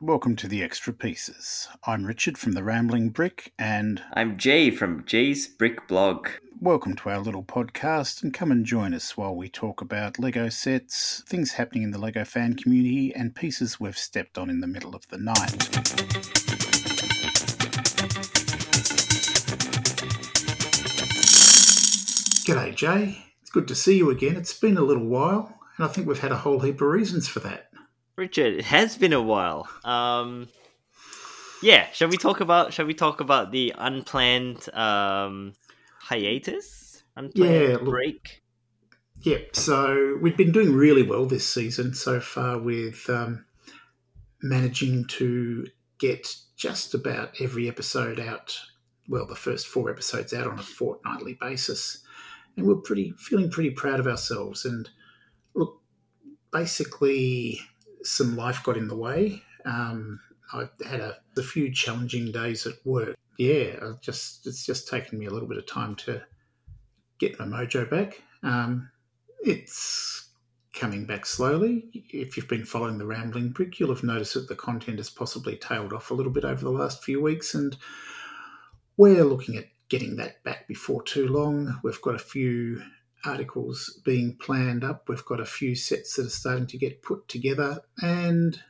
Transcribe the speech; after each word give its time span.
Welcome 0.00 0.34
to 0.36 0.48
the 0.48 0.60
Extra 0.62 0.92
Pieces. 0.92 1.68
I'm 1.84 2.04
Richard 2.04 2.36
from 2.36 2.52
the 2.52 2.64
Rambling 2.64 3.10
Brick, 3.10 3.52
and 3.58 4.02
I'm 4.12 4.36
Jay 4.36 4.70
from 4.70 5.04
Jay's 5.06 5.46
Brick 5.46 5.86
Blog. 5.86 6.28
welcome 6.60 6.96
to 6.96 7.10
our 7.10 7.20
little 7.20 7.44
podcast. 7.44 8.22
And 8.22 8.34
come 8.34 8.50
and 8.50 8.66
join 8.66 8.92
us 8.92 9.16
while 9.16 9.36
we 9.36 9.48
talk 9.48 9.80
about 9.80 10.18
Lego 10.18 10.48
sets, 10.48 11.22
things 11.28 11.52
happening 11.52 11.84
in 11.84 11.92
the 11.92 11.98
Lego 11.98 12.24
fan 12.24 12.54
community, 12.54 13.14
and 13.14 13.36
pieces 13.36 13.78
we've 13.78 13.96
stepped 13.96 14.36
on 14.36 14.50
in 14.50 14.60
the 14.60 14.66
middle 14.66 14.96
of 14.96 15.06
the 15.08 15.18
night. 15.18 15.52
G'day, 22.44 22.74
Jay. 22.74 23.24
It's 23.40 23.50
good 23.50 23.68
to 23.68 23.74
see 23.76 23.96
you 23.96 24.10
again. 24.10 24.36
It's 24.36 24.58
been 24.58 24.76
a 24.76 24.82
little 24.82 25.06
while, 25.06 25.56
and 25.76 25.86
I 25.86 25.88
think 25.88 26.08
we've 26.08 26.18
had 26.18 26.32
a 26.32 26.38
whole 26.38 26.60
heap 26.60 26.80
of 26.80 26.88
reasons 26.88 27.28
for 27.28 27.38
that. 27.40 27.68
Richard, 28.16 28.54
it 28.54 28.64
has 28.66 28.96
been 28.96 29.12
a 29.12 29.22
while. 29.22 29.68
Um, 29.84 30.48
yeah, 31.62 31.90
shall 31.92 32.08
we 32.08 32.16
talk 32.16 32.40
about 32.40 32.72
shall 32.72 32.86
we 32.86 32.94
talk 32.94 33.20
about 33.20 33.50
the 33.50 33.74
unplanned 33.76 34.68
um, 34.74 35.54
hiatus, 36.00 37.02
unplanned 37.16 37.54
Yeah, 37.54 37.76
look- 37.76 37.84
break? 37.84 38.42
Yep. 39.22 39.56
So 39.56 40.18
we've 40.20 40.36
been 40.36 40.52
doing 40.52 40.74
really 40.74 41.02
well 41.02 41.24
this 41.24 41.48
season 41.48 41.94
so 41.94 42.20
far 42.20 42.58
with 42.58 43.08
um, 43.08 43.46
managing 44.42 45.06
to 45.06 45.66
get 45.98 46.28
just 46.56 46.92
about 46.92 47.40
every 47.40 47.66
episode 47.66 48.20
out. 48.20 48.58
Well, 49.08 49.26
the 49.26 49.34
first 49.34 49.66
four 49.66 49.90
episodes 49.90 50.34
out 50.34 50.46
on 50.46 50.58
a 50.58 50.62
fortnightly 50.62 51.38
basis, 51.40 52.04
and 52.56 52.66
we're 52.66 52.74
pretty 52.76 53.14
feeling 53.18 53.50
pretty 53.50 53.70
proud 53.70 53.98
of 53.98 54.06
ourselves. 54.06 54.66
And 54.66 54.90
look, 55.54 55.80
basically, 56.52 57.60
some 58.04 58.36
life 58.36 58.62
got 58.62 58.76
in 58.76 58.88
the 58.88 58.96
way. 58.96 59.42
Um, 59.64 60.20
I 60.52 60.68
had 60.86 61.00
a, 61.00 61.16
a 61.36 61.42
few 61.42 61.72
challenging 61.72 62.30
days 62.30 62.66
at 62.66 62.74
work. 62.84 63.16
Yeah, 63.38 63.76
I 63.82 63.92
just 64.00 64.46
it's 64.46 64.64
just 64.64 64.88
taken 64.88 65.18
me 65.18 65.26
a 65.26 65.30
little 65.30 65.48
bit 65.48 65.58
of 65.58 65.66
time 65.66 65.96
to 65.96 66.22
get 67.18 67.38
my 67.38 67.46
mojo 67.46 67.88
back. 67.90 68.22
Um, 68.42 68.90
it's 69.40 70.28
coming 70.72 71.06
back 71.06 71.24
slowly. 71.26 71.88
If 71.92 72.36
you've 72.36 72.48
been 72.48 72.64
following 72.64 72.98
the 72.98 73.06
Rambling 73.06 73.50
Brick, 73.50 73.78
you'll 73.78 73.94
have 73.94 74.04
noticed 74.04 74.34
that 74.34 74.48
the 74.48 74.56
content 74.56 74.98
has 74.98 75.10
possibly 75.10 75.56
tailed 75.56 75.92
off 75.92 76.10
a 76.10 76.14
little 76.14 76.32
bit 76.32 76.44
over 76.44 76.62
the 76.62 76.70
last 76.70 77.02
few 77.02 77.20
weeks, 77.20 77.54
and 77.54 77.76
we're 78.96 79.24
looking 79.24 79.56
at 79.56 79.66
getting 79.88 80.16
that 80.16 80.42
back 80.44 80.68
before 80.68 81.02
too 81.02 81.28
long. 81.28 81.80
We've 81.82 82.00
got 82.00 82.14
a 82.14 82.18
few 82.18 82.82
articles 83.26 84.00
being 84.04 84.36
planned 84.36 84.84
up, 84.84 85.08
we've 85.08 85.24
got 85.24 85.40
a 85.40 85.46
few 85.46 85.74
sets 85.74 86.16
that 86.16 86.26
are 86.26 86.30
starting 86.30 86.66
to 86.68 86.78
get 86.78 87.02
put 87.02 87.28
together, 87.28 87.80
and 88.02 88.60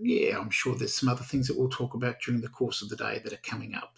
yeah, 0.00 0.38
I'm 0.38 0.50
sure 0.50 0.74
there's 0.74 0.94
some 0.94 1.08
other 1.08 1.24
things 1.24 1.48
that 1.48 1.58
we'll 1.58 1.68
talk 1.68 1.94
about 1.94 2.20
during 2.20 2.40
the 2.40 2.48
course 2.48 2.82
of 2.82 2.88
the 2.88 2.96
day 2.96 3.20
that 3.22 3.32
are 3.32 3.48
coming 3.48 3.74
up. 3.74 3.96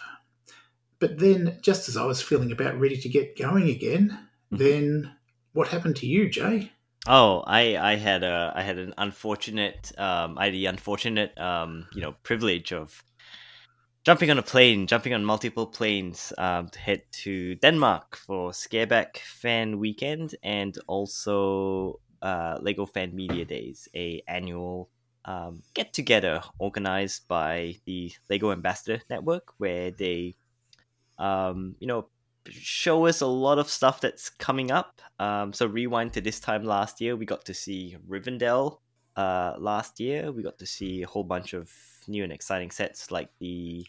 But 0.99 1.19
then, 1.19 1.59
just 1.63 1.89
as 1.89 1.97
I 1.97 2.05
was 2.05 2.21
feeling 2.21 2.53
about 2.53 2.79
ready 2.79 2.97
to 2.97 3.09
get 3.09 3.39
going 3.39 3.69
again, 3.69 4.19
then 4.51 5.13
what 5.53 5.69
happened 5.69 5.97
to 5.97 6.07
you, 6.07 6.29
Jay? 6.29 6.73
Oh, 7.07 7.43
I, 7.47 7.77
I 7.77 7.97
had 7.97 8.23
a 8.23 8.53
I 8.55 8.63
had 8.63 8.79
an 8.79 8.93
unfortunate 8.99 9.93
um 9.99 10.37
I 10.37 10.47
had 10.47 10.55
the 10.55 10.67
unfortunate 10.67 11.39
um 11.39 11.87
you 11.95 12.03
know 12.03 12.13
privilege 12.23 12.73
of 12.73 13.03
jumping 14.05 14.31
on 14.31 14.39
a 14.39 14.43
plane, 14.43 14.87
jumping 14.87 15.15
on 15.15 15.25
multiple 15.25 15.67
planes 15.67 16.33
um, 16.39 16.69
to 16.69 16.79
head 16.79 17.03
to 17.13 17.55
Denmark 17.57 18.17
for 18.17 18.51
Skaerbaek 18.53 19.19
Fan 19.19 19.79
Weekend 19.79 20.35
and 20.43 20.79
also 20.87 22.01
uh, 22.23 22.59
Lego 22.61 22.87
Fan 22.87 23.15
Media 23.15 23.45
Days, 23.45 23.89
a 23.95 24.23
annual 24.27 24.89
um, 25.25 25.63
get 25.75 25.93
together 25.93 26.41
organized 26.59 27.29
by 27.29 27.77
the 27.85 28.13
Lego 28.31 28.51
Ambassador 28.51 29.03
Network, 29.11 29.53
where 29.59 29.91
they 29.91 30.35
um, 31.19 31.77
you 31.81 31.87
know 31.87 32.09
show 32.51 33.07
us 33.07 33.21
a 33.21 33.27
lot 33.27 33.59
of 33.59 33.69
stuff 33.69 34.01
that's 34.01 34.31
coming 34.31 34.71
up. 34.71 35.03
Um, 35.19 35.53
so 35.53 35.67
rewind 35.67 36.15
to 36.15 36.21
this 36.21 36.41
time 36.41 36.65
last 36.65 37.01
year, 37.01 37.15
we 37.17 37.27
got 37.27 37.45
to 37.47 37.55
see 37.55 37.97
Rivendell. 38.09 38.79
Uh, 39.17 39.55
last 39.59 40.01
year, 40.01 40.33
we 40.33 40.43
got 40.43 40.59
to 40.59 40.67
see 40.67 41.03
a 41.03 41.07
whole 41.07 41.25
bunch 41.25 41.53
of 41.53 41.71
new 42.07 42.25
and 42.25 42.33
exciting 42.33 42.71
sets 42.71 43.11
like 43.11 43.29
the 43.39 43.87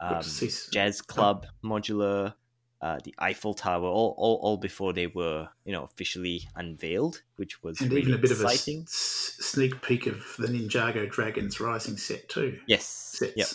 um, 0.00 0.22
to 0.22 0.28
see 0.28 0.46
s- 0.48 0.68
Jazz 0.72 1.00
Club 1.02 1.46
modular, 1.64 2.34
uh, 2.82 2.98
the 3.04 3.14
Eiffel 3.18 3.54
Tower, 3.54 3.86
all, 3.86 4.14
all 4.18 4.36
all 4.42 4.56
before 4.56 4.92
they 4.92 5.06
were 5.06 5.48
you 5.64 5.72
know 5.72 5.84
officially 5.84 6.48
unveiled, 6.54 7.22
which 7.36 7.62
was 7.62 7.80
and 7.80 7.90
really 7.90 8.02
even 8.02 8.14
a 8.14 8.18
bit 8.18 8.30
exciting. 8.30 8.78
of 8.78 8.82
a 8.82 8.88
s- 8.88 9.36
sneak 9.40 9.80
peek 9.82 10.06
of 10.06 10.24
the 10.38 10.48
Ninjago 10.48 11.10
Dragons 11.10 11.58
Rising 11.60 11.96
set 11.96 12.28
too. 12.28 12.58
yes, 12.66 12.84
Sets. 12.86 13.32
yep. 13.36 13.48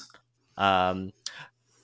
Um, 0.58 1.12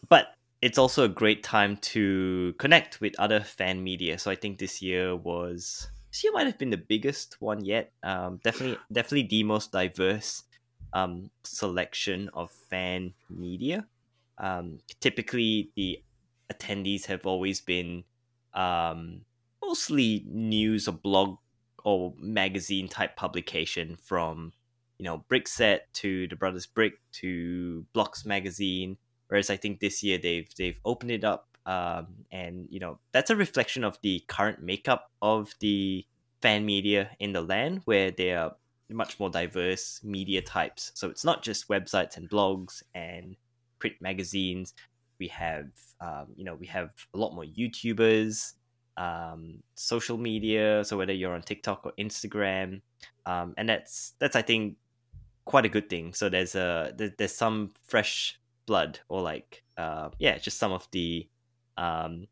but 0.10 0.34
it's 0.62 0.78
also 0.78 1.04
a 1.04 1.10
great 1.10 1.44
time 1.44 1.78
to 1.78 2.54
connect 2.58 3.00
with 3.00 3.14
other 3.20 3.42
fan 3.42 3.84
media. 3.84 4.18
So 4.18 4.32
I 4.32 4.36
think 4.36 4.58
this 4.58 4.82
year 4.82 5.16
was 5.16 5.88
this 6.12 6.24
year 6.24 6.34
might 6.34 6.48
have 6.48 6.58
been 6.58 6.72
the 6.72 6.78
biggest 6.78 7.38
one 7.40 7.64
yet. 7.64 7.92
Um, 8.04 8.40
definitely, 8.44 8.78
definitely 8.92 9.28
the 9.28 9.44
most 9.44 9.72
diverse 9.72 10.44
um, 10.94 11.30
selection 11.44 12.30
of 12.34 12.50
fan 12.70 13.14
media. 13.30 13.86
Um, 14.38 14.80
typically, 15.00 15.72
the 15.76 16.02
attendees 16.52 17.06
have 17.06 17.26
always 17.26 17.62
been 17.62 18.04
um, 18.54 19.22
mostly 19.62 20.26
news 20.28 20.88
or 20.88 20.94
blog 20.94 21.38
or 21.84 22.14
magazine 22.20 22.88
type 22.88 23.16
publication 23.16 23.98
from 24.02 24.52
you 24.98 25.04
know 25.04 25.24
Brickset 25.30 25.80
to 25.94 26.28
the 26.28 26.36
Brothers 26.36 26.66
Brick 26.66 26.94
to 27.14 27.86
Blocks 27.94 28.26
Magazine. 28.26 28.98
Whereas 29.28 29.50
I 29.50 29.58
think 29.58 29.80
this 29.80 30.04
year 30.04 30.18
they've 30.18 30.50
they've 30.58 30.80
opened 30.86 31.12
it 31.12 31.24
up, 31.24 31.48
um, 31.66 32.08
and 32.32 32.68
you 32.70 32.80
know 32.80 33.00
that's 33.12 33.30
a 33.30 33.36
reflection 33.36 33.84
of 33.84 33.98
the 34.02 34.24
current 34.28 34.62
makeup 34.62 35.12
of 35.22 35.54
the 35.60 36.06
fan 36.42 36.66
media 36.66 37.12
in 37.20 37.34
the 37.34 37.42
land, 37.42 37.82
where 37.86 38.12
they 38.12 38.34
are 38.34 38.56
much 38.90 39.20
more 39.20 39.30
diverse 39.30 40.02
media 40.04 40.42
types. 40.42 40.92
So 40.96 41.10
it's 41.10 41.26
not 41.26 41.44
just 41.44 41.68
websites 41.68 42.16
and 42.16 42.30
blogs 42.30 42.84
and 42.96 43.36
print 43.80 43.96
magazines. 44.02 44.74
We 45.20 45.28
have 45.30 45.68
um, 46.02 46.28
you 46.36 46.44
know 46.44 46.56
we 46.56 46.68
have 46.68 46.90
a 47.14 47.18
lot 47.18 47.34
more 47.34 47.46
YouTubers, 47.46 48.54
um, 48.98 49.64
social 49.76 50.18
media. 50.18 50.84
So 50.84 50.98
whether 50.98 51.14
you're 51.14 51.34
on 51.34 51.42
TikTok 51.42 51.86
or 51.86 51.94
Instagram, 52.00 52.82
um, 53.26 53.54
and 53.58 53.70
that's 53.70 54.14
that's 54.20 54.36
I 54.36 54.42
think 54.42 54.78
quite 55.46 55.66
a 55.66 55.70
good 55.70 55.90
thing. 55.90 56.14
So 56.14 56.30
there's 56.30 56.56
a 56.56 56.94
there, 56.96 57.12
there's 57.18 57.34
some 57.34 57.72
fresh 57.84 58.40
blood 58.66 59.00
or 59.10 59.22
like 59.22 59.64
uh, 59.78 60.10
yeah, 60.20 60.38
just 60.38 60.60
some 60.60 60.72
of 60.72 60.88
the 60.92 61.28
um, 61.78 62.28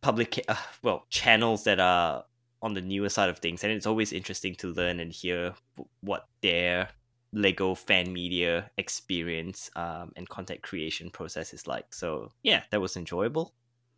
public 0.00 0.44
uh, 0.48 0.54
well 0.82 1.06
channels 1.10 1.64
that 1.64 1.80
are 1.80 2.24
on 2.62 2.74
the 2.74 2.80
newer 2.80 3.08
side 3.08 3.28
of 3.28 3.38
things, 3.38 3.64
and 3.64 3.72
it's 3.72 3.86
always 3.86 4.12
interesting 4.12 4.54
to 4.56 4.68
learn 4.68 5.00
and 5.00 5.12
hear 5.12 5.54
what 6.00 6.28
their 6.42 6.88
Lego 7.36 7.74
fan 7.74 8.14
media 8.14 8.70
experience 8.78 9.70
um, 9.76 10.10
and 10.16 10.26
content 10.26 10.62
creation 10.62 11.10
process 11.10 11.52
is 11.52 11.66
like. 11.66 11.92
So 11.92 12.32
yeah, 12.42 12.62
that 12.70 12.80
was 12.80 12.96
enjoyable. 12.96 13.52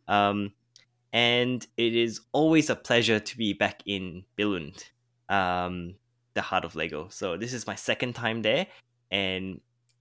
Um, 0.08 0.52
and 1.12 1.64
it 1.76 1.94
is 1.94 2.20
always 2.32 2.68
a 2.68 2.74
pleasure 2.74 3.20
to 3.20 3.36
be 3.38 3.52
back 3.52 3.82
in 3.86 4.24
Billund, 4.36 4.82
um, 5.28 5.94
the 6.34 6.42
heart 6.42 6.64
of 6.64 6.74
Lego. 6.74 7.06
So 7.10 7.36
this 7.36 7.52
is 7.54 7.64
my 7.64 7.76
second 7.76 8.14
time 8.14 8.42
there, 8.42 8.66
and 9.10 9.60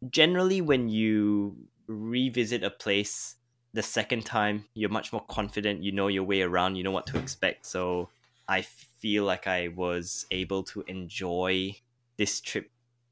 generally 0.09 0.61
when 0.61 0.89
you 0.89 1.55
revisit 1.85 2.63
a 2.63 2.71
place 2.71 3.35
the 3.73 3.83
second 3.83 4.25
time, 4.25 4.65
you're 4.73 4.89
much 4.89 5.13
more 5.13 5.23
confident. 5.29 5.83
You 5.83 5.91
know 5.91 6.07
your 6.07 6.23
way 6.23 6.41
around. 6.41 6.75
You 6.75 6.83
know 6.83 6.91
what 6.91 7.05
to 7.07 7.19
expect. 7.19 7.67
So 7.67 8.09
I 8.47 8.63
feel 8.63 9.25
like 9.25 9.45
I 9.45 9.67
was 9.67 10.25
able 10.31 10.63
to 10.63 10.83
enjoy 10.87 11.75
this 12.17 12.41
trip 12.41 12.71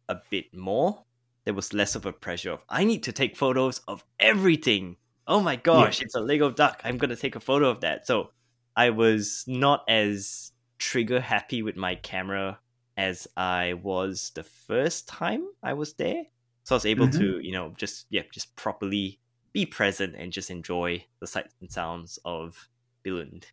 a 0.10 0.18
bit 0.30 0.54
more. 0.54 1.04
There 1.46 1.54
was 1.54 1.74
less 1.74 1.96
of 1.96 2.06
a 2.06 2.14
pressure 2.14 2.52
of 2.52 2.64
I 2.70 2.84
need 2.84 3.04
to 3.04 3.12
take 3.12 3.36
photos 3.36 3.80
of 3.88 4.04
everything. 4.20 4.98
Oh 5.28 5.42
my 5.42 5.56
gosh, 5.56 6.02
it's 6.02 6.16
a 6.16 6.20
Lego 6.20 6.50
duck. 6.50 6.82
I'm 6.84 6.98
gonna 6.98 7.16
take 7.16 7.36
a 7.36 7.40
photo 7.40 7.70
of 7.70 7.82
that. 7.82 8.08
So 8.08 8.32
I 8.76 8.90
was 8.90 9.44
not 9.48 9.84
as 9.88 10.52
trigger 10.78 11.20
happy 11.20 11.62
with 11.62 11.76
my 11.76 11.96
camera 11.96 12.60
as 12.98 13.28
I 13.36 13.74
was 13.74 14.32
the 14.36 14.44
first 14.44 15.08
time 15.08 15.46
I 15.64 15.74
was 15.74 15.94
there. 15.94 16.24
So 16.64 16.76
I 16.76 16.78
was 16.78 16.86
able 16.86 17.10
to, 17.10 17.20
mm-hmm. 17.20 17.42
you 17.42 17.52
know, 17.52 17.74
just 17.78 18.08
yeah, 18.10 18.24
just 18.32 18.56
properly 18.56 19.20
be 19.54 19.66
present 19.66 20.16
and 20.18 20.32
just 20.32 20.50
enjoy 20.50 21.06
the 21.20 21.28
sights 21.28 21.54
and 21.62 21.72
sounds 21.72 22.20
of 22.26 22.68
Billund. 23.06 23.46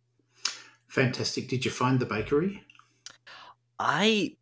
Fantastic. 0.87 1.47
Did 1.47 1.65
you 1.65 1.71
find 1.71 1.99
the 1.99 2.05
bakery? 2.05 2.63
I 3.79 4.35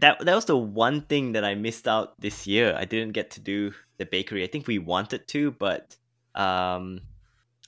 that 0.00 0.20
that 0.24 0.34
was 0.34 0.46
the 0.46 0.56
one 0.56 1.02
thing 1.02 1.32
that 1.32 1.44
I 1.44 1.54
missed 1.54 1.86
out 1.86 2.20
this 2.20 2.46
year. 2.46 2.74
I 2.78 2.84
didn't 2.84 3.12
get 3.12 3.30
to 3.32 3.40
do 3.40 3.72
the 3.98 4.06
bakery. 4.06 4.42
I 4.44 4.46
think 4.46 4.66
we 4.66 4.78
wanted 4.78 5.28
to, 5.28 5.50
but 5.52 5.96
um 6.34 7.00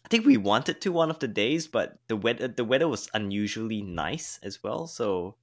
I 0.05 0.09
think 0.09 0.27
we 0.27 0.37
wanted 0.37 0.81
to 0.83 0.93
one 0.93 1.11
of 1.11 1.19
the 1.19 1.29
days, 1.29 1.67
but 1.67 1.99
the 2.09 2.17
weather 2.17 2.49
the 2.49 2.65
weather 2.65 2.89
was 2.89 3.09
unusually 3.15 3.83
nice 3.83 4.39
as 4.43 4.63
well. 4.63 4.87
So 4.87 5.37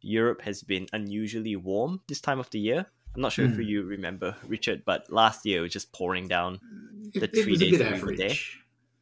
Europe 0.00 0.42
has 0.42 0.62
been 0.62 0.86
unusually 0.92 1.56
warm 1.56 2.02
this 2.08 2.20
time 2.20 2.38
of 2.38 2.50
the 2.50 2.60
year. 2.60 2.86
I'm 3.14 3.22
not 3.22 3.32
sure 3.32 3.46
if 3.46 3.56
Hmm. 3.56 3.62
you 3.62 3.82
remember 3.82 4.36
Richard, 4.46 4.84
but 4.84 5.10
last 5.10 5.44
year 5.44 5.58
it 5.58 5.62
was 5.62 5.72
just 5.72 5.92
pouring 5.92 6.28
down. 6.28 6.60
The 7.14 7.22
it 7.24 7.32
three 7.34 7.54
a 7.54 7.58
days 7.58 7.78
bit 7.78 7.78
that 7.78 8.38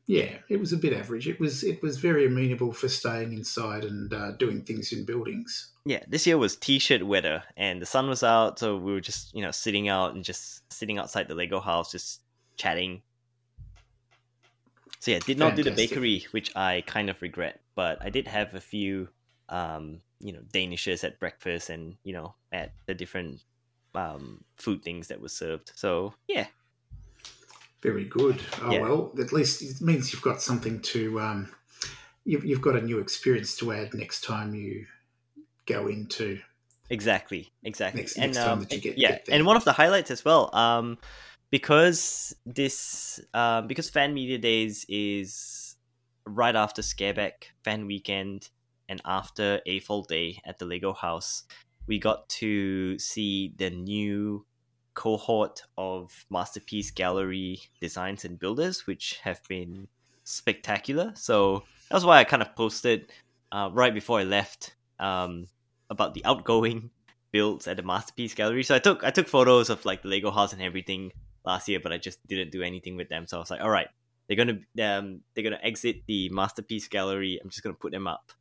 we 0.08 0.14
were 0.14 0.20
there. 0.20 0.28
average. 0.28 0.42
Yeah, 0.48 0.54
it 0.54 0.60
was 0.60 0.72
a 0.72 0.76
bit 0.76 0.92
average. 0.92 1.28
It 1.28 1.40
was 1.40 1.64
it 1.64 1.82
was 1.82 1.98
very 1.98 2.26
amenable 2.26 2.72
for 2.72 2.88
staying 2.88 3.32
inside 3.32 3.84
and 3.84 4.12
uh, 4.12 4.32
doing 4.32 4.62
things 4.62 4.92
in 4.92 5.04
buildings. 5.04 5.70
Yeah, 5.84 6.02
this 6.08 6.26
year 6.26 6.38
was 6.38 6.56
t-shirt 6.56 7.06
weather, 7.06 7.42
and 7.56 7.82
the 7.82 7.86
sun 7.86 8.08
was 8.08 8.22
out, 8.22 8.58
so 8.58 8.76
we 8.76 8.92
were 8.92 9.00
just 9.00 9.34
you 9.34 9.42
know 9.42 9.50
sitting 9.50 9.88
out 9.88 10.14
and 10.14 10.24
just 10.24 10.62
sitting 10.72 10.98
outside 10.98 11.28
the 11.28 11.34
Lego 11.34 11.60
house, 11.60 11.92
just 11.92 12.22
chatting. 12.56 13.02
So 15.00 15.12
yeah, 15.12 15.18
did 15.18 15.38
not 15.38 15.56
do 15.56 15.62
the 15.62 15.70
bakery, 15.70 16.26
which 16.30 16.56
I 16.56 16.82
kind 16.86 17.10
of 17.10 17.22
regret, 17.22 17.60
but 17.74 17.98
I 18.00 18.10
did 18.10 18.26
have 18.26 18.54
a 18.54 18.60
few, 18.60 19.08
um, 19.48 20.00
you 20.20 20.32
know, 20.32 20.40
danishes 20.52 21.04
at 21.04 21.20
breakfast, 21.20 21.70
and 21.70 21.96
you 22.04 22.12
know, 22.12 22.34
at 22.52 22.72
the 22.86 22.94
different 22.94 23.42
um, 23.94 24.44
food 24.56 24.82
things 24.82 25.08
that 25.08 25.20
were 25.20 25.28
served. 25.28 25.72
So 25.74 26.14
yeah, 26.28 26.46
Very 27.82 28.04
good. 28.04 28.40
Oh 28.62 28.72
Yeah. 28.72 28.80
well, 28.80 29.12
at 29.18 29.32
least 29.32 29.62
it 29.62 29.80
means 29.80 30.12
you've 30.12 30.22
got 30.22 30.40
something 30.42 30.80
to. 30.80 31.20
Um, 31.20 31.48
you've, 32.24 32.44
you've 32.44 32.62
got 32.62 32.76
a 32.76 32.80
new 32.80 32.98
experience 32.98 33.56
to 33.58 33.72
add 33.72 33.94
next 33.94 34.24
time 34.24 34.54
you 34.54 34.86
go 35.66 35.86
into. 35.88 36.40
Exactly, 36.90 37.52
exactly. 37.62 38.02
Next- 38.02 38.16
and 38.16 38.32
next 38.32 38.36
time 38.38 38.52
um, 38.58 38.60
that 38.64 38.72
you 38.72 38.80
get- 38.80 38.98
yeah, 38.98 39.10
get 39.12 39.24
there. 39.26 39.36
and 39.36 39.46
one 39.46 39.56
of 39.56 39.64
the 39.64 39.72
highlights 39.72 40.10
as 40.10 40.24
well, 40.24 40.54
um, 40.54 40.98
because 41.50 42.34
this, 42.44 43.20
um, 43.34 43.66
because 43.66 43.88
Fan 43.90 44.14
Media 44.14 44.38
Days 44.38 44.84
is 44.88 45.76
right 46.26 46.56
after 46.56 46.82
Skaerbaek 46.82 47.52
Fan 47.64 47.86
Weekend 47.86 48.50
and 48.88 49.00
after 49.04 49.60
AFOL 49.66 50.06
Day 50.06 50.40
at 50.44 50.58
the 50.58 50.64
Lego 50.64 50.92
House, 50.92 51.44
we 51.86 51.98
got 51.98 52.28
to 52.28 52.98
see 52.98 53.52
the 53.56 53.70
new 53.70 54.44
cohort 54.96 55.62
of 55.78 56.24
Masterpiece 56.30 56.90
Gallery 56.90 57.60
designs 57.80 58.24
and 58.24 58.36
builders, 58.38 58.86
which 58.88 59.20
have 59.22 59.40
been 59.46 59.86
spectacular. 60.24 61.12
So 61.14 61.62
that's 61.90 62.04
why 62.04 62.18
I 62.18 62.24
kind 62.24 62.42
of 62.42 62.56
posted 62.56 63.12
uh, 63.52 63.70
right 63.72 63.94
before 63.94 64.18
I 64.18 64.24
left 64.24 64.74
um, 64.98 65.46
about 65.88 66.14
the 66.14 66.24
outgoing 66.24 66.90
builds 67.30 67.68
at 67.68 67.76
the 67.76 67.84
Masterpiece 67.84 68.34
Gallery. 68.34 68.64
So 68.64 68.74
I 68.74 68.80
took 68.80 69.04
I 69.04 69.10
took 69.10 69.28
photos 69.28 69.70
of 69.70 69.84
like 69.84 70.02
the 70.02 70.08
Lego 70.08 70.32
house 70.32 70.52
and 70.52 70.62
everything 70.62 71.12
last 71.44 71.68
year, 71.68 71.78
but 71.78 71.92
I 71.92 71.98
just 71.98 72.26
didn't 72.26 72.50
do 72.50 72.62
anything 72.62 72.96
with 72.96 73.08
them. 73.08 73.26
So 73.26 73.36
I 73.36 73.40
was 73.40 73.50
like, 73.50 73.60
all 73.60 73.70
right, 73.70 73.88
they're 74.26 74.36
gonna 74.36 74.58
um, 74.82 75.20
they're 75.34 75.44
gonna 75.44 75.60
exit 75.62 76.02
the 76.06 76.28
Masterpiece 76.30 76.88
Gallery. 76.88 77.38
I'm 77.40 77.50
just 77.50 77.62
gonna 77.62 77.76
put 77.76 77.92
them 77.92 78.06
up 78.08 78.32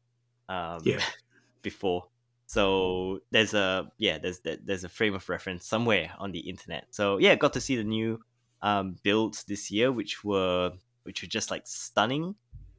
um, 0.49 0.79
Yeah. 0.83 1.01
before. 1.61 2.07
So 2.47 3.19
there's 3.31 3.53
a 3.53 3.91
yeah 3.97 4.17
there's 4.19 4.39
there's 4.41 4.83
a 4.83 4.89
frame 4.89 5.15
of 5.15 5.27
reference 5.29 5.65
somewhere 5.65 6.11
on 6.19 6.31
the 6.31 6.39
internet. 6.39 6.87
So 6.91 7.17
yeah, 7.17 7.35
got 7.35 7.53
to 7.53 7.61
see 7.61 7.75
the 7.75 7.83
new 7.83 8.21
um, 8.61 8.97
builds 9.03 9.43
this 9.45 9.71
year, 9.71 9.91
which 9.91 10.23
were 10.23 10.73
which 11.03 11.21
were 11.21 11.27
just 11.27 11.51
like 11.51 11.63
stunning. 11.65 12.35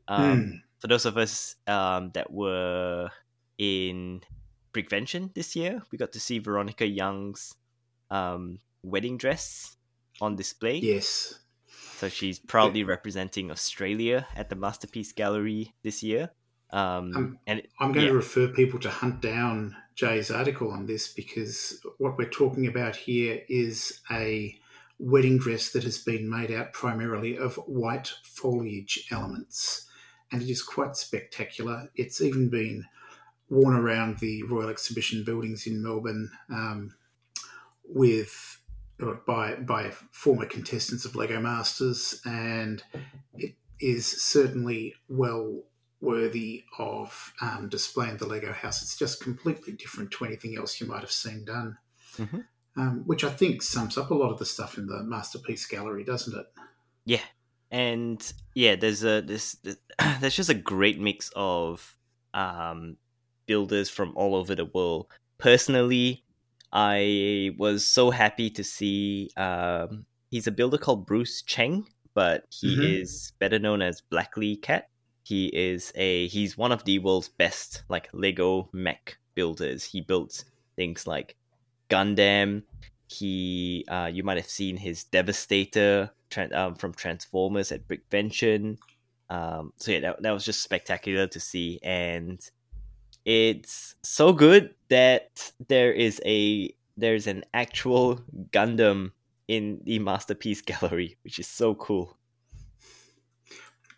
Um, 0.08 0.38
Hmm. 0.44 0.50
for 0.78 0.86
those 0.86 1.04
of 1.04 1.16
us 1.16 1.56
um, 1.66 2.10
that 2.14 2.30
were 2.32 3.10
in 3.58 4.20
Brickvention 4.72 5.34
this 5.34 5.56
year, 5.56 5.82
we 5.90 5.98
got 5.98 6.12
to 6.12 6.20
see 6.20 6.38
Veronica 6.38 6.86
Young's 6.86 7.54
um, 8.10 8.60
wedding 8.82 9.16
dress 9.18 9.76
on 10.20 10.36
display. 10.36 10.76
Yes. 10.78 11.40
So 11.96 12.08
she's 12.08 12.38
proudly 12.38 12.84
representing 12.84 13.50
Australia 13.50 14.26
at 14.36 14.48
the 14.50 14.54
Masterpiece 14.54 15.12
Gallery 15.12 15.74
this 15.82 16.02
year. 16.02 16.30
Um, 16.70 17.16
Um, 17.16 17.38
and 17.46 17.62
I'm 17.78 17.92
going 17.92 18.06
Yeah. 18.06 18.12
to 18.12 18.16
refer 18.16 18.48
people 18.48 18.80
to 18.80 18.90
hunt 18.90 19.20
down 19.20 19.76
Jay's 19.94 20.30
article 20.30 20.70
on 20.70 20.86
this 20.86 21.08
because 21.12 21.80
what 21.98 22.18
we're 22.18 22.28
talking 22.28 22.66
about 22.66 22.96
here 22.96 23.42
is 23.48 24.00
a 24.10 24.58
wedding 24.98 25.38
dress 25.38 25.70
that 25.72 25.84
has 25.84 25.98
been 25.98 26.28
made 26.28 26.50
out 26.50 26.72
primarily 26.72 27.36
of 27.36 27.56
white 27.66 28.12
foliage 28.24 29.06
elements. 29.10 29.86
And 30.32 30.42
it 30.42 30.50
is 30.50 30.62
quite 30.62 30.96
spectacular. 30.96 31.90
It's 31.94 32.20
even 32.20 32.48
been 32.48 32.86
worn 33.48 33.76
around 33.76 34.18
the 34.18 34.42
Royal 34.42 34.68
Exhibition 34.68 35.22
buildings 35.22 35.66
in 35.66 35.82
Melbourne 35.82 36.30
um, 36.50 36.94
with 37.84 38.60
by 39.26 39.54
by 39.56 39.90
former 40.10 40.46
contestants 40.46 41.04
of 41.04 41.14
Lego 41.14 41.40
Masters, 41.40 42.20
and 42.24 42.82
it 43.34 43.54
is 43.78 44.06
certainly 44.06 44.94
well 45.08 45.62
worthy 46.00 46.64
of 46.78 47.32
um, 47.40 47.68
displaying 47.68 48.16
the 48.18 48.26
Lego 48.26 48.52
house. 48.52 48.82
It's 48.82 48.96
just 48.96 49.22
completely 49.22 49.72
different 49.72 50.10
to 50.12 50.24
anything 50.24 50.56
else 50.56 50.80
you 50.80 50.86
might 50.86 51.00
have 51.00 51.10
seen 51.10 51.44
done, 51.44 51.78
Mhm. 52.16 52.44
um, 52.76 53.02
which 53.06 53.24
I 53.24 53.30
think 53.30 53.62
sums 53.62 53.96
up 53.96 54.10
a 54.10 54.14
lot 54.14 54.30
of 54.30 54.38
the 54.38 54.44
stuff 54.46 54.78
in 54.78 54.86
the 54.86 55.02
masterpiece 55.02 55.66
gallery, 55.66 56.04
doesn't 56.04 56.38
it? 56.38 56.46
Yeah, 57.04 57.22
and 57.70 58.32
yeah, 58.54 58.76
there's 58.76 59.04
a 59.04 59.20
this 59.20 59.56
there's 60.20 60.36
just 60.36 60.50
a 60.50 60.54
great 60.54 61.00
mix 61.00 61.30
of 61.36 61.96
um, 62.34 62.96
builders 63.46 63.88
from 63.88 64.12
all 64.16 64.34
over 64.34 64.54
the 64.54 64.66
world. 64.66 65.06
Personally, 65.38 66.24
I 66.72 67.54
was 67.58 67.86
so 67.86 68.10
happy 68.10 68.50
to 68.50 68.64
see 68.64 69.30
um, 69.36 70.04
he's 70.30 70.46
a 70.46 70.52
builder 70.52 70.78
called 70.78 71.06
Bruce 71.06 71.42
Cheng, 71.42 71.86
but 72.14 72.44
he 72.50 72.76
Mhm. 72.76 73.00
is 73.00 73.32
better 73.38 73.58
known 73.58 73.82
as 73.82 74.02
Blackley 74.10 74.56
Cat. 74.56 74.88
He 75.26 75.46
is 75.46 75.90
a 75.96 76.28
he's 76.28 76.56
one 76.56 76.70
of 76.70 76.84
the 76.84 77.00
world's 77.00 77.28
best 77.28 77.82
like 77.88 78.08
Lego 78.12 78.68
mech 78.72 79.18
builders. 79.34 79.82
He 79.82 80.00
built 80.00 80.44
things 80.76 81.04
like 81.04 81.34
Gundam. 81.90 82.62
He, 83.08 83.84
uh, 83.88 84.08
you 84.12 84.22
might 84.22 84.36
have 84.36 84.46
seen 84.46 84.76
his 84.76 85.02
Devastator 85.02 86.12
tran 86.30 86.54
um, 86.54 86.76
from 86.76 86.94
Transformers 86.94 87.72
at 87.72 87.88
Brickvention. 87.88 88.76
Um, 89.28 89.72
so 89.78 89.90
yeah, 89.90 89.98
that, 89.98 90.22
that 90.22 90.30
was 90.30 90.44
just 90.44 90.62
spectacular 90.62 91.26
to 91.26 91.40
see, 91.40 91.80
and 91.82 92.38
it's 93.24 93.96
so 94.04 94.32
good 94.32 94.76
that 94.90 95.50
there 95.66 95.92
is 95.92 96.20
a 96.24 96.72
there's 96.96 97.26
an 97.26 97.42
actual 97.52 98.20
Gundam 98.52 99.10
in 99.48 99.80
the 99.82 99.98
masterpiece 99.98 100.60
gallery, 100.70 101.16
which 101.24 101.40
is 101.40 101.48
so 101.48 101.74
cool. 101.74 102.16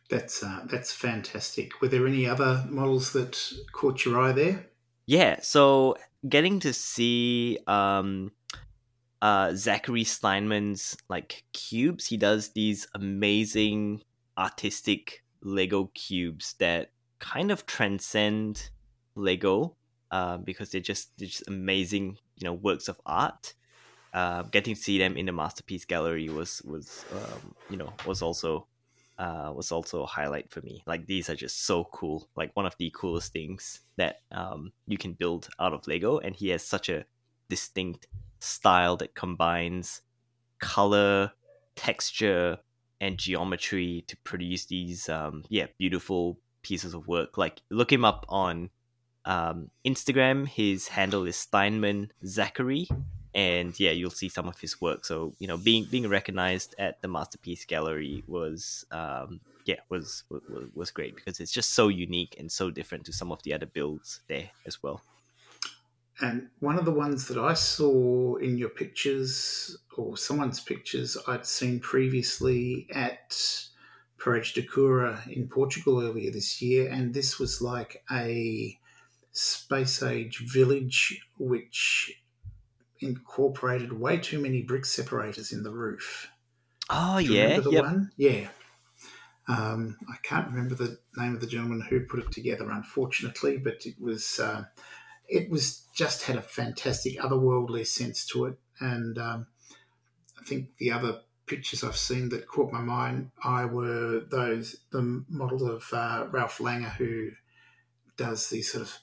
That's 0.09 0.43
uh, 0.43 0.65
that's 0.67 0.93
fantastic. 0.93 1.81
Were 1.81 1.89
there 1.89 2.07
any 2.07 2.27
other 2.27 2.65
models 2.69 3.13
that 3.13 3.53
caught 3.73 4.05
your 4.05 4.21
eye 4.21 4.33
there? 4.33 4.67
Yeah, 5.07 5.41
so 5.41 5.97
getting 6.29 6.61
to 6.61 6.73
see 6.73 7.59
um 7.67 8.33
uh 9.21 9.55
Zachary 9.55 10.05
Steinman's 10.05 10.97
like 11.09 11.45
cubes, 11.53 12.07
he 12.07 12.17
does 12.17 12.51
these 12.51 12.87
amazing 12.95 14.03
artistic 14.39 15.25
Lego 15.43 15.91
cubes 15.95 16.55
that 16.59 16.91
kind 17.19 17.51
of 17.51 17.67
transcend 17.67 18.71
Lego 19.15 19.77
uh, 20.11 20.39
because 20.39 20.71
they're 20.71 20.81
just 20.81 21.17
they're 21.19 21.29
just 21.29 21.47
amazing, 21.49 22.17
you 22.37 22.45
know, 22.45 22.55
works 22.55 22.89
of 22.89 23.01
art. 23.05 23.55
Uh, 24.15 24.43
getting 24.45 24.75
to 24.75 24.81
see 24.81 24.99
them 24.99 25.19
in 25.19 25.27
the 25.27 25.33
masterpiece 25.33 25.85
gallery 25.85 26.31
was 26.31 26.63
was 26.65 27.05
um, 27.13 27.55
you 27.69 27.77
know 27.77 27.93
was 28.07 28.23
also 28.23 28.67
uh, 29.19 29.53
was 29.55 29.73
also 29.73 30.03
a 30.03 30.07
highlight 30.07 30.51
for 30.51 30.61
me. 30.61 30.83
Like 30.87 31.07
these 31.07 31.29
are 31.29 31.35
just 31.35 31.67
so 31.67 31.85
cool. 31.93 32.29
Like 32.37 32.55
one 32.55 32.67
of 32.67 32.77
the 32.79 32.93
coolest 32.95 33.33
things 33.33 33.81
that 33.97 34.21
um, 34.31 34.73
you 34.87 34.97
can 34.97 35.13
build 35.13 35.49
out 35.59 35.73
of 35.73 35.87
Lego, 35.87 36.19
and 36.19 36.37
he 36.37 36.49
has 36.51 36.63
such 36.63 36.89
a 36.89 37.05
distinct 37.49 38.07
style 38.41 38.97
that 38.99 39.15
combines 39.15 40.03
color, 40.61 41.33
texture, 41.75 42.59
and 43.01 43.19
geometry 43.19 44.05
to 44.07 44.17
produce 44.19 44.67
these 44.67 45.09
um, 45.09 45.45
yeah 45.49 45.67
beautiful 45.79 46.39
pieces 46.63 46.95
of 46.95 47.09
work. 47.09 47.37
Like 47.37 47.63
look 47.71 47.93
him 47.93 48.05
up 48.05 48.25
on 48.29 48.71
um, 49.25 49.71
Instagram. 49.85 50.47
His 50.47 50.89
handle 50.89 51.25
is 51.27 51.37
Steinman 51.37 52.13
Zachary, 52.25 52.89
and 53.35 53.79
yeah, 53.79 53.91
you'll 53.91 54.11
see 54.11 54.29
some 54.29 54.49
of 54.49 54.59
his 54.61 54.81
work. 54.81 55.05
So 55.05 55.35
you 55.39 55.47
know, 55.47 55.57
being 55.57 55.85
being 55.85 56.09
recognized 56.09 56.75
at 56.79 57.01
the 57.03 57.09
Masterpiece 57.09 57.65
Gallery 57.65 58.25
was 58.27 58.85
um, 58.91 59.41
yeah 59.65 59.81
was, 59.89 60.25
was 60.31 60.43
was 60.75 60.91
great 60.91 61.15
because 61.17 61.41
it's 61.41 61.53
just 61.53 61.75
so 61.75 61.89
unique 61.89 62.37
and 62.39 62.51
so 62.51 62.71
different 62.71 63.05
to 63.07 63.13
some 63.13 63.33
of 63.33 63.43
the 63.43 63.55
other 63.55 63.67
builds 63.67 64.21
there 64.29 64.51
as 64.67 64.83
well. 64.83 65.03
And 66.21 66.49
one 66.59 66.79
of 66.79 66.85
the 66.85 66.93
ones 66.93 67.29
that 67.29 67.39
I 67.39 67.55
saw 67.55 68.37
in 68.37 68.59
your 68.59 68.71
pictures, 68.71 69.79
or 69.97 70.17
someone's 70.17 70.59
pictures, 70.59 71.17
I'd 71.29 71.47
seen 71.47 71.79
previously 71.79 72.89
at 72.93 73.41
Paredes 74.19 74.53
de 74.53 74.63
Coura 74.63 75.25
in 75.29 75.47
Portugal 75.47 76.03
earlier 76.03 76.33
this 76.33 76.61
year, 76.61 76.91
and 76.91 77.15
this 77.15 77.39
was 77.39 77.63
like 77.63 78.03
a 78.11 78.77
space 79.31 80.03
age 80.03 80.39
village 80.53 81.25
which 81.39 82.21
incorporated 83.01 83.93
way 83.93 84.19
too 84.19 84.41
many 84.41 84.63
brick 84.63 84.85
separators 84.85 85.53
in 85.53 85.63
the 85.63 85.71
roof. 85.71 86.29
Oh 86.91 87.19
yeah, 87.19 87.43
remember 87.43 87.63
the 87.63 87.71
yep. 87.71 87.85
one? 87.85 88.11
Yeah. 88.17 88.49
Um, 89.49 89.97
I 90.11 90.17
can't 90.23 90.49
remember 90.49 90.75
the 90.75 90.99
name 91.17 91.35
of 91.35 91.41
the 91.41 91.47
gentleman 91.47 91.81
who 91.81 92.01
put 92.01 92.21
it 92.21 92.31
together, 92.33 92.71
unfortunately, 92.71 93.57
but 93.57 93.87
it 93.87 93.95
was 93.99 94.39
uh, 94.41 94.65
it 95.29 95.51
was 95.51 95.87
just 95.95 96.25
had 96.25 96.37
a 96.37 96.43
fantastic 96.43 97.19
otherworldly 97.19 97.87
sense 97.87 98.27
to 98.27 98.47
it, 98.47 98.59
And 98.81 99.19
um, 99.19 99.47
I 100.41 100.45
think 100.45 100.77
the 100.79 100.93
other 100.93 101.21
pictures 101.47 101.83
I've 101.83 101.97
seen 101.97 102.29
that 102.31 102.47
caught 102.47 102.73
my 102.73 102.81
mind 102.81 103.31
eye 103.43 103.65
were 103.65 104.21
those 104.31 104.77
the 104.91 105.25
models 105.29 105.63
of 105.63 105.85
uh, 105.93 106.27
Ralph 106.31 106.59
Langer, 106.59 106.93
who 106.97 107.31
does 108.17 108.49
these 108.49 108.73
sort 108.73 108.83
of 108.83 108.99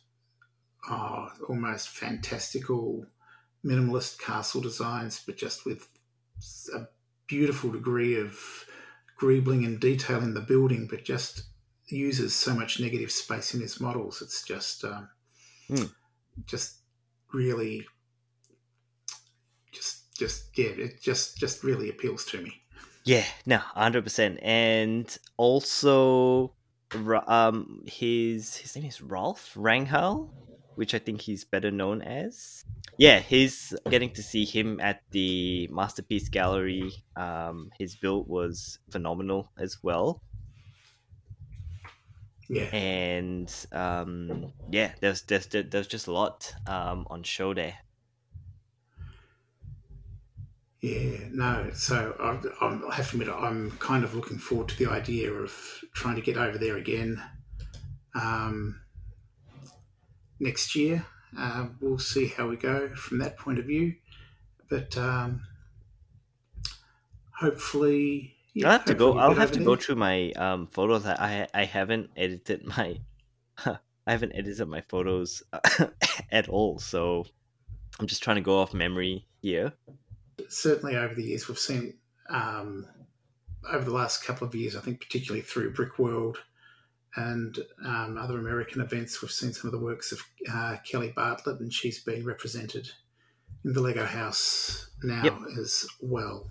oh, 0.89 1.29
almost 1.49 1.89
fantastical 1.89 3.05
minimalist 3.65 4.19
castle 4.19 4.61
designs, 4.61 5.23
but 5.25 5.37
just 5.37 5.65
with 5.65 5.87
a 6.75 6.87
beautiful 7.27 7.71
degree 7.71 8.19
of 8.19 8.65
greebling 9.19 9.65
and 9.65 9.79
detail 9.79 10.21
in 10.21 10.33
the 10.33 10.41
building, 10.41 10.87
but 10.89 11.03
just 11.03 11.43
uses 11.87 12.35
so 12.35 12.53
much 12.53 12.79
negative 12.79 13.11
space 13.11 13.53
in 13.53 13.61
his 13.61 13.79
models. 13.79 14.21
It's 14.21 14.43
just, 14.43 14.83
um, 14.83 15.09
mm. 15.69 15.91
just 16.45 16.77
really, 17.33 17.85
just, 19.71 20.15
just 20.17 20.57
yeah, 20.57 20.69
it 20.69 21.01
just, 21.01 21.37
just 21.37 21.63
really 21.63 21.89
appeals 21.89 22.25
to 22.25 22.41
me. 22.41 22.61
Yeah, 23.03 23.23
no, 23.45 23.57
hundred 23.57 24.03
percent, 24.03 24.39
and 24.41 25.15
also, 25.37 26.53
um, 27.27 27.83
his 27.85 28.57
his 28.57 28.75
name 28.75 28.85
is 28.85 28.99
Rolf 28.99 29.53
Wranghal, 29.55 30.33
which 30.73 30.95
I 30.95 30.99
think 30.99 31.21
he's 31.21 31.43
better 31.43 31.69
known 31.69 32.01
as. 32.01 32.65
Yeah, 32.97 33.19
he's 33.19 33.73
getting 33.89 34.11
to 34.11 34.23
see 34.23 34.45
him 34.45 34.79
at 34.79 35.01
the 35.11 35.67
Masterpiece 35.71 36.29
Gallery. 36.29 36.93
Um, 37.15 37.69
his 37.77 37.95
build 37.95 38.27
was 38.27 38.79
phenomenal 38.89 39.51
as 39.59 39.83
well. 39.83 40.21
Yeah. 42.47 42.73
And 42.73 43.53
um, 43.71 44.53
yeah, 44.69 44.93
there's 45.01 45.23
there's 45.23 45.47
there's 45.47 45.87
just 45.87 46.07
a 46.07 46.11
lot 46.11 46.53
um, 46.67 47.05
on 47.09 47.23
show 47.23 47.53
there. 47.53 47.75
Yeah, 50.81 51.17
no. 51.31 51.71
So 51.73 52.15
I, 52.19 52.65
I 52.65 52.95
have 52.95 53.09
to 53.09 53.17
admit, 53.17 53.33
I'm 53.35 53.71
kind 53.79 54.03
of 54.03 54.13
looking 54.13 54.37
forward 54.37 54.67
to 54.69 54.77
the 54.77 54.91
idea 54.91 55.31
of 55.31 55.51
trying 55.95 56.15
to 56.15 56.21
get 56.21 56.37
over 56.37 56.59
there 56.59 56.77
again 56.77 57.21
um, 58.13 58.81
next 60.39 60.75
year. 60.75 61.05
Uh, 61.37 61.67
we'll 61.81 61.99
see 61.99 62.27
how 62.27 62.47
we 62.47 62.55
go 62.55 62.89
from 62.95 63.19
that 63.19 63.37
point 63.37 63.59
of 63.59 63.65
view, 63.65 63.95
but 64.69 64.97
um, 64.97 65.41
hopefully 67.37 68.35
yeah, 68.55 68.67
I'll 68.67 68.71
have 68.73 68.85
to 68.85 68.93
go. 68.93 69.17
I'll 69.17 69.33
have 69.33 69.51
to 69.51 69.59
there. 69.59 69.65
go 69.65 69.75
through 69.75 69.95
my 69.95 70.31
um, 70.31 70.65
photos. 70.67 71.05
I 71.05 71.47
I 71.53 71.65
haven't 71.65 72.09
edited 72.15 72.65
my 72.65 72.99
I 73.65 74.11
haven't 74.11 74.31
edited 74.33 74.67
my 74.69 74.81
photos 74.81 75.43
at 76.31 76.47
all. 76.47 76.79
So 76.79 77.25
I'm 77.99 78.07
just 78.07 78.23
trying 78.23 78.37
to 78.37 78.41
go 78.41 78.57
off 78.59 78.73
memory 78.73 79.27
here. 79.41 79.73
Certainly, 80.47 80.95
over 80.95 81.13
the 81.13 81.23
years, 81.23 81.49
we've 81.49 81.59
seen 81.59 81.95
um, 82.29 82.87
over 83.69 83.83
the 83.83 83.93
last 83.93 84.23
couple 84.23 84.47
of 84.47 84.55
years. 84.55 84.77
I 84.77 84.79
think 84.79 85.01
particularly 85.01 85.41
through 85.41 85.73
Brickworld 85.73 86.37
and 87.15 87.57
um, 87.85 88.17
other 88.17 88.39
American 88.39 88.81
events, 88.81 89.21
we've 89.21 89.31
seen 89.31 89.53
some 89.53 89.67
of 89.67 89.71
the 89.71 89.83
works 89.83 90.11
of 90.11 90.19
uh, 90.51 90.77
Kelly 90.89 91.13
Bartlett, 91.15 91.59
and 91.59 91.73
she's 91.73 92.03
been 92.03 92.25
represented 92.25 92.89
in 93.63 93.73
the 93.73 93.81
Lego 93.81 94.05
House 94.05 94.89
now 95.03 95.23
yep. 95.23 95.37
as 95.59 95.87
well. 96.01 96.49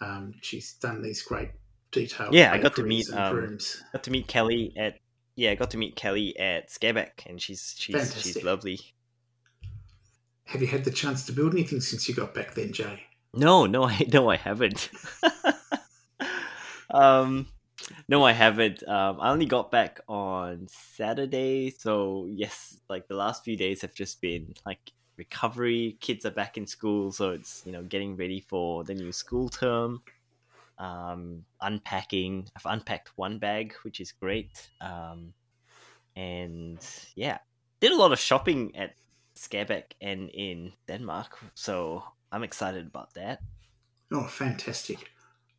Um, 0.00 0.34
she's 0.40 0.74
done 0.74 1.02
these 1.02 1.22
great 1.22 1.50
detailed. 1.92 2.34
Yeah, 2.34 2.52
I 2.52 2.58
got 2.58 2.76
to 2.76 2.82
meet 2.82 3.10
um, 3.12 3.58
got 3.92 4.02
to 4.04 4.10
meet 4.10 4.26
Kelly 4.26 4.72
at 4.76 4.98
yeah, 5.36 5.52
I 5.52 5.54
got 5.54 5.70
to 5.70 5.78
meet 5.78 5.96
Kelly 5.96 6.38
at 6.38 6.68
Skaerbaek, 6.68 7.26
and 7.26 7.40
she's 7.40 7.74
she's 7.76 7.94
Fantastic. 7.94 8.22
she's 8.22 8.44
lovely. 8.44 8.80
Have 10.44 10.60
you 10.60 10.66
had 10.66 10.84
the 10.84 10.90
chance 10.90 11.24
to 11.26 11.32
build 11.32 11.54
anything 11.54 11.80
since 11.80 12.08
you 12.08 12.14
got 12.14 12.34
back 12.34 12.54
then, 12.54 12.72
Jay? 12.72 13.04
No, 13.32 13.66
no, 13.66 13.84
I 13.84 14.04
no, 14.12 14.28
I 14.28 14.36
haven't. 14.36 14.90
um, 16.90 17.46
no, 18.08 18.24
I 18.24 18.32
haven't. 18.32 18.86
Um, 18.86 19.20
I 19.20 19.30
only 19.30 19.46
got 19.46 19.70
back 19.70 20.00
on 20.08 20.66
Saturday, 20.68 21.70
so 21.70 22.26
yes, 22.30 22.80
like 22.88 23.08
the 23.08 23.14
last 23.14 23.44
few 23.44 23.56
days 23.56 23.82
have 23.82 23.94
just 23.94 24.20
been 24.20 24.54
like 24.66 24.92
recovery. 25.16 25.96
Kids 26.00 26.24
are 26.24 26.30
back 26.30 26.56
in 26.56 26.66
school, 26.66 27.12
so 27.12 27.30
it's 27.30 27.62
you 27.64 27.72
know 27.72 27.82
getting 27.82 28.16
ready 28.16 28.40
for 28.40 28.84
the 28.84 28.94
new 28.94 29.12
school 29.12 29.48
term. 29.48 30.02
Um, 30.78 31.44
unpacking. 31.60 32.48
I've 32.56 32.72
unpacked 32.72 33.12
one 33.16 33.38
bag, 33.38 33.74
which 33.82 34.00
is 34.00 34.12
great. 34.12 34.70
Um, 34.80 35.34
and 36.16 36.78
yeah, 37.14 37.38
did 37.80 37.92
a 37.92 37.96
lot 37.96 38.12
of 38.12 38.18
shopping 38.18 38.74
at 38.76 38.94
Skaerbaek 39.36 39.92
and 40.00 40.30
in 40.30 40.72
Denmark, 40.86 41.38
so 41.54 42.02
I'm 42.32 42.42
excited 42.42 42.86
about 42.86 43.14
that. 43.14 43.40
Oh, 44.12 44.24
fantastic! 44.26 45.10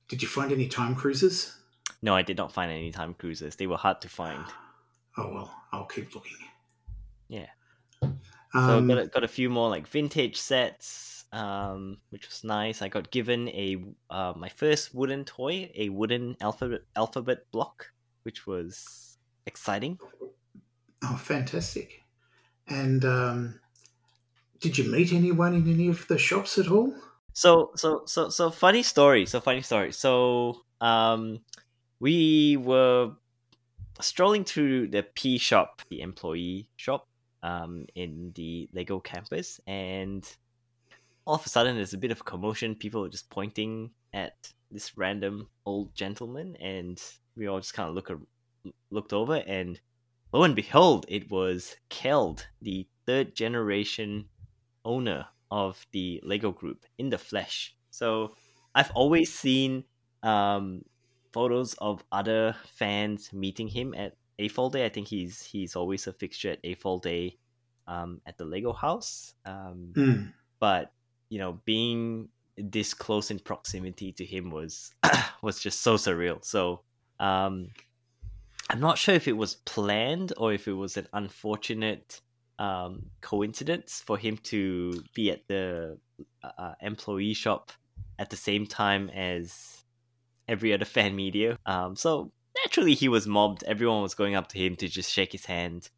Did 0.07 0.21
you 0.21 0.27
find 0.27 0.51
any 0.51 0.67
time 0.67 0.95
cruises? 0.95 1.60
No, 2.01 2.15
I 2.15 2.21
did 2.21 2.37
not 2.37 2.51
find 2.51 2.71
any 2.71 2.91
time 2.91 3.13
cruises. 3.13 3.55
They 3.55 3.67
were 3.67 3.77
hard 3.77 4.01
to 4.01 4.09
find. 4.09 4.43
Oh 5.17 5.29
well, 5.33 5.53
I'll 5.73 5.87
keep 5.87 6.15
looking. 6.15 6.37
Yeah. 7.27 7.47
Um, 8.01 8.13
so 8.53 8.81
got 8.87 8.97
a, 8.97 9.07
got 9.07 9.23
a 9.25 9.27
few 9.27 9.49
more 9.49 9.69
like 9.69 9.85
vintage 9.85 10.37
sets, 10.37 11.25
um, 11.33 11.97
which 12.11 12.29
was 12.29 12.45
nice. 12.45 12.81
I 12.81 12.87
got 12.87 13.11
given 13.11 13.49
a 13.49 13.83
uh, 14.09 14.31
my 14.37 14.47
first 14.47 14.95
wooden 14.95 15.25
toy, 15.25 15.69
a 15.75 15.89
wooden 15.89 16.37
alphabet 16.39 16.83
alphabet 16.95 17.51
block, 17.51 17.91
which 18.23 18.47
was 18.47 19.17
exciting. 19.45 19.99
Oh, 21.03 21.17
fantastic! 21.17 22.03
And 22.69 23.03
um, 23.03 23.59
did 24.61 24.77
you 24.77 24.89
meet 24.89 25.11
anyone 25.11 25.55
in 25.55 25.69
any 25.69 25.87
of 25.87 26.07
the 26.07 26.17
shops 26.17 26.57
at 26.57 26.69
all? 26.69 26.93
So, 27.33 27.71
so, 27.75 28.03
so, 28.05 28.29
so 28.29 28.51
funny 28.51 28.83
story. 28.83 29.25
So 29.25 29.39
funny 29.39 29.61
story. 29.61 29.91
So, 29.91 30.61
um, 30.79 31.39
we 32.01 32.57
were 32.57 33.11
strolling 34.01 34.43
through 34.43 34.87
the 34.87 35.03
P 35.13 35.37
shop, 35.37 35.83
the 35.89 36.01
employee 36.01 36.67
shop, 36.75 37.07
um, 37.43 37.85
in 37.95 38.31
the 38.35 38.67
Lego 38.73 38.99
campus, 38.99 39.61
and 39.67 40.27
all 41.25 41.35
of 41.35 41.45
a 41.45 41.49
sudden 41.49 41.75
there's 41.75 41.93
a 41.93 41.99
bit 41.99 42.11
of 42.11 42.25
commotion. 42.25 42.73
People 42.73 43.05
are 43.05 43.09
just 43.09 43.29
pointing 43.29 43.91
at 44.13 44.51
this 44.71 44.97
random 44.97 45.47
old 45.65 45.93
gentleman, 45.93 46.55
and 46.55 47.01
we 47.37 47.47
all 47.47 47.59
just 47.59 47.75
kind 47.75 47.87
of 47.89 47.95
look 47.95 48.11
looked 48.89 49.13
over, 49.13 49.35
and 49.35 49.79
lo 50.33 50.43
and 50.43 50.55
behold, 50.55 51.05
it 51.07 51.29
was 51.29 51.75
Kjeld, 51.91 52.43
the 52.63 52.87
third 53.05 53.35
generation 53.35 54.25
owner 54.83 55.27
of 55.51 55.85
the 55.91 56.19
Lego 56.23 56.51
group 56.51 56.85
in 56.97 57.11
the 57.11 57.17
flesh. 57.19 57.75
So 57.91 58.35
I've 58.73 58.91
always 58.91 59.31
seen 59.31 59.83
um, 60.23 60.83
photos 61.31 61.73
of 61.75 62.03
other 62.11 62.55
fans 62.65 63.31
meeting 63.33 63.67
him 63.67 63.93
at 63.93 64.15
AFOL 64.39 64.71
Day. 64.71 64.85
I 64.85 64.89
think 64.89 65.07
he's 65.07 65.43
he's 65.43 65.75
always 65.75 66.07
a 66.07 66.13
fixture 66.13 66.51
at 66.51 66.63
AFOL 66.63 67.01
Day 67.01 67.37
um, 67.87 68.21
at 68.25 68.37
the 68.37 68.45
Lego 68.45 68.73
house. 68.73 69.33
Um, 69.45 69.93
mm. 69.93 70.33
But 70.59 70.91
you 71.29 71.39
know, 71.39 71.59
being 71.65 72.29
this 72.57 72.93
close 72.93 73.31
in 73.31 73.39
proximity 73.39 74.11
to 74.13 74.25
him 74.25 74.51
was 74.51 74.93
was 75.41 75.59
just 75.59 75.81
so 75.81 75.95
surreal. 75.95 76.43
So 76.43 76.81
um, 77.19 77.69
I'm 78.69 78.79
not 78.79 78.97
sure 78.97 79.15
if 79.15 79.27
it 79.27 79.37
was 79.37 79.55
planned 79.55 80.33
or 80.37 80.53
if 80.53 80.67
it 80.67 80.73
was 80.73 80.97
an 80.97 81.07
unfortunate 81.13 82.21
um, 82.59 83.07
coincidence 83.21 84.03
for 84.05 84.17
him 84.17 84.37
to 84.37 85.03
be 85.15 85.31
at 85.31 85.47
the 85.47 85.97
uh, 86.43 86.51
uh 86.57 86.73
employee 86.81 87.33
shop 87.33 87.71
at 88.19 88.29
the 88.29 88.35
same 88.35 88.67
time 88.67 89.09
as 89.09 89.80
every 90.47 90.73
other 90.73 90.85
fan 90.85 91.15
media. 91.15 91.57
Um, 91.65 91.95
so 91.95 92.31
naturally, 92.63 92.93
he 92.93 93.09
was 93.09 93.27
mobbed. 93.27 93.63
Everyone 93.63 94.01
was 94.01 94.15
going 94.15 94.35
up 94.35 94.47
to 94.49 94.59
him 94.59 94.75
to 94.77 94.87
just 94.87 95.11
shake 95.11 95.31
his 95.31 95.45
hand, 95.45 95.89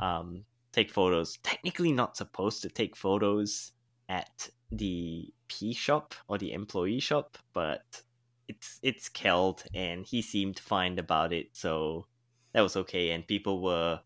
um, 0.00 0.44
take 0.72 0.90
photos. 0.90 1.38
Technically, 1.42 1.92
not 1.92 2.16
supposed 2.16 2.62
to 2.62 2.68
take 2.68 2.96
photos 2.96 3.72
at 4.08 4.48
the 4.72 5.32
P 5.48 5.72
shop 5.72 6.14
or 6.28 6.38
the 6.38 6.52
employee 6.52 7.00
shop, 7.00 7.38
but 7.52 8.02
it's 8.48 8.78
it's 8.82 9.08
Kjeld, 9.08 9.64
and 9.74 10.04
he 10.04 10.22
seemed 10.22 10.58
fine 10.58 10.98
about 10.98 11.32
it, 11.32 11.48
so 11.52 12.06
that 12.52 12.62
was 12.62 12.76
okay. 12.76 13.10
And 13.10 13.26
people 13.26 13.62
were 13.62 14.00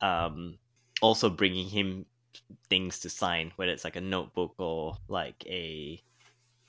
um, 0.00 0.58
also 1.02 1.28
bringing 1.28 1.68
him 1.68 2.06
things 2.70 3.00
to 3.00 3.10
sign, 3.10 3.52
whether 3.56 3.72
it's 3.72 3.84
like 3.84 3.96
a 3.96 4.00
notebook 4.00 4.54
or 4.58 4.96
like 5.08 5.44
a 5.46 6.00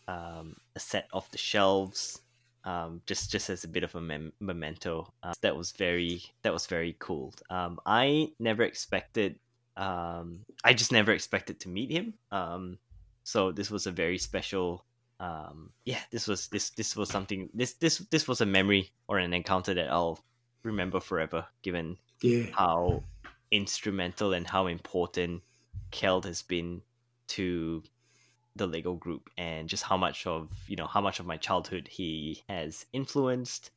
um, 0.08 0.56
a 0.76 0.80
set 0.80 1.08
off 1.14 1.30
the 1.32 1.38
shelves 1.38 2.22
um, 2.64 3.02
just 3.06 3.32
just 3.32 3.50
as 3.50 3.64
a 3.64 3.68
bit 3.68 3.84
of 3.84 3.96
a 3.96 4.02
mem- 4.02 4.34
memento. 4.40 5.14
Uh, 5.24 5.34
that 5.42 5.56
was 5.56 5.72
very 5.72 6.24
that 6.44 6.54
was 6.54 6.68
very 6.68 6.96
cool. 7.00 7.34
Um, 7.50 7.80
I 7.86 8.32
never 8.40 8.64
expected. 8.64 9.40
Um, 9.78 10.40
I 10.64 10.74
just 10.74 10.92
never 10.92 11.12
expected 11.12 11.62
to 11.62 11.70
meet 11.70 11.92
him. 11.92 12.14
Um, 12.32 12.78
so 13.24 13.52
this 13.52 13.72
was 13.72 13.88
a 13.88 13.92
very 13.92 14.18
special. 14.18 14.86
Um, 15.20 15.72
yeah, 15.86 16.00
this 16.12 16.28
was 16.28 16.48
this 16.48 16.72
this 16.72 16.96
was 16.96 17.10
something. 17.10 17.50
This 17.54 17.74
this 17.74 18.00
this 18.10 18.28
was 18.28 18.42
a 18.42 18.46
memory 18.46 18.92
or 19.08 19.20
an 19.20 19.34
encounter 19.34 19.74
that 19.74 19.92
I'll 19.92 20.20
remember 20.64 21.00
forever. 21.00 21.46
Given 21.62 21.98
yeah. 22.22 22.48
how 22.52 23.04
instrumental 23.52 24.34
and 24.34 24.48
how 24.48 24.68
important 24.68 25.42
Kjeld 25.92 26.26
has 26.26 26.42
been 26.42 26.82
to 27.30 27.84
the 28.60 28.68
Lego 28.68 28.96
group 28.96 29.30
and 29.38 29.70
just 29.70 29.84
how 29.84 29.98
much 29.98 30.28
of 30.28 30.52
you 30.68 30.78
know 30.78 30.88
how 30.88 31.02
much 31.02 31.20
of 31.22 31.28
my 31.28 31.38
childhood 31.38 31.88
he 31.90 32.44
has 32.50 32.86
influenced 32.94 33.72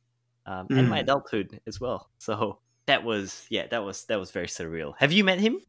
um, 0.47 0.69
and 0.75 0.89
my 0.89 0.99
Mm. 0.99 1.01
adulthood 1.01 1.61
as 1.67 1.79
well. 1.81 2.11
So 2.19 2.61
that 2.87 3.03
was 3.05 3.47
yeah 3.51 3.67
that 3.67 3.83
was 3.85 4.05
that 4.07 4.19
was 4.19 4.31
very 4.31 4.47
surreal. 4.47 4.95
Have 4.99 5.13
you 5.13 5.23
met 5.25 5.39
him? 5.41 5.61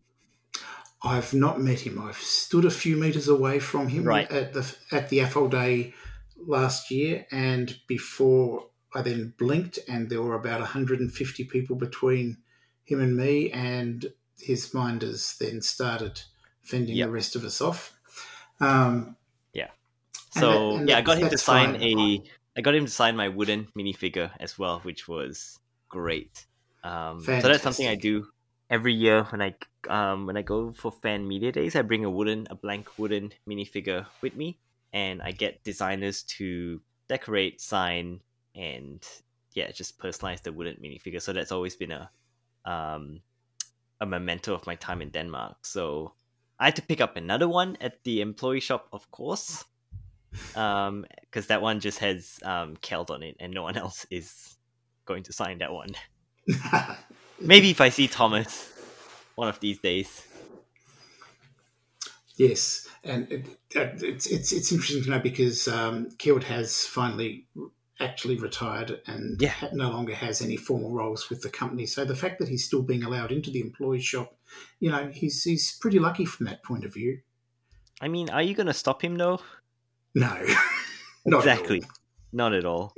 I've 1.02 1.34
not 1.34 1.60
met 1.60 1.80
him. 1.80 1.98
I've 2.00 2.16
stood 2.16 2.64
a 2.64 2.70
few 2.70 2.96
meters 2.96 3.28
away 3.28 3.58
from 3.60 3.88
him 3.88 4.06
Right. 4.06 4.30
at 4.30 4.52
the 4.54 4.74
at 4.90 5.08
the 5.10 5.18
AFOL 5.18 5.50
day 5.50 5.94
last 6.36 6.90
year, 6.90 7.26
and 7.30 7.78
before 7.86 8.70
I 8.94 9.02
then 9.02 9.34
blinked, 9.38 9.78
and 9.88 10.08
there 10.08 10.22
were 10.22 10.34
about 10.34 10.60
150 10.60 11.44
people 11.44 11.76
between 11.76 12.38
him 12.84 13.00
and 13.00 13.16
me, 13.16 13.50
and 13.52 14.12
his 14.38 14.72
minders 14.72 15.36
then 15.38 15.60
started 15.60 16.22
fending 16.62 16.96
Yep. 16.96 17.02
the 17.02 17.10
rest 17.10 17.36
of 17.36 17.44
us 17.44 17.60
off. 17.60 17.93
Um, 18.60 19.16
yeah. 19.52 19.70
So 20.30 20.48
that- 20.48 20.62
and 20.78 20.88
yeah, 20.88 20.98
I 20.98 21.02
got 21.02 21.18
him 21.18 21.28
to 21.30 21.38
sign 21.38 21.76
a 21.76 22.22
I 22.56 22.60
got 22.62 22.74
him 22.74 22.86
to 22.86 22.90
sign 22.92 23.16
my 23.16 23.28
wooden 23.28 23.68
minifigure 23.76 24.32
as 24.40 24.58
well, 24.58 24.80
which 24.80 25.08
was 25.08 25.58
great. 25.88 26.46
Um, 26.84 27.34
so 27.38 27.48
that's 27.48 27.62
something 27.64 27.88
I 27.88 27.96
do 27.96 28.26
every 28.70 28.94
year 28.94 29.24
when 29.24 29.42
I 29.42 29.56
um, 29.88 30.26
when 30.26 30.36
I 30.36 30.42
go 30.42 30.72
for 30.72 30.92
fan 30.92 31.26
media 31.28 31.52
days. 31.52 31.76
I 31.76 31.82
bring 31.82 32.04
a 32.04 32.10
wooden 32.10 32.46
a 32.50 32.54
blank 32.54 32.98
wooden 32.98 33.32
minifigure 33.48 34.06
with 34.22 34.36
me, 34.36 34.58
and 34.92 35.22
I 35.22 35.32
get 35.32 35.64
designers 35.64 36.22
to 36.38 36.82
decorate, 37.08 37.60
sign, 37.60 38.22
and 38.54 39.02
yeah, 39.54 39.70
just 39.72 39.98
personalize 39.98 40.42
the 40.42 40.52
wooden 40.52 40.76
minifigure. 40.82 41.22
So 41.22 41.32
that's 41.32 41.52
always 41.52 41.76
been 41.76 41.92
a 41.92 42.10
um, 42.64 43.22
a 44.00 44.06
memento 44.06 44.54
of 44.54 44.66
my 44.66 44.74
time 44.76 45.02
in 45.02 45.10
Denmark. 45.10 45.64
So 45.66 46.14
I 46.58 46.66
had 46.66 46.76
to 46.76 46.82
pick 46.82 47.00
up 47.00 47.16
another 47.16 47.48
one 47.48 47.76
at 47.80 48.02
the 48.04 48.20
employee 48.20 48.60
shop, 48.60 48.88
of 48.92 49.10
course 49.10 49.64
um 50.54 51.04
because 51.22 51.48
that 51.48 51.62
one 51.62 51.80
just 51.80 51.98
has 51.98 52.38
um 52.44 52.76
Kjeld 52.76 53.10
on 53.10 53.22
it 53.22 53.36
and 53.40 53.52
no 53.52 53.62
one 53.62 53.76
else 53.76 54.06
is 54.10 54.56
going 55.04 55.22
to 55.24 55.32
sign 55.32 55.58
that 55.58 55.72
one 55.72 55.94
maybe 57.40 57.70
if 57.70 57.80
i 57.80 57.88
see 57.88 58.06
thomas 58.08 58.72
one 59.34 59.48
of 59.48 59.60
these 59.60 59.78
days 59.80 60.26
Yes, 62.36 62.88
and 63.04 63.30
it, 63.30 63.46
it's 63.70 64.26
it's 64.26 64.52
it's 64.52 64.72
interesting 64.72 65.04
to 65.04 65.10
know 65.10 65.20
because 65.20 65.68
um, 65.68 66.06
Kjeld 66.18 66.42
has 66.42 66.84
finally 66.84 67.46
actually 68.00 68.36
retired 68.38 69.00
and 69.06 69.40
Yeah. 69.40 69.54
no 69.72 69.90
longer 69.90 70.14
has 70.16 70.42
any 70.42 70.56
formal 70.56 70.92
roles 70.92 71.30
with 71.30 71.42
the 71.42 71.48
company. 71.48 71.86
So 71.86 72.04
the 72.04 72.16
fact 72.16 72.40
that 72.40 72.48
he's 72.48 72.64
still 72.64 72.82
being 72.82 73.04
allowed 73.04 73.30
into 73.30 73.52
the 73.52 73.60
employee 73.60 74.00
shop, 74.00 74.34
you 74.80 74.90
know, 74.90 75.10
he's 75.12 75.42
he's 75.42 75.76
pretty 75.78 75.98
lucky 75.98 76.24
from 76.24 76.46
that 76.46 76.62
point 76.62 76.84
of 76.84 76.92
view. 76.94 77.18
i 78.00 78.08
mean 78.08 78.28
are 78.30 78.42
you 78.42 78.54
gonna 78.54 78.74
stop 78.74 79.02
him 79.02 79.16
though? 79.16 79.40
No, 80.14 80.28
not 80.28 80.46
at 81.26 81.32
all. 81.34 81.38
exactly. 81.40 81.82
Not 82.32 82.52
at 82.54 82.64
all. 82.64 82.92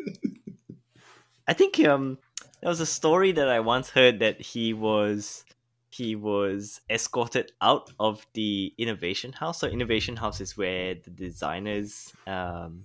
I 1.46 1.52
think 1.52 1.78
um 1.84 2.18
there 2.60 2.70
was 2.70 2.80
a 2.80 2.86
story 2.86 3.32
that 3.32 3.48
i 3.48 3.60
once 3.60 3.90
heard 3.90 4.18
that 4.20 4.40
he 4.40 4.72
was 4.72 5.44
he 5.90 6.16
was 6.16 6.80
escorted 6.90 7.52
out 7.62 7.90
of 7.98 8.26
the 8.34 8.74
innovation 8.76 9.32
house. 9.32 9.60
So 9.60 9.66
innovation 9.66 10.16
house 10.16 10.40
is 10.40 10.56
where 10.56 10.94
the 10.94 11.10
designers 11.10 12.12
um 12.26 12.84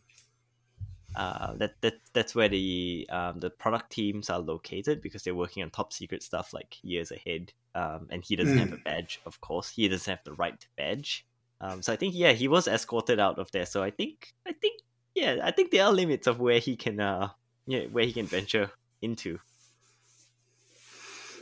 uh, 1.15 1.53
that, 1.55 1.81
that 1.81 1.99
that's 2.13 2.35
where 2.35 2.49
the 2.49 3.07
um, 3.09 3.39
the 3.39 3.49
product 3.49 3.91
teams 3.91 4.29
are 4.29 4.39
located 4.39 5.01
because 5.01 5.23
they're 5.23 5.35
working 5.35 5.63
on 5.63 5.69
top 5.69 5.93
secret 5.93 6.23
stuff 6.23 6.53
like 6.53 6.77
years 6.81 7.11
ahead. 7.11 7.53
Um, 7.73 8.07
and 8.09 8.23
he 8.23 8.35
doesn't 8.35 8.57
have 8.57 8.73
a 8.73 8.77
badge, 8.77 9.21
of 9.25 9.39
course. 9.41 9.69
He 9.69 9.87
doesn't 9.87 10.09
have 10.09 10.23
the 10.23 10.33
right 10.33 10.65
badge. 10.77 11.25
Um, 11.61 11.81
so 11.81 11.93
I 11.93 11.95
think 11.95 12.15
yeah, 12.15 12.31
he 12.31 12.47
was 12.47 12.67
escorted 12.67 13.19
out 13.19 13.39
of 13.39 13.51
there. 13.51 13.65
So 13.65 13.83
I 13.83 13.91
think 13.91 14.33
I 14.47 14.53
think 14.53 14.81
yeah, 15.15 15.37
I 15.43 15.51
think 15.51 15.71
there 15.71 15.85
are 15.85 15.93
limits 15.93 16.27
of 16.27 16.39
where 16.39 16.59
he 16.59 16.75
can 16.75 16.99
uh 16.99 17.29
yeah 17.67 17.85
where 17.91 18.05
he 18.05 18.13
can 18.13 18.25
venture 18.25 18.71
into. 19.01 19.39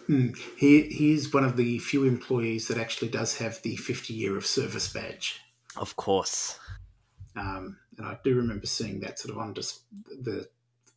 Hmm. 0.07 0.29
He 0.57 0.83
he's 0.83 1.33
one 1.33 1.45
of 1.45 1.55
the 1.55 1.79
few 1.79 2.03
employees 2.03 2.67
that 2.67 2.77
actually 2.77 3.09
does 3.09 3.37
have 3.37 3.61
the 3.61 3.75
fifty 3.77 4.13
year 4.13 4.35
of 4.37 4.45
service 4.45 4.91
badge. 4.91 5.39
Of 5.77 5.95
course. 5.95 6.59
Um, 7.35 7.77
and 7.97 8.05
I 8.07 8.17
do 8.23 8.35
remember 8.35 8.65
seeing 8.65 8.99
that 9.01 9.19
sort 9.19 9.33
of 9.35 9.39
on 9.39 9.53
just 9.53 9.81
the 10.05 10.47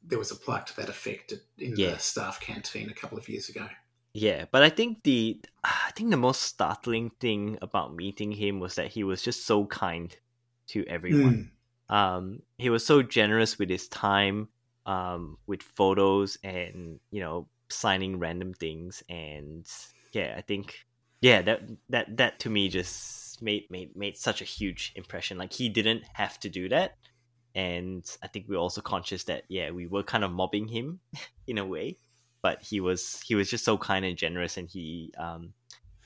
there 0.05 0.19
was 0.19 0.33
a 0.33 0.37
plaque 0.37 0.67
to 0.67 0.77
that 0.77 0.89
effect 0.89 1.33
in 1.59 1.75
Yeah. 1.77 1.93
the 1.93 1.99
staff 2.01 2.41
canteen 2.41 2.91
a 2.91 2.95
couple 2.95 3.17
of 3.19 3.29
years 3.29 3.49
ago. 3.49 3.69
Yeah, 4.15 4.47
but 4.51 4.63
I 4.63 4.69
think 4.69 5.05
the 5.05 5.41
I 5.65 5.91
think 5.97 6.11
the 6.11 6.17
most 6.17 6.43
startling 6.43 7.11
thing 7.21 7.59
about 7.63 7.95
meeting 7.95 8.33
him 8.33 8.61
was 8.61 8.75
that 8.75 8.89
he 8.89 9.05
was 9.05 9.23
just 9.23 9.47
so 9.47 9.65
kind 9.67 10.15
to 10.69 10.85
everyone. 10.87 11.51
Mm. 11.91 11.95
um, 11.95 12.43
he 12.59 12.69
was 12.71 12.85
so 12.85 13.03
generous 13.03 13.59
with 13.59 13.71
his 13.71 13.89
time, 13.89 14.49
um, 14.87 15.39
with 15.47 15.63
photos 15.63 16.37
and 16.43 17.01
you 17.11 17.21
know 17.21 17.49
signing 17.69 18.19
random 18.19 18.53
things, 18.55 19.03
and 19.09 19.67
yeah, 20.13 20.35
I 20.37 20.41
think 20.43 20.75
yeah 21.21 21.41
that 21.43 21.63
that 21.89 22.17
that 22.17 22.41
to 22.41 22.51
me 22.51 22.69
just 22.69 23.22
made 23.43 23.65
made 23.71 23.95
made 23.97 24.17
such 24.17 24.41
a 24.41 24.45
huge 24.45 24.93
impression. 24.97 25.39
Like 25.39 25.53
he 25.53 25.69
didn't 25.69 26.05
have 26.15 26.39
to 26.41 26.49
do 26.49 26.69
that, 26.71 26.97
and 27.55 28.05
I 28.23 28.29
think 28.29 28.47
we 28.49 28.57
are 28.57 28.61
also 28.61 28.81
conscious 28.81 29.25
that 29.25 29.45
yeah 29.49 29.71
we 29.71 29.87
were 29.87 30.03
kind 30.03 30.25
of 30.25 30.33
mobbing 30.33 30.69
him 30.69 31.01
in 31.47 31.59
a 31.59 31.67
way, 31.67 31.99
but 32.43 32.63
he 32.63 32.81
was 32.81 33.23
he 33.27 33.35
was 33.35 33.51
just 33.51 33.65
so 33.65 33.77
kind 33.77 34.05
and 34.05 34.17
generous, 34.17 34.57
and 34.57 34.69
he 34.69 35.13
um 35.19 35.53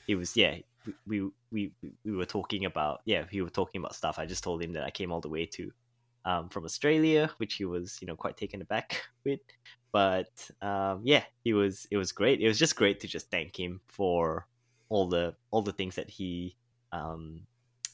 he 0.07 0.15
was 0.15 0.35
yeah 0.35 0.57
we 1.05 1.21
we 1.51 1.71
we, 1.81 1.91
we 2.05 2.11
were 2.11 2.25
talking 2.25 2.65
about 2.65 3.01
yeah 3.05 3.25
we 3.31 3.41
were 3.41 3.49
talking 3.49 3.79
about 3.79 3.95
stuff. 3.95 4.19
I 4.19 4.25
just 4.25 4.43
told 4.43 4.61
him 4.61 4.73
that 4.73 4.83
I 4.83 4.91
came 4.91 5.11
all 5.11 5.21
the 5.21 5.29
way 5.29 5.45
to 5.45 5.71
um, 6.25 6.49
from 6.49 6.65
Australia, 6.65 7.29
which 7.37 7.55
he 7.55 7.65
was 7.65 7.97
you 8.01 8.07
know 8.07 8.15
quite 8.15 8.37
taken 8.37 8.61
aback 8.61 9.03
with. 9.25 9.39
But 9.91 10.49
um, 10.61 11.01
yeah, 11.03 11.23
he 11.43 11.53
was 11.53 11.87
it 11.89 11.97
was 11.97 12.11
great. 12.11 12.41
It 12.41 12.47
was 12.47 12.59
just 12.59 12.75
great 12.75 12.99
to 13.01 13.07
just 13.07 13.31
thank 13.31 13.57
him 13.57 13.81
for 13.87 14.47
all 14.89 15.07
the 15.07 15.35
all 15.51 15.61
the 15.61 15.71
things 15.71 15.95
that 15.95 16.09
he 16.09 16.55
um, 16.91 17.41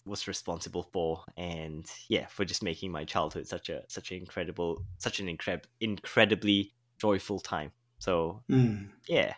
was 0.06 0.28
responsible 0.28 0.84
for, 0.84 1.24
and 1.38 1.86
yeah, 2.10 2.28
for 2.28 2.46
just 2.46 2.64
making 2.64 2.92
my 2.92 3.06
childhood 3.06 3.48
such 3.48 3.70
a 3.70 3.84
such 3.88 4.12
an 4.12 4.18
incredible 4.18 4.84
such 4.98 5.20
an 5.20 5.30
incredible 5.30 5.70
incredibly 5.80 6.74
joyful 6.98 7.40
time. 7.40 7.72
So 8.00 8.44
Mm. 8.50 8.90
yeah, 9.08 9.34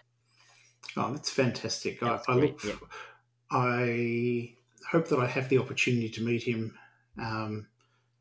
Oh, 0.97 1.11
that's 1.11 1.29
fantastic. 1.29 2.01
I, 2.01 2.19
I 2.27 2.35
look. 2.35 2.59
yeah. 2.63 2.73
I 3.51 4.53
hope 4.89 5.07
that 5.09 5.19
I 5.19 5.27
have 5.27 5.49
the 5.49 5.57
opportunity 5.59 6.09
to 6.09 6.23
meet 6.23 6.43
him 6.43 6.77
um, 7.19 7.67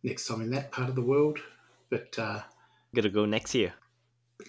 next 0.02 0.26
time 0.26 0.40
in 0.42 0.50
that 0.50 0.70
part 0.72 0.88
of 0.88 0.94
the 0.94 1.02
world. 1.02 1.38
But 1.90 2.18
uh, 2.18 2.40
gotta 2.94 3.08
go 3.10 3.24
next 3.24 3.54
year. 3.54 3.72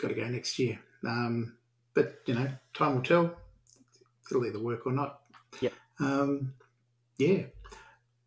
got 0.01 0.09
to 0.09 0.13
go 0.13 0.25
next 0.27 0.59
year. 0.59 0.79
Um, 1.07 1.55
but 1.93 2.19
you 2.25 2.33
know, 2.33 2.49
time 2.73 2.95
will 2.95 3.01
tell. 3.03 3.35
It'll 4.29 4.45
either 4.45 4.59
work 4.59 4.85
or 4.87 4.91
not. 4.91 5.21
Yeah. 5.61 5.69
Um, 5.99 6.53
yeah. 7.17 7.43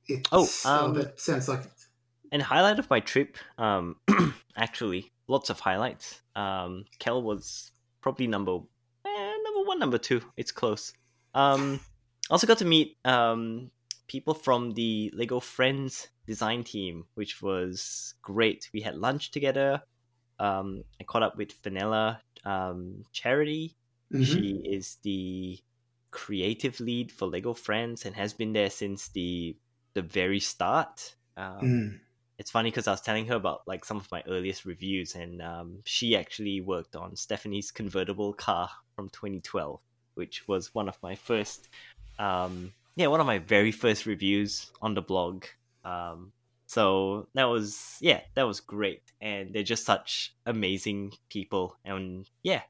It's, 0.07 0.29
Oh, 0.33 0.49
um, 0.65 0.95
that 0.95 1.21
sounds 1.21 1.49
like 1.49 1.61
It. 1.61 1.73
And 2.33 2.43
highlight 2.43 2.79
of 2.79 2.89
my 2.91 3.01
trip, 3.01 3.37
um, 3.59 3.97
actually, 4.57 5.13
lots 5.29 5.51
of 5.51 5.61
highlights. 5.61 6.21
Um, 6.37 6.85
Kjeld 7.01 7.23
was 7.23 7.73
probably 8.01 8.27
number 8.27 8.59
eh, 9.05 9.33
number 9.45 9.67
one, 9.67 9.79
number 9.79 9.99
two. 9.99 10.21
It's 10.37 10.53
close. 10.53 10.93
Um, 11.35 11.81
also 12.31 12.47
got 12.47 12.59
to 12.59 12.65
meet 12.65 12.97
um 13.05 13.71
people 14.09 14.35
from 14.35 14.73
the 14.73 15.11
Lego 15.15 15.41
Friends 15.41 16.09
design 16.27 16.65
team, 16.65 17.05
which 17.15 17.43
was 17.43 18.15
great. 18.23 18.69
We 18.73 18.81
had 18.81 18.97
lunch 18.97 19.31
together. 19.31 19.83
Um, 20.39 20.85
I 21.01 21.05
caught 21.05 21.23
up 21.23 21.37
with 21.37 21.53
Fenella 21.53 22.21
um, 22.45 23.05
Charity. 23.13 23.77
Mhm. 24.13 24.25
She 24.25 24.63
is 24.65 24.97
the 25.03 25.59
creative 26.11 26.81
lead 26.81 27.13
for 27.13 27.27
Lego 27.27 27.55
Friends 27.55 28.05
and 28.07 28.15
has 28.17 28.33
been 28.33 28.53
there 28.53 28.71
since 28.71 29.09
the 29.09 29.57
the 29.95 30.03
very 30.03 30.41
start. 30.41 31.17
Um, 31.37 31.61
Mm. 31.63 32.01
it's 32.39 32.51
funny 32.51 32.71
because 32.71 32.87
I 32.87 32.93
was 32.93 33.01
telling 33.01 33.27
her 33.27 33.35
about 33.37 33.63
like 33.67 33.85
some 33.85 33.97
of 33.97 34.11
my 34.13 34.23
earliest 34.29 34.65
reviews, 34.65 35.15
and 35.15 35.43
um, 35.43 35.79
she 35.85 36.17
actually 36.17 36.61
worked 36.61 36.95
on 36.97 37.17
Stephanie's 37.17 37.71
convertible 37.71 38.33
car 38.33 38.71
from 38.95 39.09
2012, 39.11 39.81
which 40.15 40.47
was 40.47 40.75
one 40.75 40.89
of 40.89 40.99
my 41.03 41.15
first, 41.15 41.69
um, 42.19 42.73
yeah, 42.97 43.07
one 43.09 43.21
of 43.21 43.27
my 43.27 43.39
very 43.39 43.73
first 43.73 44.07
reviews 44.07 44.71
on 44.83 44.95
the 44.95 45.03
blog. 45.03 45.45
Um, 45.85 46.33
so 46.67 47.27
that 47.35 47.45
was 47.45 47.97
yeah, 48.01 48.21
that 48.35 48.47
was 48.47 48.61
great, 48.61 49.03
and 49.21 49.53
they're 49.55 49.63
just 49.63 49.85
such 49.87 50.35
amazing 50.47 51.13
people, 51.31 51.77
and 51.85 52.29
yeah, 52.43 52.63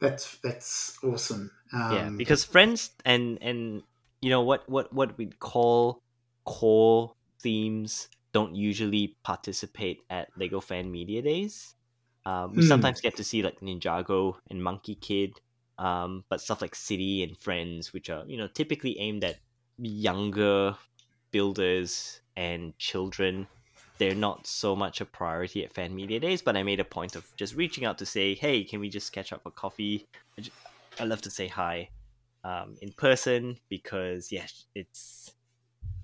That's 0.00 0.38
that's 0.40 1.02
awesome. 1.04 1.50
Um, 1.72 2.10
yeah 2.10 2.10
because 2.16 2.44
friends 2.44 2.94
and 3.04 3.38
and 3.42 3.82
you 4.20 4.30
know 4.30 4.42
what 4.42 4.68
what 4.68 4.92
what 4.92 5.16
we 5.18 5.26
call 5.26 6.02
core 6.44 7.12
themes 7.40 8.08
don't 8.32 8.54
usually 8.54 9.16
participate 9.24 10.02
at 10.10 10.28
lego 10.36 10.60
fan 10.60 10.90
media 10.90 11.22
days 11.22 11.74
um, 12.26 12.54
we 12.54 12.60
Hmm. 12.60 12.60
sometimes 12.62 13.00
get 13.00 13.16
to 13.16 13.24
see 13.24 13.42
like 13.42 13.60
ninjago 13.60 14.38
and 14.50 14.62
monkey 14.62 14.94
kid 14.94 15.40
um, 15.78 16.24
but 16.28 16.40
stuff 16.40 16.60
like 16.60 16.74
city 16.74 17.22
and 17.22 17.38
friends 17.38 17.92
which 17.92 18.10
are 18.10 18.24
you 18.26 18.36
know 18.36 18.48
typically 18.48 18.98
aimed 18.98 19.24
at 19.24 19.36
younger 19.78 20.76
builders 21.32 22.20
and 22.36 22.76
children, 22.78 23.48
they're 24.00 24.14
not 24.14 24.46
so 24.46 24.74
much 24.74 25.02
a 25.02 25.04
priority 25.04 25.62
at 25.62 25.74
fan 25.74 25.94
media 25.94 26.18
days. 26.18 26.40
But 26.40 26.56
I 26.56 26.62
made 26.62 26.80
a 26.80 26.84
point 26.84 27.14
of 27.14 27.24
just 27.36 27.54
reaching 27.54 27.84
out 27.84 27.98
to 27.98 28.06
say, 28.06 28.34
hey, 28.34 28.64
can 28.64 28.80
we 28.80 28.88
just 28.88 29.12
catch 29.12 29.30
up 29.30 29.42
for 29.42 29.50
coffee? 29.50 30.08
I 30.98 31.04
love 31.04 31.20
to 31.22 31.30
say 31.30 31.46
hi 31.46 31.90
um, 32.42 32.76
in 32.80 32.92
person 32.92 33.58
because 33.68 34.32
yes, 34.32 34.64
it's 34.74 35.30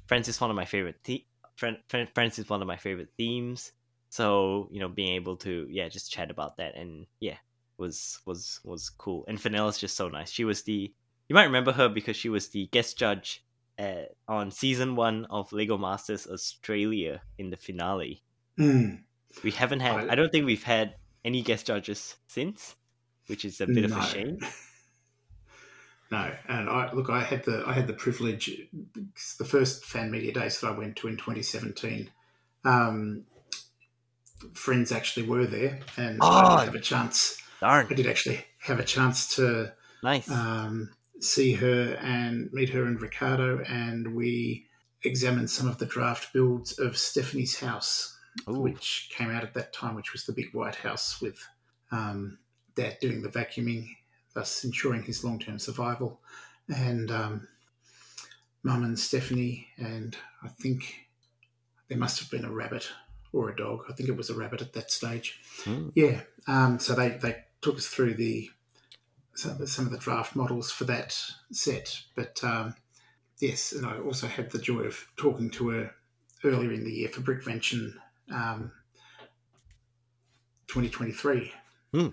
Friends 0.06 0.28
is 0.28 0.40
one 0.40 0.50
of 0.50 0.56
my 0.56 0.66
favorite 0.66 0.96
the- 1.04 1.24
Friends 1.56 2.38
is 2.38 2.50
one 2.50 2.60
of 2.60 2.68
my 2.68 2.76
favorite 2.76 3.08
themes. 3.16 3.72
So 4.10 4.68
you 4.70 4.78
know, 4.78 4.88
being 4.88 5.14
able 5.14 5.36
to 5.38 5.66
yeah 5.70 5.88
just 5.88 6.12
chat 6.12 6.30
about 6.30 6.58
that 6.58 6.76
and 6.76 7.06
yeah 7.20 7.38
was 7.78 8.20
was 8.26 8.60
was 8.62 8.90
cool. 8.90 9.24
And 9.26 9.38
Fenella's 9.38 9.78
just 9.78 9.96
so 9.96 10.10
nice. 10.10 10.30
She 10.30 10.44
was 10.44 10.62
the 10.64 10.92
you 11.28 11.34
might 11.34 11.44
remember 11.44 11.72
her 11.72 11.88
because 11.88 12.16
she 12.16 12.28
was 12.28 12.48
the 12.48 12.66
guest 12.72 12.98
judge 12.98 13.42
at, 13.78 14.12
on 14.28 14.50
season 14.50 14.96
one 14.96 15.26
of 15.26 15.52
Lego 15.52 15.78
Masters 15.78 16.26
Australia 16.26 17.22
in 17.38 17.50
the 17.50 17.56
finale. 17.56 18.22
Mm. 18.58 19.00
We 19.42 19.50
haven't 19.50 19.80
had. 19.80 20.08
I, 20.08 20.12
I, 20.12 20.14
don't 20.14 20.32
think 20.32 20.46
we've 20.46 20.62
had 20.62 20.94
any 21.24 21.42
guest 21.42 21.66
judges 21.66 22.16
since, 22.26 22.74
which 23.26 23.44
is 23.44 23.60
a 23.60 23.66
bit 23.66 23.88
no. 23.88 23.96
of 23.96 24.02
a 24.02 24.06
shame. 24.06 24.38
No, 26.10 26.30
and 26.46 26.68
I 26.68 26.92
look. 26.92 27.10
I 27.10 27.20
had 27.20 27.44
the 27.44 27.64
I 27.66 27.72
had 27.72 27.88
the 27.88 27.92
privilege. 27.92 28.50
The 29.38 29.44
first 29.44 29.84
fan 29.84 30.10
media 30.10 30.32
days 30.32 30.60
that 30.60 30.68
I 30.68 30.70
went 30.70 30.96
to 30.96 31.08
in 31.08 31.16
2017, 31.16 32.10
um, 32.64 33.24
friends 34.52 34.92
actually 34.92 35.26
were 35.26 35.46
there, 35.46 35.80
and 35.96 36.18
oh, 36.20 36.28
I 36.28 36.60
did 36.60 36.66
have 36.66 36.74
a 36.76 36.80
chance. 36.80 37.42
Darn. 37.60 37.88
I 37.90 37.94
did 37.94 38.06
actually 38.06 38.44
have 38.60 38.78
a 38.78 38.84
chance 38.84 39.34
to 39.36 39.72
nice 40.02 40.30
um, 40.30 40.90
see 41.20 41.52
her 41.54 41.98
and 42.02 42.52
meet 42.52 42.70
her 42.70 42.84
and 42.84 43.00
Ricardo, 43.00 43.62
and 43.64 44.14
we 44.14 44.66
examined 45.04 45.50
some 45.50 45.68
of 45.68 45.78
the 45.78 45.86
draft 45.86 46.32
builds 46.32 46.78
of 46.78 46.96
Stephanie's 46.96 47.58
house, 47.58 48.18
Ooh. 48.48 48.60
which 48.60 49.10
came 49.14 49.30
out 49.30 49.44
at 49.44 49.54
that 49.54 49.72
time, 49.72 49.94
which 49.94 50.12
was 50.12 50.24
the 50.24 50.32
big 50.32 50.52
white 50.52 50.74
house 50.74 51.20
with 51.20 51.38
um, 51.92 52.38
Dad 52.74 52.98
doing 53.00 53.22
the 53.22 53.28
vacuuming 53.28 53.88
thus 54.36 54.64
ensuring 54.64 55.02
his 55.02 55.24
long 55.24 55.40
term 55.40 55.58
survival. 55.58 56.20
And 56.68 57.10
um, 57.10 57.48
Mum 58.62 58.84
and 58.84 58.98
Stephanie, 58.98 59.66
and 59.78 60.16
I 60.44 60.48
think 60.48 61.06
there 61.88 61.98
must 61.98 62.20
have 62.20 62.30
been 62.30 62.44
a 62.44 62.52
rabbit 62.52 62.88
or 63.32 63.48
a 63.48 63.56
dog. 63.56 63.84
I 63.88 63.94
think 63.94 64.08
it 64.08 64.16
was 64.16 64.30
a 64.30 64.34
rabbit 64.34 64.60
at 64.60 64.74
that 64.74 64.90
stage. 64.90 65.40
Mm. 65.64 65.92
Yeah. 65.94 66.20
Um, 66.46 66.78
so 66.78 66.94
they, 66.94 67.10
they 67.10 67.44
took 67.62 67.76
us 67.76 67.86
through 67.86 68.14
the 68.14 68.50
some 69.36 69.86
of 69.86 69.92
the 69.92 69.98
draft 69.98 70.34
models 70.34 70.70
for 70.70 70.84
that 70.84 71.18
set. 71.52 72.00
But 72.14 72.42
um, 72.42 72.74
yes, 73.40 73.72
and 73.72 73.86
I 73.86 73.98
also 73.98 74.26
had 74.26 74.50
the 74.50 74.58
joy 74.58 74.80
of 74.80 75.06
talking 75.16 75.50
to 75.50 75.68
her 75.70 75.90
earlier 76.44 76.72
in 76.72 76.84
the 76.84 76.92
year 76.92 77.08
for 77.08 77.20
Brickvention 77.20 77.94
um, 78.32 78.72
2023. 80.68 81.52
Mm. 81.94 82.12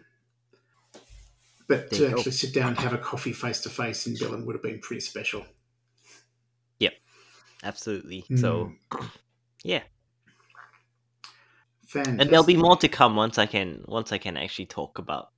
But 1.67 1.91
to 1.91 2.09
actually 2.09 2.33
sit 2.33 2.53
down 2.53 2.69
and 2.69 2.79
have 2.79 2.93
a 2.93 2.97
coffee 2.97 3.31
face 3.31 3.61
to 3.61 3.69
face 3.69 4.05
in 4.05 4.15
Billund 4.15 4.45
would 4.45 4.55
have 4.55 4.63
been 4.63 4.79
pretty 4.79 4.99
special. 4.99 5.45
Yep, 6.79 6.93
absolutely. 7.63 8.25
Mm. 8.29 8.39
So, 8.39 8.71
yeah. 9.63 9.81
Fantastic. 11.87 12.21
And 12.21 12.29
there'll 12.29 12.45
be 12.45 12.57
more 12.57 12.75
to 12.77 12.87
come 12.87 13.15
once 13.15 13.37
I 13.37 13.45
can 13.45 13.83
once 13.87 14.11
I 14.11 14.17
can 14.17 14.35
actually 14.35 14.65
talk 14.65 14.97
about 14.97 15.29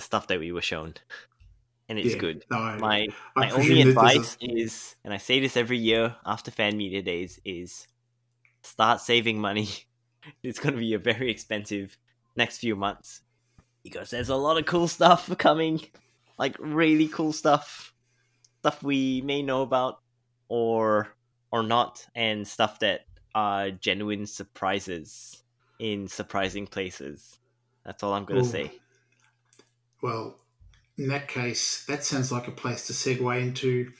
the 0.00 0.06
stuff 0.06 0.28
that 0.28 0.40
we 0.40 0.50
were 0.50 0.62
shown, 0.62 0.94
and 1.88 1.98
it's 1.98 2.14
yeah, 2.14 2.20
good. 2.20 2.44
No, 2.50 2.58
my 2.80 3.08
I 3.36 3.40
my 3.48 3.50
only 3.50 3.82
advice 3.82 4.36
a... 4.40 4.46
is, 4.46 4.96
and 5.04 5.12
I 5.12 5.18
say 5.18 5.40
this 5.40 5.56
every 5.56 5.76
year 5.76 6.16
after 6.24 6.50
fan 6.50 6.76
media 6.76 7.02
days, 7.02 7.38
is 7.44 7.86
start 8.62 9.00
saving 9.00 9.38
money. 9.40 9.68
it's 10.42 10.58
going 10.58 10.74
to 10.74 10.80
be 10.80 10.94
a 10.94 10.98
very 10.98 11.30
expensive 11.30 11.98
next 12.34 12.58
few 12.58 12.76
months 12.76 13.20
because 13.82 14.10
there's 14.10 14.30
a 14.30 14.36
lot 14.36 14.56
of 14.56 14.64
cool 14.64 14.88
stuff 14.88 15.36
coming, 15.38 15.80
like 16.38 16.56
really 16.58 17.08
cool 17.08 17.32
stuff, 17.32 17.92
stuff 18.60 18.82
we 18.82 19.20
may 19.20 19.42
know 19.42 19.60
about 19.60 20.00
or 20.48 21.14
or 21.52 21.62
not, 21.62 22.06
and 22.14 22.48
stuff 22.48 22.78
that 22.78 23.02
are 23.34 23.70
genuine 23.70 24.26
surprises 24.26 25.42
in 25.78 26.08
surprising 26.08 26.66
places. 26.66 27.38
That's 27.84 28.02
all 28.02 28.14
I'm 28.14 28.24
going 28.24 28.42
to 28.42 28.48
say. 28.48 28.72
Well, 30.02 30.38
in 30.96 31.08
that 31.08 31.28
case, 31.28 31.84
that 31.86 32.04
sounds 32.04 32.30
like 32.30 32.48
a 32.48 32.52
place 32.52 32.86
to 32.86 32.92
segue 32.92 33.40
into 33.40 33.92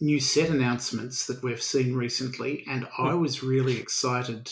new 0.00 0.20
set 0.20 0.50
announcements 0.50 1.26
that 1.26 1.42
we've 1.42 1.62
seen 1.62 1.94
recently. 1.94 2.64
And 2.68 2.86
I 2.96 3.14
was 3.14 3.42
really 3.42 3.78
excited 3.78 4.50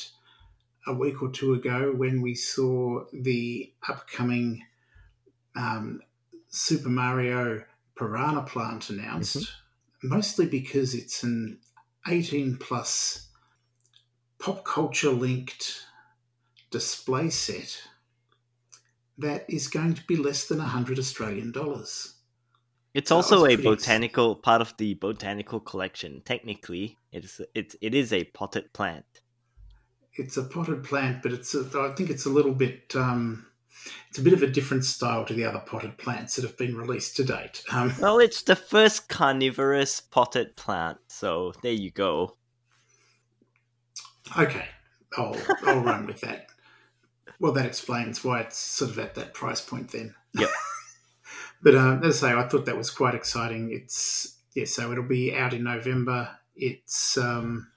a 0.86 0.92
week 0.92 1.22
or 1.22 1.30
two 1.30 1.54
ago 1.54 1.92
when 1.96 2.22
we 2.22 2.34
saw 2.34 3.04
the 3.12 3.72
upcoming 3.88 4.64
um, 5.56 6.00
Super 6.48 6.88
Mario 6.88 7.64
Piranha 7.96 8.42
Plant 8.42 8.90
announced, 8.90 9.36
mm-hmm. 9.38 10.08
mostly 10.08 10.46
because 10.46 10.94
it's 10.94 11.22
an 11.22 11.58
18 12.08 12.56
plus 12.58 13.28
pop 14.38 14.64
culture 14.64 15.10
linked 15.10 15.84
display 16.70 17.30
set 17.30 17.80
that 19.18 19.44
is 19.48 19.68
going 19.68 19.94
to 19.94 20.02
be 20.06 20.16
less 20.16 20.46
than 20.46 20.58
100 20.58 20.98
Australian 20.98 21.52
dollars. 21.52 22.14
It's 22.94 23.10
also 23.10 23.44
a 23.44 23.56
botanical 23.56 24.32
ex- 24.32 24.40
part 24.42 24.62
of 24.62 24.74
the 24.78 24.94
botanical 24.94 25.60
collection. 25.60 26.22
Technically, 26.24 26.96
it's 27.12 27.40
it, 27.54 27.74
it 27.82 27.94
is 27.94 28.10
a 28.12 28.24
potted 28.24 28.72
plant. 28.72 29.04
It's 30.14 30.38
a 30.38 30.42
potted 30.42 30.82
plant, 30.82 31.22
but 31.22 31.32
it's 31.32 31.54
a, 31.54 31.68
I 31.78 31.94
think 31.94 32.08
it's 32.08 32.24
a 32.24 32.30
little 32.30 32.54
bit 32.54 32.96
um, 32.96 33.46
it's 34.08 34.18
a 34.18 34.22
bit 34.22 34.32
of 34.32 34.42
a 34.42 34.46
different 34.46 34.84
style 34.84 35.24
to 35.26 35.34
the 35.34 35.44
other 35.44 35.58
potted 35.58 35.98
plants 35.98 36.36
that 36.36 36.42
have 36.46 36.56
been 36.56 36.74
released 36.74 37.16
to 37.16 37.24
date. 37.24 37.62
Um, 37.70 37.92
well, 38.00 38.18
it's 38.18 38.42
the 38.42 38.56
first 38.56 39.08
carnivorous 39.08 40.00
potted 40.00 40.56
plant, 40.56 40.98
so 41.08 41.52
there 41.62 41.72
you 41.72 41.90
go. 41.90 42.36
Okay, 44.38 44.66
I'll 45.18 45.36
I'll 45.64 45.80
run 45.80 46.06
with 46.06 46.20
that. 46.22 46.46
Well, 47.40 47.52
that 47.52 47.66
explains 47.66 48.24
why 48.24 48.40
it's 48.40 48.58
sort 48.58 48.90
of 48.90 48.98
at 48.98 49.14
that 49.16 49.34
price 49.34 49.60
point 49.60 49.92
then. 49.92 50.14
Yep. 50.34 50.48
but 51.62 51.74
um, 51.74 52.04
as 52.04 52.22
I 52.22 52.28
say, 52.28 52.34
I 52.34 52.48
thought 52.48 52.66
that 52.66 52.76
was 52.76 52.90
quite 52.90 53.14
exciting. 53.14 53.70
It's 53.72 54.36
yeah, 54.54 54.64
so 54.64 54.90
it'll 54.92 55.04
be 55.04 55.34
out 55.34 55.52
in 55.52 55.64
November. 55.64 56.30
It's 56.54 57.18
um, 57.18 57.70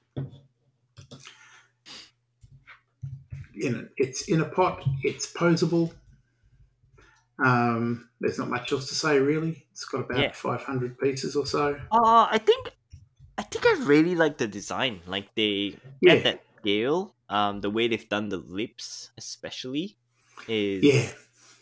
in 3.53 3.89
it's 3.97 4.23
in 4.23 4.41
a 4.41 4.45
pot. 4.45 4.83
It's 5.03 5.31
posable. 5.31 5.91
Um, 7.43 8.09
there's 8.19 8.37
not 8.37 8.49
much 8.49 8.71
else 8.71 8.89
to 8.89 8.95
say 8.95 9.19
really. 9.19 9.65
It's 9.71 9.85
got 9.85 10.01
about 10.01 10.19
yeah. 10.19 10.31
500 10.33 10.99
pieces 10.99 11.35
or 11.35 11.45
so. 11.45 11.79
Uh, 11.91 12.27
I 12.29 12.37
think 12.37 12.71
I 13.37 13.43
think 13.43 13.65
I 13.65 13.83
really 13.83 14.15
like 14.15 14.37
the 14.37 14.47
design. 14.47 15.01
Like 15.05 15.33
they 15.35 15.75
yeah. 16.01 16.13
at 16.13 16.23
that 16.23 16.43
scale, 16.59 17.13
um, 17.29 17.61
the 17.61 17.69
way 17.69 17.87
they've 17.87 18.09
done 18.09 18.29
the 18.29 18.37
lips, 18.37 19.11
especially, 19.17 19.97
is 20.47 20.83
yeah, 20.83 21.09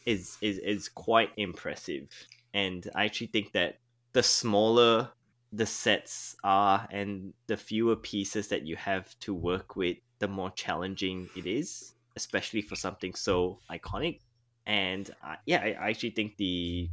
is 0.05 0.37
is 0.41 0.57
is 0.59 0.89
quite 0.89 1.31
impressive. 1.37 2.09
And 2.53 2.89
I 2.95 3.05
actually 3.05 3.27
think 3.27 3.51
that 3.51 3.79
the 4.13 4.23
smaller 4.23 5.11
the 5.53 5.65
sets 5.65 6.35
are 6.43 6.87
and 6.91 7.33
the 7.47 7.57
fewer 7.57 7.95
pieces 7.95 8.47
that 8.49 8.65
you 8.65 8.75
have 8.75 9.17
to 9.19 9.33
work 9.33 9.75
with, 9.75 9.97
the 10.19 10.27
more 10.27 10.51
challenging 10.51 11.29
it 11.35 11.45
is, 11.45 11.93
especially 12.15 12.61
for 12.61 12.75
something 12.75 13.13
so 13.13 13.59
iconic. 13.69 14.19
And 14.65 15.09
uh, 15.23 15.35
yeah, 15.45 15.61
I, 15.61 15.77
I 15.79 15.89
actually 15.89 16.11
think 16.11 16.37
the 16.37 16.89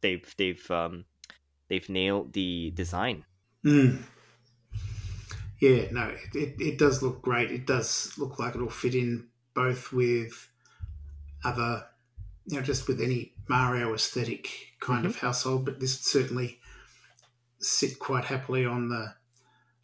they've 0.00 0.34
they've 0.36 0.70
um 0.70 1.04
they've 1.68 1.88
nailed 1.88 2.32
the 2.32 2.72
design. 2.74 3.24
Mm. 3.64 4.02
Yeah, 5.60 5.90
no, 5.90 6.08
it, 6.08 6.36
it, 6.36 6.54
it, 6.60 6.78
does 6.78 7.02
look 7.02 7.20
great. 7.20 7.50
It 7.50 7.66
does 7.66 8.12
look 8.16 8.38
like 8.38 8.54
it'll 8.54 8.70
fit 8.70 8.94
in 8.94 9.26
both 9.54 9.92
with 9.92 10.48
other, 11.44 11.84
you 12.46 12.56
know, 12.56 12.62
just 12.62 12.86
with 12.86 13.00
any 13.00 13.32
Mario 13.48 13.92
aesthetic 13.92 14.48
kind 14.80 15.00
mm-hmm. 15.00 15.08
of 15.08 15.16
household, 15.16 15.64
but 15.64 15.80
this 15.80 15.98
certainly 16.00 16.60
sit 17.60 17.98
quite 17.98 18.24
happily 18.24 18.64
on 18.64 18.88
the 18.88 19.14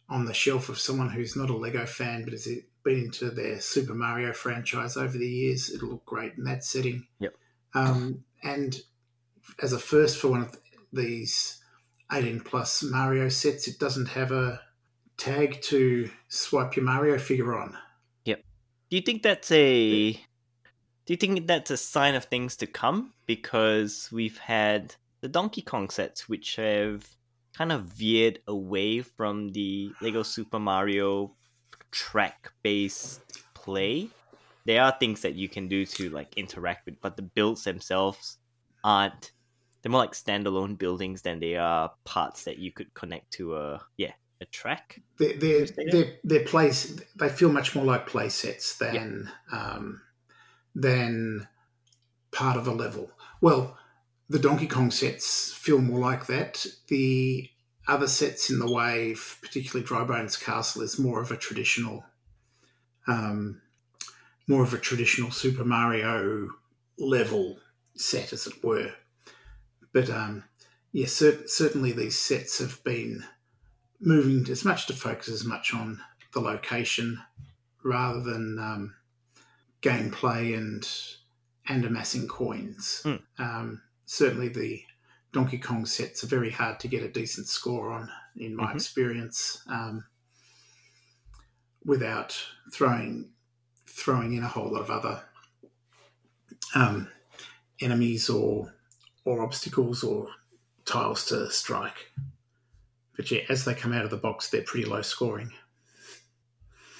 on 0.07 0.25
the 0.25 0.33
shelf 0.33 0.69
of 0.69 0.79
someone 0.79 1.09
who's 1.09 1.35
not 1.35 1.49
a 1.49 1.57
Lego 1.57 1.85
fan 1.85 2.23
but 2.23 2.31
has 2.31 2.47
been 2.83 3.05
into 3.05 3.31
their 3.31 3.59
Super 3.59 3.95
Mario 3.95 4.33
franchise 4.33 4.95
over 4.95 5.17
the 5.17 5.27
years. 5.27 5.71
It'll 5.73 5.89
look 5.89 6.05
great 6.05 6.33
in 6.37 6.43
that 6.43 6.63
setting. 6.63 7.07
Yep. 7.19 7.33
Um, 7.73 8.23
and 8.43 8.79
as 9.61 9.73
a 9.73 9.79
first 9.79 10.17
for 10.17 10.29
one 10.29 10.43
of 10.43 10.55
these 10.93 11.59
18 12.11 12.41
plus 12.41 12.83
Mario 12.83 13.29
sets, 13.29 13.67
it 13.67 13.79
doesn't 13.79 14.09
have 14.09 14.31
a 14.31 14.61
tag 15.17 15.61
to 15.63 16.09
swipe 16.27 16.75
your 16.75 16.85
Mario 16.85 17.17
figure 17.17 17.55
on. 17.55 17.77
Yep. 18.25 18.41
Do 18.89 18.95
you 18.95 19.01
think 19.01 19.23
that's 19.23 19.51
a 19.51 20.11
do 20.13 21.13
you 21.13 21.17
think 21.17 21.45
that's 21.47 21.71
a 21.71 21.77
sign 21.77 22.15
of 22.15 22.25
things 22.25 22.55
to 22.57 22.67
come? 22.67 23.13
Because 23.25 24.09
we've 24.11 24.37
had 24.37 24.95
the 25.21 25.27
Donkey 25.27 25.61
Kong 25.61 25.89
sets 25.89 26.27
which 26.27 26.55
have 26.55 27.07
kind 27.55 27.71
of 27.71 27.83
veered 27.83 28.39
away 28.47 29.01
from 29.01 29.49
the 29.49 29.91
Lego 30.01 30.23
Super 30.23 30.59
Mario 30.59 31.31
track 31.91 32.51
based 32.63 33.43
play. 33.53 34.09
There 34.65 34.81
are 34.81 34.95
things 34.99 35.21
that 35.21 35.35
you 35.35 35.47
can 35.47 35.67
do 35.67 35.85
to 35.85 36.09
like 36.09 36.35
interact 36.37 36.85
with, 36.85 36.95
but 37.01 37.15
the 37.15 37.21
builds 37.21 37.63
themselves 37.63 38.37
aren't. 38.83 39.31
They're 39.81 39.91
more 39.91 40.01
like 40.01 40.13
standalone 40.13 40.79
buildings 40.79 41.21
than 41.21 41.39
they 41.39 41.55
are 41.55 41.91
parts 42.03 42.43
that 42.45 42.57
you 42.57 42.71
could 42.71 42.91
connect 42.95 43.31
to 43.33 43.55
a 43.55 43.85
yeah 43.97 44.13
a 44.41 44.45
track. 44.45 45.01
They're 45.17 45.37
they're, 45.37 46.17
they're, 46.23 46.45
place. 46.45 46.99
They 47.15 47.29
feel 47.29 47.49
much 47.49 47.75
more 47.75 47.85
like 47.85 48.07
play 48.07 48.29
sets 48.29 48.77
than 48.77 49.31
yeah. 49.51 49.57
um, 49.57 50.01
than 50.73 51.47
part 52.31 52.57
of 52.57 52.67
a 52.67 52.71
level. 52.71 53.11
Well, 53.41 53.77
the 54.29 54.39
Donkey 54.39 54.67
Kong 54.67 54.91
sets 54.91 55.53
feel 55.53 55.79
more 55.79 55.99
like 55.99 56.25
that. 56.27 56.65
The 56.87 57.49
other 57.87 58.07
sets 58.07 58.49
in 58.49 58.59
the 58.59 58.71
wave, 58.71 59.37
particularly 59.41 59.85
Dry 59.85 60.03
Bones 60.03 60.37
Castle, 60.37 60.81
is 60.81 60.99
more 60.99 61.21
of 61.21 61.31
a 61.31 61.37
traditional, 61.37 62.03
um, 63.07 63.61
more 64.47 64.63
of 64.63 64.73
a 64.73 64.79
traditional 64.79 65.31
Super 65.31 65.63
Mario 65.63 66.49
level 66.97 67.59
set, 67.95 68.33
as 68.33 68.47
it 68.47 68.63
were. 68.63 68.91
But 69.93 70.09
um, 70.09 70.43
yeah, 70.91 71.05
cer- 71.05 71.47
certainly 71.47 71.91
these 71.91 72.17
sets 72.17 72.59
have 72.59 72.83
been 72.83 73.23
moving 74.05 74.47
as 74.49 74.63
much 74.63 74.85
to 74.87 74.93
focus 74.93 75.29
as 75.29 75.43
much 75.43 75.73
on 75.73 75.99
the 76.33 76.39
location 76.39 77.19
rather 77.83 78.21
than 78.21 78.59
um, 78.59 78.95
gameplay 79.81 80.55
and 80.57 80.87
and 81.67 81.83
amassing 81.83 82.27
coins. 82.27 83.01
Mm. 83.03 83.21
Um, 83.39 83.81
certainly, 84.05 84.49
the 84.49 84.83
Donkey 85.33 85.57
Kong 85.57 85.85
sets 85.85 86.23
are 86.23 86.27
very 86.27 86.51
hard 86.51 86.79
to 86.81 86.87
get 86.87 87.03
a 87.03 87.09
decent 87.09 87.47
score 87.47 87.91
on, 87.91 88.09
in 88.37 88.55
my 88.55 88.65
mm-hmm. 88.65 88.75
experience, 88.75 89.63
um, 89.67 90.05
without 91.83 92.37
throwing 92.71 93.31
throwing 93.87 94.33
in 94.33 94.43
a 94.43 94.47
whole 94.47 94.71
lot 94.71 94.81
of 94.81 94.91
other 94.91 95.21
um, 96.75 97.07
enemies 97.81 98.29
or 98.29 98.73
or 99.23 99.41
obstacles 99.41 100.03
or 100.03 100.27
tiles 100.85 101.25
to 101.25 101.49
strike. 101.49 102.11
But 103.15 103.31
yeah, 103.31 103.41
as 103.49 103.65
they 103.65 103.73
come 103.73 103.93
out 103.93 104.03
of 104.03 104.11
the 104.11 104.17
box, 104.17 104.49
they're 104.49 104.61
pretty 104.61 104.85
low 104.87 105.01
scoring. 105.01 105.51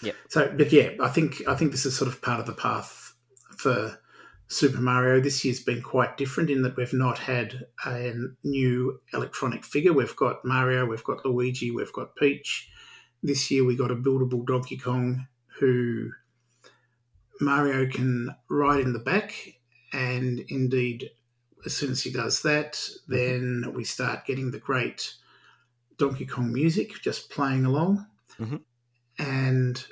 Yeah. 0.02 0.14
So, 0.30 0.54
but 0.56 0.72
yeah, 0.72 0.92
I 1.02 1.10
think 1.10 1.42
I 1.48 1.56
think 1.56 1.72
this 1.72 1.86
is 1.86 1.96
sort 1.96 2.10
of 2.10 2.22
part 2.22 2.40
of 2.40 2.46
the 2.46 2.54
path 2.54 3.14
for 3.58 3.98
Super 4.48 4.80
Mario 4.80 5.20
this 5.20 5.44
year's 5.44 5.60
been 5.60 5.82
quite 5.82 6.18
different 6.18 6.50
in 6.50 6.62
that 6.62 6.78
we've 6.78 6.94
not 6.94 7.18
had 7.18 7.66
a 7.86 8.14
new 8.44 9.00
electronic 9.14 9.66
figure. 9.66 9.94
We've 9.94 10.16
got 10.16 10.46
Mario, 10.46 10.86
we've 10.86 11.04
got 11.04 11.26
Luigi, 11.26 11.72
we've 11.72 11.94
got 11.94 12.16
Peach. 12.16 12.70
This 13.24 13.50
year 13.50 13.66
we 13.66 13.76
got 13.76 13.92
a 13.92 13.96
buildable 13.96 14.46
Donkey 14.46 14.78
Kong 14.78 15.28
who 15.60 16.12
Mario 17.42 17.90
can 17.90 18.36
ride 18.50 18.82
in 18.82 18.94
the 18.94 19.00
back, 19.00 19.34
and 19.92 20.40
indeed, 20.50 21.10
as 21.66 21.76
soon 21.76 21.92
as 21.92 22.04
he 22.04 22.12
does 22.12 22.42
that, 22.44 22.74
mm-hmm. 22.74 23.14
then 23.14 23.74
we 23.74 23.84
start 23.84 24.26
getting 24.26 24.52
the 24.52 24.60
great 24.60 25.16
Donkey 25.98 26.26
Kong 26.26 26.52
music 26.52 27.02
just 27.02 27.30
playing 27.30 27.66
along. 27.66 28.06
Mm-hmm. 28.40 28.58
And 29.18 29.86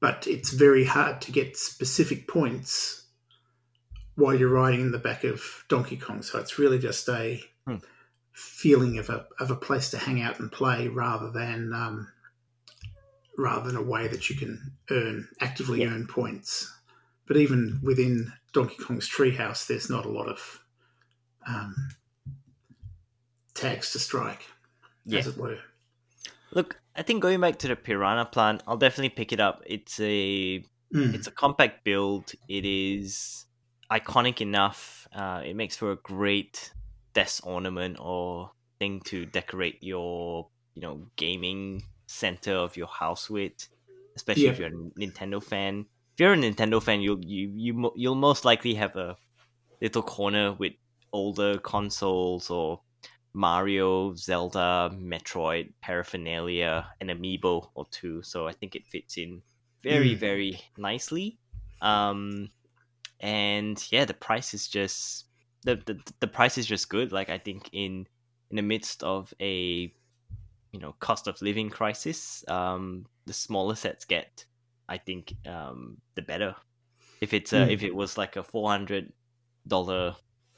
but 0.00 0.26
it's 0.26 0.50
very 0.50 0.84
hard 0.84 1.22
to 1.22 1.32
get 1.32 1.56
specific 1.56 2.28
points 2.28 3.06
while 4.16 4.34
you're 4.34 4.50
riding 4.50 4.82
in 4.82 4.92
the 4.92 4.98
back 4.98 5.24
of 5.24 5.64
Donkey 5.68 5.96
Kong. 5.96 6.22
So 6.22 6.38
it's 6.38 6.58
really 6.58 6.78
just 6.78 7.08
a 7.08 7.42
hmm. 7.66 7.76
feeling 8.32 8.98
of 8.98 9.08
a 9.08 9.26
of 9.40 9.50
a 9.50 9.56
place 9.56 9.90
to 9.90 9.98
hang 9.98 10.20
out 10.20 10.40
and 10.40 10.52
play 10.52 10.88
rather 10.88 11.30
than 11.30 11.72
um, 11.72 12.08
rather 13.38 13.66
than 13.66 13.76
a 13.76 13.82
way 13.82 14.06
that 14.08 14.28
you 14.28 14.36
can 14.36 14.72
earn 14.90 15.28
actively 15.40 15.82
yeah. 15.82 15.88
earn 15.88 16.06
points. 16.06 16.70
But 17.26 17.38
even 17.38 17.80
within 17.82 18.32
Donkey 18.52 18.76
Kong's 18.76 19.08
treehouse, 19.08 19.66
there's 19.66 19.88
not 19.88 20.04
a 20.04 20.10
lot 20.10 20.28
of 20.28 20.60
um, 21.48 21.74
tags 23.54 23.92
to 23.92 23.98
strike, 23.98 24.42
yeah. 25.04 25.20
as 25.20 25.26
it 25.26 25.36
were. 25.36 25.58
Look, 26.52 26.80
I 26.96 27.02
think 27.02 27.22
going 27.22 27.40
back 27.40 27.58
to 27.60 27.68
the 27.68 27.76
Piranha 27.76 28.26
plant, 28.26 28.62
I'll 28.66 28.76
definitely 28.76 29.10
pick 29.10 29.32
it 29.32 29.40
up. 29.40 29.62
It's 29.66 29.98
a 30.00 30.64
mm. 30.94 31.14
it's 31.14 31.26
a 31.26 31.30
compact 31.30 31.84
build. 31.84 32.32
It 32.48 32.64
is 32.64 33.46
iconic 33.90 34.40
enough. 34.40 35.08
Uh, 35.12 35.42
it 35.44 35.56
makes 35.56 35.76
for 35.76 35.92
a 35.92 35.96
great 35.96 36.72
desk 37.12 37.46
ornament 37.46 37.96
or 38.00 38.50
thing 38.78 39.00
to 39.06 39.24
decorate 39.26 39.82
your 39.82 40.48
you 40.74 40.82
know 40.82 41.06
gaming 41.16 41.82
center 42.06 42.52
of 42.54 42.76
your 42.76 42.86
house 42.86 43.28
with, 43.28 43.68
especially 44.16 44.44
yeah. 44.44 44.50
if 44.50 44.58
you're 44.58 44.68
a 44.68 45.00
Nintendo 45.00 45.42
fan. 45.42 45.86
If 46.14 46.20
you're 46.20 46.32
a 46.32 46.36
Nintendo 46.36 46.80
fan, 46.80 47.00
you'll 47.00 47.24
you 47.24 47.50
you 47.54 47.92
you'll 47.96 48.14
most 48.14 48.44
likely 48.44 48.74
have 48.74 48.94
a 48.94 49.16
little 49.80 50.02
corner 50.02 50.52
with 50.52 50.74
older 51.12 51.58
consoles 51.58 52.50
or 52.50 52.80
Mario, 53.34 54.14
Zelda, 54.14 54.90
Metroid, 54.94 55.72
paraphernalia, 55.82 56.86
an 57.00 57.08
amiibo 57.08 57.68
or 57.74 57.84
two. 57.90 58.22
So 58.22 58.46
I 58.46 58.52
think 58.52 58.76
it 58.76 58.86
fits 58.86 59.18
in 59.18 59.42
very, 59.82 60.10
mm. 60.10 60.18
very 60.18 60.60
nicely. 60.78 61.38
Um, 61.82 62.50
and 63.20 63.84
yeah, 63.90 64.04
the 64.04 64.14
price 64.14 64.54
is 64.54 64.68
just 64.68 65.26
the, 65.64 65.76
the 65.84 65.98
the 66.20 66.28
price 66.28 66.58
is 66.58 66.66
just 66.66 66.88
good. 66.88 67.10
Like 67.10 67.28
I 67.28 67.38
think 67.38 67.68
in 67.72 68.06
in 68.50 68.56
the 68.56 68.62
midst 68.62 69.02
of 69.02 69.34
a 69.40 69.92
you 70.72 70.80
know 70.80 70.94
cost 71.00 71.26
of 71.26 71.40
living 71.42 71.70
crisis, 71.70 72.44
um, 72.48 73.06
the 73.26 73.32
smaller 73.32 73.74
sets 73.74 74.04
get, 74.04 74.44
I 74.88 74.98
think, 74.98 75.34
um, 75.46 75.98
the 76.14 76.22
better. 76.22 76.54
If 77.20 77.32
it's 77.32 77.52
a, 77.52 77.66
mm. 77.66 77.70
if 77.70 77.82
it 77.82 77.94
was 77.94 78.16
like 78.16 78.36
a 78.36 78.42
four 78.42 78.70
hundred 78.70 79.12
dollar 79.66 80.14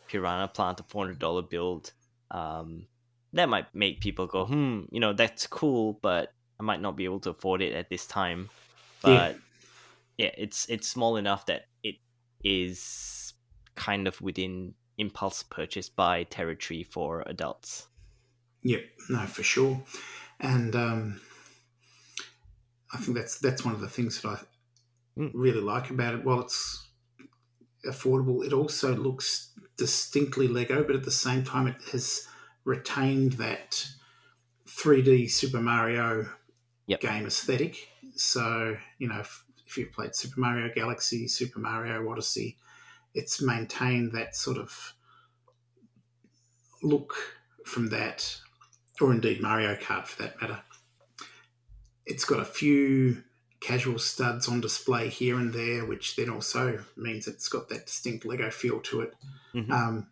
piranha 0.08 0.48
plant, 0.48 0.80
a 0.80 0.82
four 0.82 1.04
hundred 1.04 1.20
dollar 1.20 1.42
build, 1.42 1.92
um, 2.30 2.86
that 3.32 3.48
might 3.48 3.74
make 3.74 4.00
people 4.00 4.26
go, 4.26 4.46
hmm, 4.46 4.82
you 4.90 5.00
know, 5.00 5.12
that's 5.12 5.46
cool, 5.46 5.98
but 6.02 6.32
I 6.58 6.62
might 6.62 6.80
not 6.80 6.96
be 6.96 7.04
able 7.04 7.20
to 7.20 7.30
afford 7.30 7.62
it 7.62 7.74
at 7.74 7.90
this 7.90 8.06
time. 8.06 8.48
But 9.02 9.36
yeah, 10.18 10.26
yeah 10.26 10.30
it's 10.38 10.66
it's 10.68 10.88
small 10.88 11.16
enough 11.16 11.46
that 11.46 11.66
it 11.82 11.96
is 12.42 13.34
kind 13.74 14.08
of 14.08 14.20
within 14.20 14.74
impulse 14.98 15.42
purchase 15.42 15.88
buy 15.88 16.24
territory 16.24 16.82
for 16.82 17.22
adults. 17.26 17.86
Yep, 18.62 18.84
no, 19.10 19.18
for 19.26 19.42
sure, 19.42 19.80
and 20.40 20.74
um, 20.74 21.20
I 22.92 22.98
think 22.98 23.16
that's 23.16 23.38
that's 23.38 23.64
one 23.64 23.74
of 23.74 23.80
the 23.80 23.88
things 23.88 24.20
that 24.22 24.28
I 24.28 24.38
mm. 25.18 25.30
really 25.34 25.60
like 25.60 25.90
about 25.90 26.14
it. 26.14 26.24
While 26.24 26.40
it's 26.40 26.88
affordable, 27.86 28.44
it 28.44 28.52
also 28.52 28.96
looks 28.96 29.52
distinctly 29.76 30.48
Lego, 30.48 30.82
but 30.84 30.96
at 30.96 31.04
the 31.04 31.10
same 31.10 31.44
time, 31.44 31.66
it 31.66 31.80
has 31.92 32.26
retained 32.64 33.32
that 33.34 33.86
3D 34.66 35.30
Super 35.30 35.60
Mario 35.60 36.28
yep. 36.86 37.00
game 37.00 37.26
aesthetic. 37.26 37.88
So, 38.16 38.76
you 38.98 39.08
know, 39.08 39.20
if, 39.20 39.44
if, 39.66 39.76
you've 39.76 39.92
played 39.92 40.14
Super 40.14 40.40
Mario 40.40 40.72
Galaxy, 40.74 41.28
Super 41.28 41.60
Mario 41.60 42.08
Odyssey, 42.10 42.56
it's 43.14 43.42
maintained 43.42 44.12
that 44.12 44.34
sort 44.34 44.58
of 44.58 44.94
look 46.82 47.14
from 47.64 47.88
that, 47.88 48.36
or 49.00 49.12
indeed 49.12 49.40
Mario 49.40 49.74
Kart 49.74 50.06
for 50.06 50.22
that 50.22 50.40
matter. 50.40 50.60
It's 52.04 52.24
got 52.24 52.40
a 52.40 52.44
few 52.44 53.22
casual 53.66 53.98
studs 53.98 54.46
on 54.46 54.60
display 54.60 55.08
here 55.08 55.36
and 55.36 55.52
there, 55.52 55.84
which 55.84 56.14
then 56.14 56.30
also 56.30 56.78
means 56.96 57.26
it's 57.26 57.48
got 57.48 57.68
that 57.68 57.86
distinct 57.86 58.24
Lego 58.24 58.48
feel 58.48 58.78
to 58.78 59.00
it. 59.00 59.12
Mm-hmm. 59.56 59.72
Um, 59.72 60.06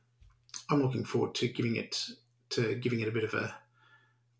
I'm 0.68 0.82
looking 0.82 1.04
forward 1.04 1.36
to 1.36 1.46
giving 1.46 1.76
it 1.76 2.04
to 2.50 2.74
giving 2.74 2.98
it 2.98 3.06
a 3.06 3.12
bit 3.12 3.22
of 3.22 3.32
a 3.32 3.54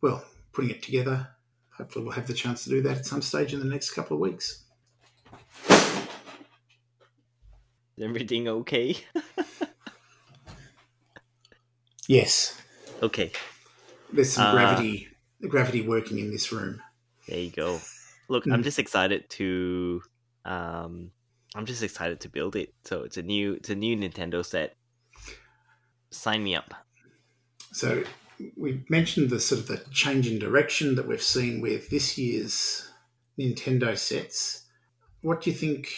well, 0.01 0.25
putting 0.53 0.71
it 0.71 0.83
together. 0.83 1.29
Hopefully, 1.77 2.05
we'll 2.05 2.15
have 2.15 2.27
the 2.27 2.35
chance 2.35 2.65
to 2.65 2.71
do 2.71 2.83
that 2.83 2.99
at 2.99 3.07
some 3.07 3.23
stage 3.23 3.55
in 3.55 3.61
the 3.61 3.67
next 3.67 3.93
couple 3.93 4.17
of 4.17 4.21
weeks. 4.21 4.65
Is 7.97 8.03
everything 8.03 8.49
okay? 8.49 8.97
yes. 12.09 12.61
Okay. 13.01 13.31
There's 14.13 14.33
some 14.33 14.49
uh, 14.49 14.53
gravity 14.53 15.09
gravity 15.49 15.83
working 15.83 16.19
in 16.19 16.33
this 16.33 16.51
room. 16.51 16.83
There 17.29 17.39
you 17.39 17.53
go. 17.53 17.79
Look, 18.29 18.47
I'm 18.47 18.57
hmm. 18.57 18.63
just 18.63 18.79
excited 18.79 19.29
to 19.31 20.03
um 20.45 21.11
I'm 21.55 21.67
just 21.67 21.83
excited 21.83 22.21
to 22.21 22.29
build 22.29 22.57
it. 22.57 22.75
So 22.85 23.03
it's 23.03 23.17
a 23.17 23.23
new 23.23 23.55
it's 23.55 23.71
a 23.71 23.75
new 23.75 23.97
Nintendo 23.97 24.45
set. 24.45 24.77
Sign 26.11 26.43
me 26.43 26.55
up. 26.55 26.75
So 27.73 28.05
we 28.57 28.85
mentioned 28.89 29.31
the 29.31 29.41
sort 29.41 29.61
of 29.61 29.69
the 29.69 29.79
change 29.91 30.29
in 30.29 30.39
direction 30.39 30.97
that 30.97 31.07
we've 31.07 31.23
seen 31.23 31.61
with 31.61 31.91
this 31.91 32.19
year's 32.19 32.91
Nintendo 33.39 33.97
sets. 33.97 34.65
What 35.23 35.43
do 35.43 35.51
you 35.51 35.57
think 35.57 35.89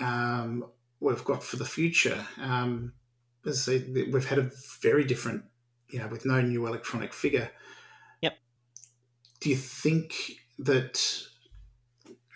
um, 0.00 0.64
we've 1.00 1.24
got 1.24 1.42
for 1.42 1.56
the 1.56 1.64
future? 1.64 2.26
Um, 2.40 2.92
as 3.46 3.68
I 3.68 3.78
say, 3.78 4.06
we've 4.10 4.28
had 4.28 4.38
a 4.38 4.50
very 4.80 5.04
different, 5.04 5.44
you 5.90 5.98
know, 5.98 6.08
with 6.08 6.24
no 6.24 6.40
new 6.40 6.66
electronic 6.66 7.12
figure. 7.12 7.50
Yep. 8.22 8.38
Do 9.40 9.50
you 9.50 9.56
think 9.56 10.14
that 10.58 11.22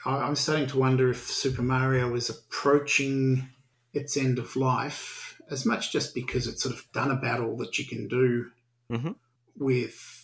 I'm 0.04 0.34
starting 0.36 0.66
to 0.68 0.78
wonder 0.78 1.10
if 1.10 1.28
Super 1.30 1.62
Mario 1.62 2.14
is 2.14 2.28
approaching 2.28 3.48
its 3.92 4.16
end 4.16 4.38
of 4.38 4.56
life, 4.56 5.40
as 5.50 5.64
much 5.64 5.92
just 5.92 6.14
because 6.14 6.46
it's 6.46 6.62
sort 6.62 6.74
of 6.74 6.90
done 6.92 7.10
about 7.10 7.40
all 7.40 7.56
that 7.58 7.78
you 7.78 7.84
can 7.84 8.08
do 8.08 8.50
Mhm. 8.90 9.16
with 9.56 10.18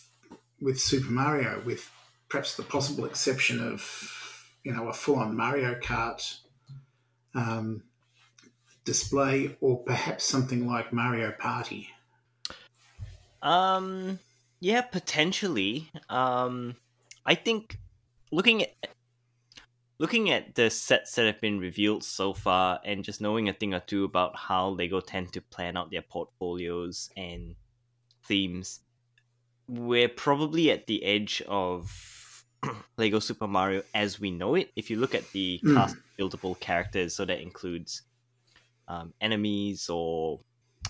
with 0.61 0.79
Super 0.79 1.09
Mario, 1.11 1.61
with 1.63 1.89
perhaps 2.27 2.57
the 2.57 2.63
possible 2.63 3.05
exception 3.05 3.61
of 3.61 4.51
you 4.63 4.73
know 4.73 4.89
a 4.89 4.93
full-on 4.93 5.35
Mario 5.35 5.79
Kart 5.79 6.39
um, 7.33 7.83
display, 8.83 9.55
or 9.61 9.83
perhaps 9.83 10.25
something 10.25 10.67
like 10.67 10.91
Mario 10.91 11.31
Party. 11.31 11.89
Um, 13.41 14.19
yeah, 14.59 14.81
potentially. 14.81 15.89
Um, 16.09 16.75
I 17.25 17.35
think 17.35 17.77
looking 18.31 18.63
at 18.63 18.73
looking 19.99 20.29
at 20.31 20.55
the 20.55 20.69
sets 20.69 21.15
that 21.15 21.25
have 21.25 21.41
been 21.41 21.59
revealed 21.59 22.03
so 22.03 22.33
far, 22.33 22.79
and 22.85 23.03
just 23.03 23.21
knowing 23.21 23.49
a 23.49 23.53
thing 23.53 23.73
or 23.73 23.79
two 23.81 24.03
about 24.05 24.35
how 24.37 24.69
Lego 24.69 25.01
tend 25.01 25.33
to 25.33 25.41
plan 25.41 25.77
out 25.77 25.91
their 25.91 26.01
portfolios 26.01 27.09
and 27.17 27.55
themes, 28.23 28.81
we're 29.67 30.09
probably 30.09 30.71
at 30.71 30.87
the 30.87 31.03
edge 31.03 31.41
of 31.47 32.45
Lego 32.97 33.19
Super 33.19 33.47
Mario 33.47 33.83
as 33.93 34.19
we 34.19 34.31
know 34.31 34.55
it. 34.55 34.71
If 34.75 34.89
you 34.89 34.97
look 34.97 35.15
at 35.15 35.31
the 35.31 35.63
Mm. 35.63 35.75
cast 35.75 35.97
buildable 36.19 36.59
characters, 36.59 37.15
so 37.15 37.25
that 37.25 37.41
includes 37.41 38.03
um, 38.87 39.13
enemies 39.21 39.89
or 39.89 40.41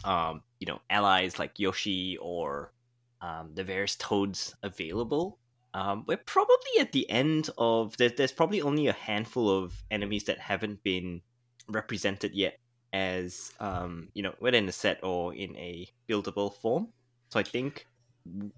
um, 0.04 0.44
you 0.60 0.68
know 0.68 0.82
allies 0.90 1.40
like 1.40 1.60
Yoshi 1.60 2.18
or 2.18 2.74
um, 3.22 3.54
the 3.56 3.64
various 3.64 3.96
toads 3.96 4.56
available. 4.64 5.40
Um, 5.74 6.04
we're 6.08 6.18
probably 6.18 6.80
at 6.80 6.92
the 6.92 7.10
end 7.10 7.50
of 7.58 7.96
there, 7.98 8.10
there's 8.10 8.32
probably 8.32 8.62
only 8.62 8.88
a 8.88 8.94
handful 8.94 9.50
of 9.50 9.84
enemies 9.92 10.24
that 10.26 10.40
haven't 10.40 10.84
been 10.84 11.22
represented 11.68 12.34
yet 12.34 12.60
as 12.92 13.52
um, 13.60 14.10
you 14.14 14.24
know 14.24 14.34
whether 14.40 14.58
in 14.58 14.68
a 14.68 14.72
set 14.72 15.04
or 15.04 15.34
in 15.34 15.56
a 15.58 15.88
buildable 16.08 16.54
form. 16.54 16.88
So 17.30 17.40
I 17.40 17.44
think 17.44 17.86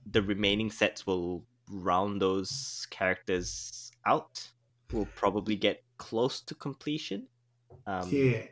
the 0.09 0.21
remaining 0.21 0.71
sets 0.71 1.05
will 1.05 1.43
round 1.69 2.21
those 2.21 2.87
characters 2.89 3.91
out. 4.05 4.49
We'll 4.91 5.07
probably 5.15 5.55
get 5.55 5.83
close 5.97 6.41
to 6.41 6.55
completion. 6.55 7.27
Um, 7.87 8.09
Yeah, 8.09 8.43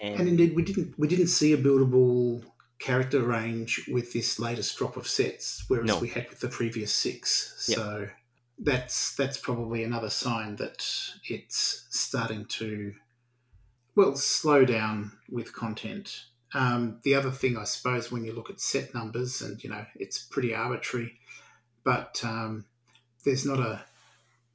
and, 0.00 0.20
and 0.20 0.28
indeed 0.28 0.54
we 0.54 0.62
didn't 0.62 0.98
we 0.98 1.08
didn't 1.08 1.28
see 1.28 1.52
a 1.52 1.58
buildable 1.58 2.42
character 2.80 3.22
range 3.22 3.86
with 3.92 4.12
this 4.12 4.38
latest 4.40 4.76
drop 4.76 4.96
of 4.96 5.06
sets, 5.06 5.64
whereas 5.68 5.86
No. 5.86 5.98
we 5.98 6.08
had 6.08 6.28
with 6.30 6.40
the 6.40 6.48
previous 6.48 6.92
six. 6.92 7.64
Yep. 7.68 7.76
So 7.78 8.08
that's 8.58 9.14
that's 9.14 9.38
probably 9.38 9.84
another 9.84 10.10
sign 10.10 10.56
that 10.56 10.84
it's 11.28 11.86
starting 11.90 12.46
to 12.46 12.94
well 13.94 14.16
slow 14.16 14.64
down 14.64 15.12
with 15.30 15.52
content. 15.52 16.24
Um, 16.52 16.98
the 17.04 17.14
other 17.14 17.30
thing, 17.30 17.56
I 17.56 17.64
suppose, 17.64 18.10
when 18.10 18.24
you 18.24 18.32
look 18.32 18.50
at 18.50 18.60
set 18.60 18.92
numbers, 18.92 19.40
and 19.40 19.62
you 19.62 19.70
know, 19.70 19.86
it's 19.94 20.18
pretty 20.18 20.52
arbitrary, 20.54 21.20
but 21.84 22.20
um, 22.24 22.64
there's 23.24 23.46
not 23.46 23.60
a 23.60 23.84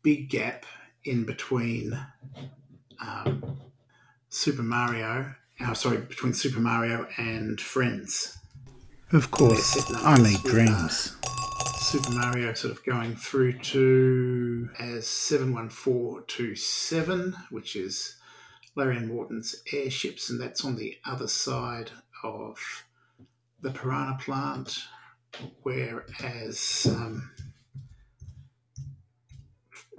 big 0.03 0.29
gap 0.29 0.65
in 1.05 1.23
between 1.25 1.97
um, 2.99 3.57
Super 4.29 4.63
Mario. 4.63 5.33
Uh, 5.59 5.73
sorry, 5.73 5.97
between 5.97 6.33
Super 6.33 6.59
Mario 6.59 7.07
and 7.17 7.59
Friends. 7.61 8.37
Of 9.11 9.31
course, 9.31 9.75
Yes, 9.75 9.89
it 9.89 9.95
I 9.97 10.17
need 10.17 10.41
dreams. 10.43 11.15
Super 11.77 12.11
Mario 12.11 12.53
sort 12.53 12.73
of 12.73 12.83
going 12.83 13.15
through 13.15 13.53
to 13.59 14.69
as 14.79 15.07
71427, 15.07 17.35
which 17.51 17.75
is 17.75 18.15
Larry 18.75 18.97
and 18.97 19.07
Morton's 19.07 19.55
airships, 19.71 20.29
and 20.29 20.39
that's 20.41 20.65
on 20.65 20.75
the 20.75 20.97
other 21.05 21.27
side 21.27 21.91
of 22.23 22.57
the 23.61 23.71
Piranha 23.71 24.17
plant, 24.19 24.77
whereas 25.63 26.87
um, 26.89 27.31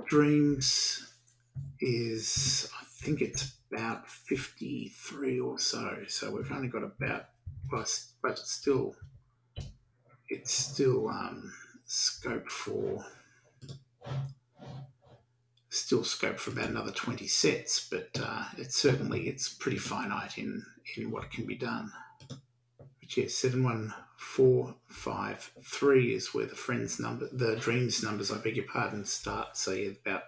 Dreams 0.07 1.07
is, 1.81 2.69
I 2.79 2.85
think 2.85 3.23
it's 3.23 3.55
about 3.73 4.09
53 4.09 5.41
or 5.41 5.59
so, 5.59 5.99
so 6.09 6.31
we've 6.31 6.53
only 6.53 6.69
got 6.69 6.83
about, 6.83 7.27
well, 7.71 7.87
but 8.23 8.33
it's 8.33 8.51
still 8.51 8.95
it's 10.29 10.53
still 10.53 11.09
um, 11.09 11.53
scope 11.85 12.51
for 12.51 13.07
still 15.71 16.03
scope 16.05 16.39
for 16.39 16.53
about 16.53 16.71
another 16.71 16.91
20 16.91 17.27
sets 17.27 17.87
but 17.91 18.09
uh, 18.21 18.45
it's 18.57 18.77
certainly 18.77 19.29
it's 19.29 19.49
pretty 19.49 19.77
finite 19.77 20.39
in 20.39 20.65
in 20.97 21.11
what 21.11 21.31
can 21.31 21.45
be 21.47 21.57
done. 21.57 21.93
Which 23.01 23.19
is 23.19 23.37
71453 23.39 26.15
is 26.15 26.35
where 26.35 26.47
the 26.47 26.57
friends 26.57 26.99
number 26.99 27.29
the 27.33 27.55
dreams 27.57 28.03
numbers 28.03 28.33
i 28.33 28.39
beg 28.39 28.57
your 28.57 28.67
pardon 28.67 29.05
start. 29.05 29.57
So 29.57 29.71
yeah 29.73 29.93
about 30.05 30.23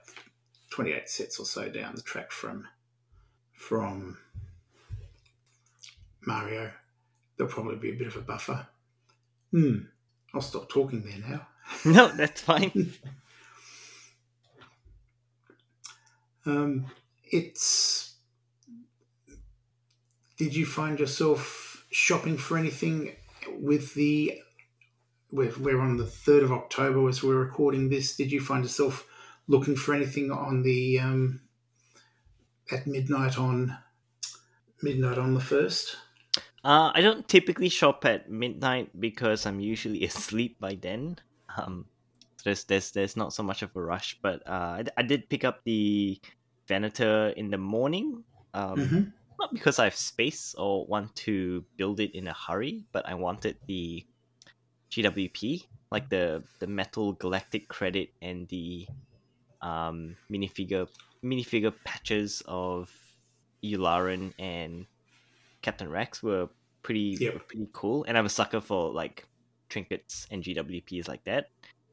28 0.70 1.08
sets 1.08 1.40
or 1.40 1.46
so 1.46 1.68
down 1.68 1.96
the 1.96 2.02
track 2.02 2.30
from 2.30 2.68
from 3.58 4.16
mario 6.22 6.70
there'll 7.36 7.52
probably 7.52 7.76
be 7.76 7.90
a 7.90 7.98
bit 7.98 8.06
of 8.06 8.16
a 8.16 8.20
buffer 8.20 8.66
Hmm. 9.50 9.78
I'll 10.34 10.40
stop 10.40 10.68
talking 10.68 11.02
there 11.02 11.30
now. 11.30 11.48
no, 11.84 12.08
that's 12.08 12.40
fine. 12.40 12.92
Um, 16.46 16.86
it's. 17.30 18.14
Did 20.38 20.56
you 20.56 20.64
find 20.64 20.98
yourself 20.98 21.84
shopping 21.90 22.38
for 22.38 22.56
anything 22.56 23.16
with 23.60 23.92
the? 23.92 24.40
We're, 25.30 25.52
we're 25.58 25.80
on 25.80 25.98
the 25.98 26.06
third 26.06 26.42
of 26.42 26.50
October 26.50 27.06
as 27.06 27.22
we're 27.22 27.34
recording 27.34 27.90
this. 27.90 28.16
Did 28.16 28.32
you 28.32 28.40
find 28.40 28.64
yourself 28.64 29.06
looking 29.46 29.76
for 29.76 29.94
anything 29.94 30.30
on 30.30 30.62
the 30.62 31.00
um, 31.00 31.42
at 32.72 32.86
midnight 32.86 33.38
on 33.38 33.76
midnight 34.82 35.18
on 35.18 35.34
the 35.34 35.40
first? 35.40 35.96
Uh, 36.64 36.90
I 36.94 37.00
don't 37.00 37.28
typically 37.28 37.68
shop 37.68 38.04
at 38.04 38.30
midnight 38.30 38.90
because 38.98 39.46
I'm 39.46 39.60
usually 39.60 40.04
asleep 40.10 40.58
by 40.60 40.74
then. 40.74 41.16
Um, 41.56 41.88
there's 42.44 42.64
there's 42.64 42.92
there's 42.92 43.16
not 43.16 43.32
so 43.32 43.42
much 43.42 43.62
of 43.62 43.74
a 43.76 43.80
rush, 43.82 44.18
but 44.22 44.42
uh, 44.46 44.82
I, 44.82 44.84
I 44.96 45.02
did 45.02 45.28
pick 45.30 45.44
up 45.44 45.62
the 45.64 46.20
Venator 46.68 47.30
in 47.36 47.50
the 47.50 47.58
morning. 47.58 48.24
Um, 48.54 48.92
Mhm. 48.92 49.12
not 49.40 49.50
because 49.54 49.78
I 49.78 49.84
have 49.84 49.96
space 49.96 50.54
or 50.54 50.86
want 50.86 51.14
to 51.28 51.64
build 51.76 52.00
it 52.00 52.14
in 52.14 52.26
a 52.26 52.34
hurry, 52.34 52.86
but 52.92 53.06
I 53.08 53.14
wanted 53.14 53.58
the 53.66 54.06
GWP, 54.90 55.66
like 55.90 56.10
the 56.10 56.44
the 56.60 56.66
metal 56.66 57.12
galactic 57.14 57.68
credit 57.68 58.10
and 58.22 58.48
the 58.48 58.88
um, 59.62 60.16
minifigure 60.30 60.88
minifigure 61.24 61.74
patches 61.84 62.42
of 62.46 62.90
Yularen 63.62 64.32
and 64.38 64.86
Captain 65.62 65.90
Rex 65.90 66.22
were 66.22 66.48
pretty 66.82 67.16
Yep. 67.20 67.34
were 67.34 67.40
pretty 67.40 67.68
cool, 67.72 68.04
and 68.04 68.16
I'm 68.16 68.26
a 68.26 68.30
sucker 68.30 68.60
for 68.60 68.92
like 68.92 69.26
trinkets 69.68 70.26
and 70.30 70.42
GWPs 70.42 71.08
like 71.08 71.24
that. 71.24 71.50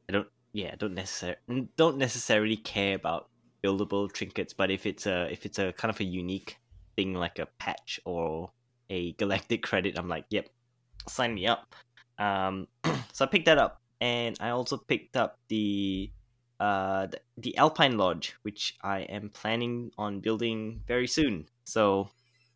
I 0.08 0.12
don't, 0.12 0.28
yeah, 0.52 0.70
I 0.72 0.76
don't 0.76 0.94
necessarily 0.94 1.68
don't 1.76 1.98
necessarily 1.98 2.56
care 2.56 2.94
about 2.94 3.28
buildable 3.62 4.10
trinkets, 4.12 4.52
but 4.52 4.70
if 4.70 4.86
it's 4.86 5.06
a 5.06 5.30
if 5.30 5.44
it's 5.44 5.58
a 5.58 5.72
kind 5.72 5.90
of 5.90 6.00
a 6.00 6.04
unique 6.04 6.58
thing 6.96 7.14
like 7.14 7.38
a 7.38 7.46
patch 7.58 8.00
or 8.04 8.50
a 8.90 9.12
galactic 9.18 9.62
credit, 9.62 9.98
I'm 9.98 10.08
like, 10.08 10.24
yep, 10.30 10.48
sign 11.08 11.34
me 11.34 11.46
up. 11.46 11.74
Um, 12.18 12.68
so 13.12 13.24
I 13.24 13.28
picked 13.28 13.46
that 13.46 13.58
up, 13.58 13.80
and 14.00 14.36
I 14.40 14.50
also 14.50 14.76
picked 14.76 15.16
up 15.16 15.38
the 15.48 16.10
uh 16.60 17.06
the, 17.08 17.20
the 17.36 17.56
Alpine 17.56 17.96
Lodge, 17.98 18.34
which 18.42 18.76
I 18.82 19.00
am 19.02 19.30
planning 19.30 19.92
on 19.98 20.20
building 20.20 20.82
very 20.86 21.06
soon. 21.08 21.48
So 21.66 22.10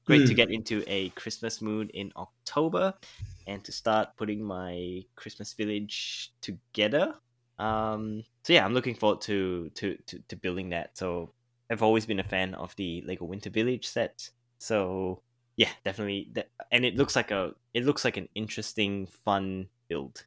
great 0.06 0.26
to 0.26 0.34
Hmm. 0.34 0.34
get 0.34 0.50
into 0.50 0.82
a 0.86 1.10
Christmas 1.10 1.60
mood 1.62 1.90
in 1.94 2.12
October 2.16 2.94
and 3.46 3.64
to 3.64 3.72
start 3.72 4.16
putting 4.16 4.42
my 4.44 5.02
Christmas 5.16 5.54
village 5.54 6.32
together. 6.40 7.20
Um, 7.58 8.24
so 8.44 8.52
yeah, 8.52 8.64
I'm 8.64 8.74
looking 8.74 8.94
forward 8.94 9.20
to, 9.22 9.70
to 9.70 9.96
to 10.06 10.18
to 10.28 10.36
building 10.36 10.70
that. 10.70 10.96
So 10.96 11.34
I've 11.70 11.82
always 11.82 12.06
been 12.06 12.20
a 12.20 12.24
fan 12.24 12.54
of 12.54 12.74
the 12.76 13.02
Lego 13.02 13.24
Winter 13.24 13.50
Village 13.50 13.86
set. 13.86 14.30
So 14.58 15.22
yeah, 15.56 15.72
definitely. 15.84 16.30
That, 16.34 16.50
and 16.72 16.84
it 16.84 16.96
looks 16.96 17.16
like 17.16 17.30
a 17.30 17.54
it 17.74 17.84
looks 17.84 18.04
like 18.04 18.16
an 18.16 18.28
interesting, 18.34 19.06
fun 19.06 19.68
build. 19.88 20.26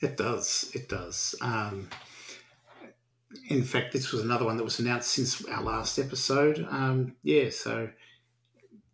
It 0.00 0.16
does. 0.16 0.70
It 0.74 0.88
does. 0.88 1.34
Um, 1.40 1.88
in 3.48 3.62
fact, 3.62 3.92
this 3.92 4.12
was 4.12 4.22
another 4.22 4.44
one 4.44 4.56
that 4.56 4.64
was 4.64 4.78
announced 4.78 5.10
since 5.10 5.44
our 5.46 5.62
last 5.62 5.98
episode. 5.98 6.66
Um, 6.70 7.16
yeah, 7.22 7.50
so 7.50 7.90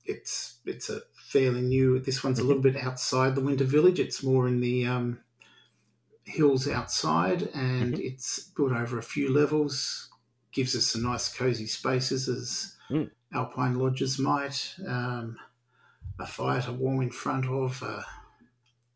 it's 0.05 0.59
it's 0.65 0.91
a 0.91 1.03
fairly 1.17 1.61
new. 1.61 1.99
This 1.99 2.25
one's 2.25 2.39
a 2.39 2.45
little 2.45 2.63
bit 2.63 2.77
outside 2.77 3.35
the 3.35 3.41
Winter 3.41 3.65
Village. 3.65 4.01
It's 4.01 4.23
more 4.23 4.49
in 4.49 4.61
the 4.61 4.87
um, 4.87 5.21
hills 6.25 6.69
outside, 6.69 7.43
and 7.55 7.95
mm-hmm. 7.95 8.03
it's 8.03 8.51
built 8.57 8.73
over 8.73 8.99
a 8.99 9.03
few 9.03 9.33
levels. 9.33 10.09
Gives 10.53 10.77
us 10.77 10.87
some 10.87 11.03
nice 11.03 11.33
cozy 11.33 11.67
spaces 11.67 12.29
as 12.29 12.77
mm. 12.91 13.11
alpine 13.33 13.79
lodges 13.79 14.19
might. 14.19 14.75
Um, 14.87 15.39
a 16.19 16.27
fire 16.27 16.61
to 16.63 16.73
warm 16.73 17.01
in 17.01 17.11
front 17.11 17.47
of, 17.47 17.83
uh, 17.83 18.03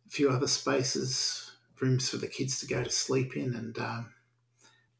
a 0.06 0.10
few 0.10 0.28
other 0.28 0.46
spaces, 0.46 1.52
rooms 1.80 2.10
for 2.10 2.18
the 2.18 2.28
kids 2.28 2.60
to 2.60 2.66
go 2.66 2.84
to 2.84 2.90
sleep 2.90 3.36
in, 3.36 3.54
and 3.54 3.78
um, 3.78 4.12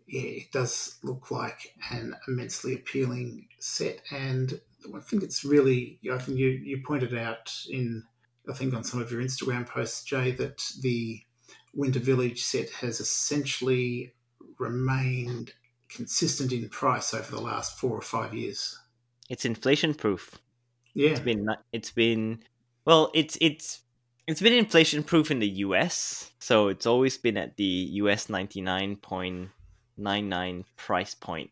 yeah, 0.07 0.23
it 0.23 0.53
does 0.53 0.99
look 1.03 1.31
like 1.31 1.75
an 1.91 2.15
immensely 2.29 2.75
appealing 2.75 3.49
set. 3.59 4.01
And 4.11 4.61
I 4.95 5.01
think 5.01 5.23
it's 5.23 5.45
really, 5.45 5.99
I 6.13 6.19
think 6.19 6.39
you, 6.39 6.49
you 6.49 6.83
pointed 6.87 7.17
out 7.17 7.53
in, 7.69 8.05
I 8.49 8.53
think 8.53 8.75
on 8.75 8.85
some 8.85 9.01
of 9.01 9.11
your 9.11 9.23
Instagram 9.23 9.67
posts, 9.67 10.05
Jay, 10.05 10.31
that 10.33 10.63
the 10.81 11.21
Winter 11.75 11.99
Village 11.99 12.45
set 12.45 12.71
has 12.71 13.01
essentially 13.01 14.13
remained 14.59 15.53
consistent 15.89 16.53
in 16.53 16.69
price 16.69 17.13
over 17.13 17.31
the 17.31 17.41
last 17.41 17.79
four 17.79 17.97
or 17.97 18.03
five 18.03 18.33
years. 18.33 18.79
It's 19.29 19.45
inflation 19.45 19.95
proof. 19.95 20.39
Yeah, 20.95 21.11
it's 21.11 21.21
been 21.21 21.47
it's 21.73 21.91
been 21.91 22.43
well, 22.85 23.11
it's 23.13 23.37
it's 23.41 23.81
it's 24.27 24.41
been 24.41 24.55
inflation 24.55 25.03
proof 25.03 25.31
in 25.31 25.41
the 25.41 25.49
US, 25.49 26.31
so 26.39 26.69
it's 26.69 26.87
always 26.87 27.19
been 27.19 27.37
at 27.37 27.57
the 27.57 27.65
US 27.65 28.31
ninety 28.31 28.61
nine 28.61 28.97
point 28.97 29.51
nine 29.97 30.29
nine 30.29 30.65
price 30.77 31.15
point. 31.15 31.51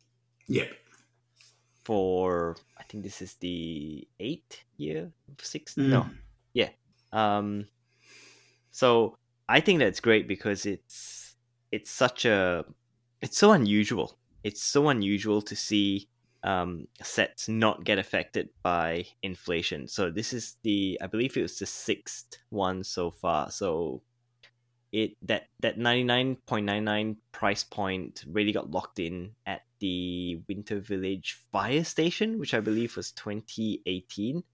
Yep. 0.48 0.72
For 1.84 2.56
I 2.78 2.82
think 2.84 3.04
this 3.04 3.20
is 3.20 3.34
the 3.34 4.06
eighth 4.20 4.58
year, 4.76 5.10
sixth. 5.38 5.76
Mm. 5.76 5.88
No, 5.88 6.06
yeah. 6.52 6.70
Um. 7.12 7.68
So 8.70 9.18
I 9.48 9.60
think 9.60 9.78
that's 9.78 10.00
great 10.00 10.26
because 10.26 10.66
it's 10.66 11.36
it's 11.70 11.90
such 11.90 12.24
a 12.24 12.64
it's 13.20 13.38
so 13.38 13.52
unusual. 13.52 14.18
It's 14.42 14.62
so 14.62 14.88
unusual 14.88 15.40
to 15.42 15.56
see 15.56 16.08
um, 16.42 16.86
sets 17.02 17.48
not 17.48 17.84
get 17.84 17.98
affected 17.98 18.50
by 18.62 19.06
inflation. 19.22 19.88
So 19.88 20.10
this 20.10 20.32
is 20.32 20.56
the 20.62 20.98
I 21.02 21.06
believe 21.06 21.36
it 21.36 21.42
was 21.42 21.58
the 21.58 21.66
sixth 21.66 22.36
one 22.50 22.84
so 22.84 23.10
far. 23.10 23.50
So 23.50 24.02
it 24.94 25.16
that 25.22 25.48
that 25.58 25.76
99.99 25.76 27.16
price 27.32 27.64
point 27.64 28.24
really 28.28 28.52
got 28.52 28.70
locked 28.70 29.00
in 29.00 29.32
at 29.44 29.62
the 29.80 30.40
Winter 30.48 30.78
Village 30.78 31.36
fire 31.50 31.82
station, 31.82 32.38
which 32.38 32.54
I 32.54 32.60
believe 32.60 32.96
was 32.96 33.10
2018. 33.12 34.44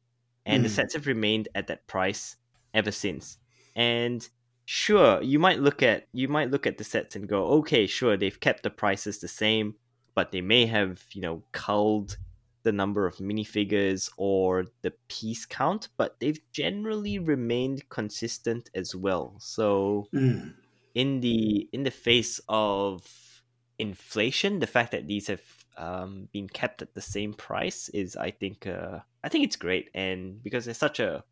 And 0.46 0.60
mm. 0.60 0.62
the 0.62 0.68
hmm. 0.70 0.74
sets 0.74 0.94
have 0.94 1.06
remained 1.06 1.48
at 1.54 1.66
that 1.66 1.86
price 1.86 2.36
ever 2.72 2.90
since. 2.90 3.36
And 3.76 4.26
sure, 4.64 5.22
you 5.22 5.38
might 5.38 5.60
look 5.60 5.82
at 5.82 6.06
you 6.12 6.26
might 6.26 6.50
look 6.50 6.66
at 6.66 6.78
the 6.78 6.84
sets 6.84 7.16
and 7.16 7.28
go, 7.28 7.44
okay, 7.58 7.86
sure, 7.86 8.16
they've 8.16 8.40
kept 8.40 8.62
the 8.62 8.70
prices 8.70 9.18
the 9.18 9.28
same, 9.28 9.74
but 10.14 10.32
they 10.32 10.40
may 10.40 10.64
have, 10.64 11.04
you 11.12 11.20
know, 11.20 11.42
culled 11.52 12.16
the 12.62 12.72
number 12.72 13.06
of 13.06 13.16
minifigures 13.16 14.10
or 14.16 14.66
the 14.82 14.92
piece 15.08 15.46
count, 15.46 15.88
but 15.96 16.18
they've 16.20 16.40
generally 16.52 17.18
remained 17.18 17.88
consistent 17.88 18.70
as 18.74 18.94
well. 18.94 19.36
So 19.38 20.08
mm. 20.14 20.54
in 20.94 21.20
the 21.20 21.68
in 21.72 21.84
the 21.84 21.90
face 21.90 22.40
of 22.48 23.02
inflation, 23.78 24.58
the 24.58 24.66
fact 24.66 24.92
that 24.92 25.06
these 25.06 25.26
have 25.28 25.42
um, 25.76 26.28
been 26.32 26.48
kept 26.48 26.82
at 26.82 26.94
the 26.94 27.00
same 27.00 27.32
price 27.32 27.88
is, 27.90 28.16
I 28.16 28.30
think, 28.30 28.66
uh, 28.66 28.98
I 29.24 29.28
think 29.28 29.44
it's 29.44 29.56
great, 29.56 29.88
and 29.94 30.42
because 30.42 30.68
it's 30.68 30.78
such 30.78 31.00
a 31.00 31.24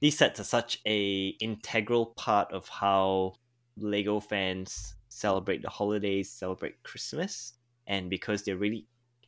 these 0.00 0.18
sets 0.18 0.40
are 0.40 0.44
such 0.44 0.80
a 0.86 1.28
integral 1.40 2.06
part 2.06 2.52
of 2.52 2.68
how 2.68 3.34
Lego 3.78 4.20
fans 4.20 4.94
celebrate 5.08 5.62
the 5.62 5.70
holidays, 5.70 6.30
celebrate 6.30 6.82
Christmas, 6.82 7.54
and 7.86 8.10
because 8.10 8.42
they're 8.42 8.58
really 8.58 8.86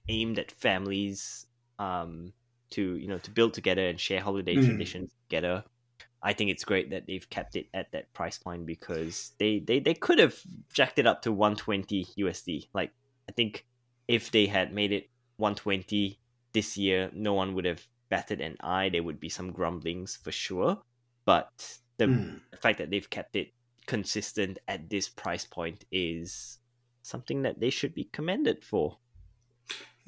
aimed 0.08 0.38
at 0.38 0.50
families 0.50 1.46
um, 1.78 2.32
to 2.70 2.96
you 2.96 3.08
know 3.08 3.18
to 3.18 3.30
build 3.30 3.54
together 3.54 3.86
and 3.86 4.00
share 4.00 4.20
holiday 4.20 4.56
mm. 4.56 4.64
traditions 4.64 5.10
together. 5.28 5.64
I 6.20 6.32
think 6.32 6.50
it's 6.50 6.64
great 6.64 6.90
that 6.90 7.06
they've 7.06 7.28
kept 7.30 7.54
it 7.54 7.66
at 7.72 7.92
that 7.92 8.12
price 8.12 8.38
point 8.38 8.66
because 8.66 9.32
they, 9.38 9.60
they, 9.60 9.78
they 9.78 9.94
could 9.94 10.18
have 10.18 10.34
jacked 10.72 10.98
it 10.98 11.06
up 11.06 11.22
to 11.22 11.30
120 11.30 12.06
USD. 12.18 12.68
Like 12.74 12.90
I 13.28 13.32
think 13.32 13.64
if 14.08 14.32
they 14.32 14.46
had 14.46 14.72
made 14.72 14.90
it 14.90 15.10
120 15.36 16.18
this 16.52 16.76
year, 16.76 17.10
no 17.12 17.34
one 17.34 17.54
would 17.54 17.64
have 17.66 17.86
batted 18.08 18.40
an 18.40 18.56
eye, 18.60 18.88
there 18.88 19.02
would 19.02 19.20
be 19.20 19.28
some 19.28 19.52
grumblings 19.52 20.16
for 20.16 20.32
sure. 20.32 20.78
But 21.24 21.78
the, 21.98 22.06
mm. 22.06 22.40
fact 22.58 22.78
that 22.78 22.90
they've 22.90 23.08
kept 23.08 23.36
it 23.36 23.52
consistent 23.86 24.58
at 24.66 24.90
this 24.90 25.08
price 25.08 25.44
point 25.44 25.84
is 25.92 26.58
something 27.02 27.42
that 27.42 27.60
they 27.60 27.70
should 27.70 27.94
be 27.94 28.04
commended 28.12 28.64
for. 28.64 28.98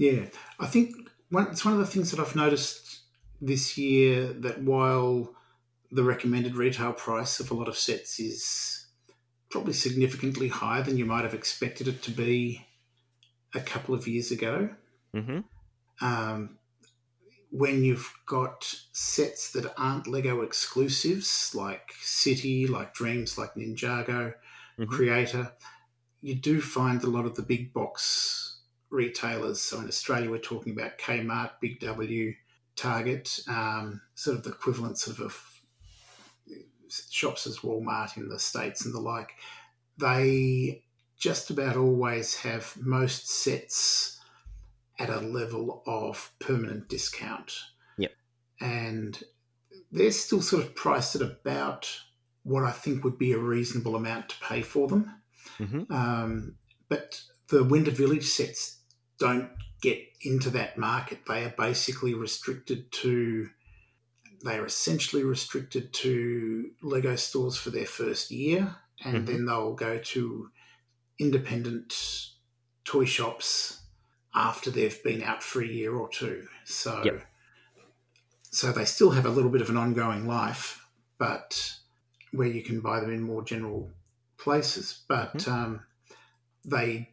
Yeah, 0.00 0.24
I 0.58 0.64
think 0.64 0.96
one, 1.28 1.48
it's 1.48 1.62
one 1.62 1.74
of 1.74 1.80
the 1.80 1.86
things 1.86 2.10
that 2.10 2.18
I've 2.18 2.34
noticed 2.34 3.00
this 3.42 3.76
year 3.76 4.32
that 4.32 4.62
while 4.62 5.34
the 5.92 6.02
recommended 6.02 6.56
retail 6.56 6.94
price 6.94 7.38
of 7.38 7.50
a 7.50 7.54
lot 7.54 7.68
of 7.68 7.76
sets 7.76 8.18
is 8.18 8.86
probably 9.50 9.74
significantly 9.74 10.48
higher 10.48 10.82
than 10.82 10.96
you 10.96 11.04
might 11.04 11.24
have 11.24 11.34
expected 11.34 11.86
it 11.86 12.00
to 12.04 12.10
be 12.10 12.66
a 13.54 13.60
couple 13.60 13.94
of 13.94 14.08
years 14.08 14.30
ago. 14.30 14.70
Mm-hmm. 15.14 15.40
Um, 16.00 16.56
when 17.50 17.84
you've 17.84 18.10
got 18.24 18.74
sets 18.92 19.52
that 19.52 19.70
aren't 19.76 20.06
Lego 20.06 20.40
exclusives, 20.40 21.54
like 21.54 21.92
City, 22.00 22.66
like 22.66 22.94
Dreams, 22.94 23.36
like 23.36 23.54
Ninjago, 23.54 24.32
mm-hmm. 24.78 24.84
Creator, 24.84 25.52
you 26.22 26.36
do 26.36 26.58
find 26.58 27.04
a 27.04 27.10
lot 27.10 27.26
of 27.26 27.34
the 27.34 27.42
big 27.42 27.74
box 27.74 28.49
retailers. 28.90 29.60
So 29.60 29.80
in 29.80 29.88
Australia, 29.88 30.30
we're 30.30 30.38
talking 30.38 30.72
about 30.72 30.98
Kmart, 30.98 31.52
Big 31.60 31.80
W, 31.80 32.34
Target, 32.76 33.40
um, 33.48 34.00
sort 34.14 34.36
of 34.36 34.42
the 34.42 34.50
equivalents 34.50 35.04
sort 35.04 35.20
of 35.20 35.62
shops 36.88 37.46
as 37.46 37.58
Walmart 37.58 38.16
in 38.16 38.28
the 38.28 38.38
States 38.38 38.84
and 38.84 38.94
the 38.94 39.00
like. 39.00 39.32
They 39.98 40.82
just 41.16 41.50
about 41.50 41.76
always 41.76 42.34
have 42.36 42.74
most 42.80 43.28
sets 43.28 44.18
at 44.98 45.10
a 45.10 45.20
level 45.20 45.82
of 45.86 46.32
permanent 46.38 46.88
discount. 46.88 47.58
Yep. 47.98 48.12
And 48.60 49.22
they're 49.92 50.10
still 50.10 50.42
sort 50.42 50.62
of 50.62 50.74
priced 50.74 51.16
at 51.16 51.22
about 51.22 51.90
what 52.42 52.64
I 52.64 52.70
think 52.70 53.04
would 53.04 53.18
be 53.18 53.32
a 53.32 53.38
reasonable 53.38 53.96
amount 53.96 54.30
to 54.30 54.36
pay 54.40 54.62
for 54.62 54.88
them. 54.88 55.14
Mm-hmm. 55.58 55.92
Um, 55.92 56.54
but 56.88 57.20
the 57.48 57.64
Winter 57.64 57.90
Village 57.90 58.24
sets 58.24 58.79
don't 59.20 59.50
get 59.80 59.98
into 60.22 60.50
that 60.50 60.76
market. 60.76 61.20
They 61.28 61.44
are 61.44 61.54
basically 61.56 62.14
restricted 62.14 62.90
to, 62.92 63.48
they 64.44 64.56
are 64.56 64.66
essentially 64.66 65.22
restricted 65.22 65.92
to 65.92 66.70
Lego 66.82 67.14
stores 67.14 67.56
for 67.56 67.70
their 67.70 67.86
first 67.86 68.30
year, 68.30 68.74
and 69.04 69.14
mm-hmm. 69.14 69.24
then 69.26 69.46
they'll 69.46 69.74
go 69.74 69.98
to 69.98 70.50
independent 71.18 72.30
toy 72.84 73.04
shops 73.04 73.82
after 74.34 74.70
they've 74.70 75.02
been 75.02 75.22
out 75.22 75.42
for 75.42 75.62
a 75.62 75.66
year 75.66 75.94
or 75.94 76.08
two. 76.08 76.46
So, 76.64 77.02
yep. 77.04 77.22
so 78.50 78.72
they 78.72 78.84
still 78.84 79.10
have 79.10 79.26
a 79.26 79.30
little 79.30 79.50
bit 79.50 79.60
of 79.60 79.70
an 79.70 79.76
ongoing 79.76 80.26
life, 80.26 80.84
but 81.18 81.74
where 82.32 82.48
you 82.48 82.62
can 82.62 82.80
buy 82.80 83.00
them 83.00 83.12
in 83.12 83.22
more 83.22 83.42
general 83.42 83.90
places. 84.38 85.02
But 85.08 85.34
mm-hmm. 85.34 85.52
um, 85.52 85.80
they 86.64 87.10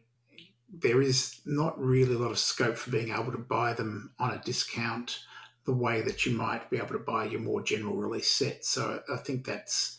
there 0.72 1.00
is 1.00 1.40
not 1.46 1.78
really 1.80 2.14
a 2.14 2.18
lot 2.18 2.30
of 2.30 2.38
scope 2.38 2.76
for 2.76 2.90
being 2.90 3.10
able 3.10 3.32
to 3.32 3.38
buy 3.38 3.72
them 3.72 4.12
on 4.18 4.32
a 4.32 4.42
discount 4.44 5.20
the 5.64 5.74
way 5.74 6.00
that 6.00 6.24
you 6.24 6.32
might 6.32 6.70
be 6.70 6.78
able 6.78 6.88
to 6.88 6.98
buy 6.98 7.24
your 7.24 7.40
more 7.40 7.62
general 7.62 7.96
release 7.96 8.30
set. 8.30 8.64
So 8.64 9.02
I 9.12 9.16
think 9.18 9.46
that's 9.46 9.98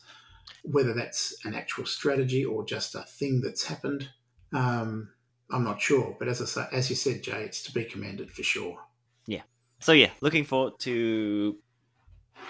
whether 0.63 0.93
that's 0.93 1.35
an 1.45 1.53
actual 1.53 1.85
strategy 1.85 2.43
or 2.43 2.65
just 2.65 2.95
a 2.95 3.03
thing 3.03 3.41
that's 3.41 3.65
happened. 3.65 4.09
Um, 4.51 5.09
I'm 5.51 5.63
not 5.63 5.81
sure, 5.81 6.15
but 6.19 6.27
as 6.27 6.41
I 6.41 6.45
say, 6.45 6.65
as 6.71 6.89
you 6.89 6.95
said, 6.95 7.23
Jay, 7.23 7.43
it's 7.43 7.63
to 7.63 7.71
be 7.71 7.83
commended 7.83 8.31
for 8.31 8.43
sure. 8.43 8.79
Yeah. 9.25 9.41
So 9.79 9.91
yeah, 9.91 10.09
looking 10.21 10.43
forward 10.43 10.73
to 10.79 11.57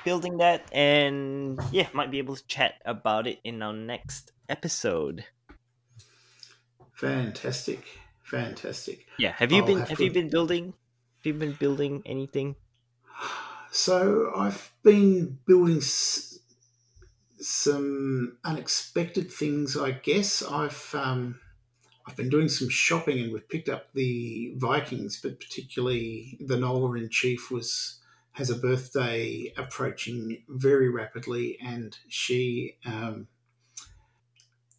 building 0.03 0.37
that, 0.37 0.67
and 0.73 1.59
yeah, 1.71 1.87
might 1.93 2.11
be 2.11 2.17
able 2.17 2.35
to 2.35 2.47
chat 2.47 2.75
about 2.85 3.27
it 3.27 3.39
in 3.43 3.61
our 3.61 3.73
next 3.73 4.31
episode. 4.47 5.25
Fantastic, 6.93 7.85
fantastic. 8.29 9.07
Yeah. 9.17 9.33
Have 9.33 9.51
you 9.51 9.59
I'll 9.61 9.67
been 9.67 9.79
have, 9.79 9.89
have 9.89 9.99
you 9.99 10.11
been 10.11 10.29
building? 10.29 10.73
Have 11.17 11.25
you 11.25 11.33
been 11.33 11.53
building 11.53 12.01
anything? 12.05 12.55
So 13.71 14.31
I've 14.35 14.71
been 14.83 15.39
building 15.45 15.77
s- 15.77 16.39
some 17.39 18.37
unexpected 18.43 19.31
things. 19.31 19.77
I 19.77 19.91
guess 19.91 20.41
I've. 20.41 20.93
Um, 20.93 21.39
I've 22.07 22.15
been 22.15 22.29
doing 22.29 22.49
some 22.49 22.69
shopping 22.69 23.19
and 23.19 23.31
we've 23.31 23.47
picked 23.47 23.69
up 23.69 23.93
the 23.93 24.53
Vikings, 24.57 25.19
but 25.21 25.39
particularly 25.39 26.39
the 26.39 26.57
Nola 26.57 26.93
in 26.97 27.09
Chief 27.09 27.51
was 27.51 27.99
has 28.31 28.49
a 28.49 28.55
birthday 28.55 29.53
approaching 29.57 30.43
very 30.47 30.89
rapidly, 30.89 31.57
and 31.61 31.97
she 32.07 32.77
um, 32.85 33.27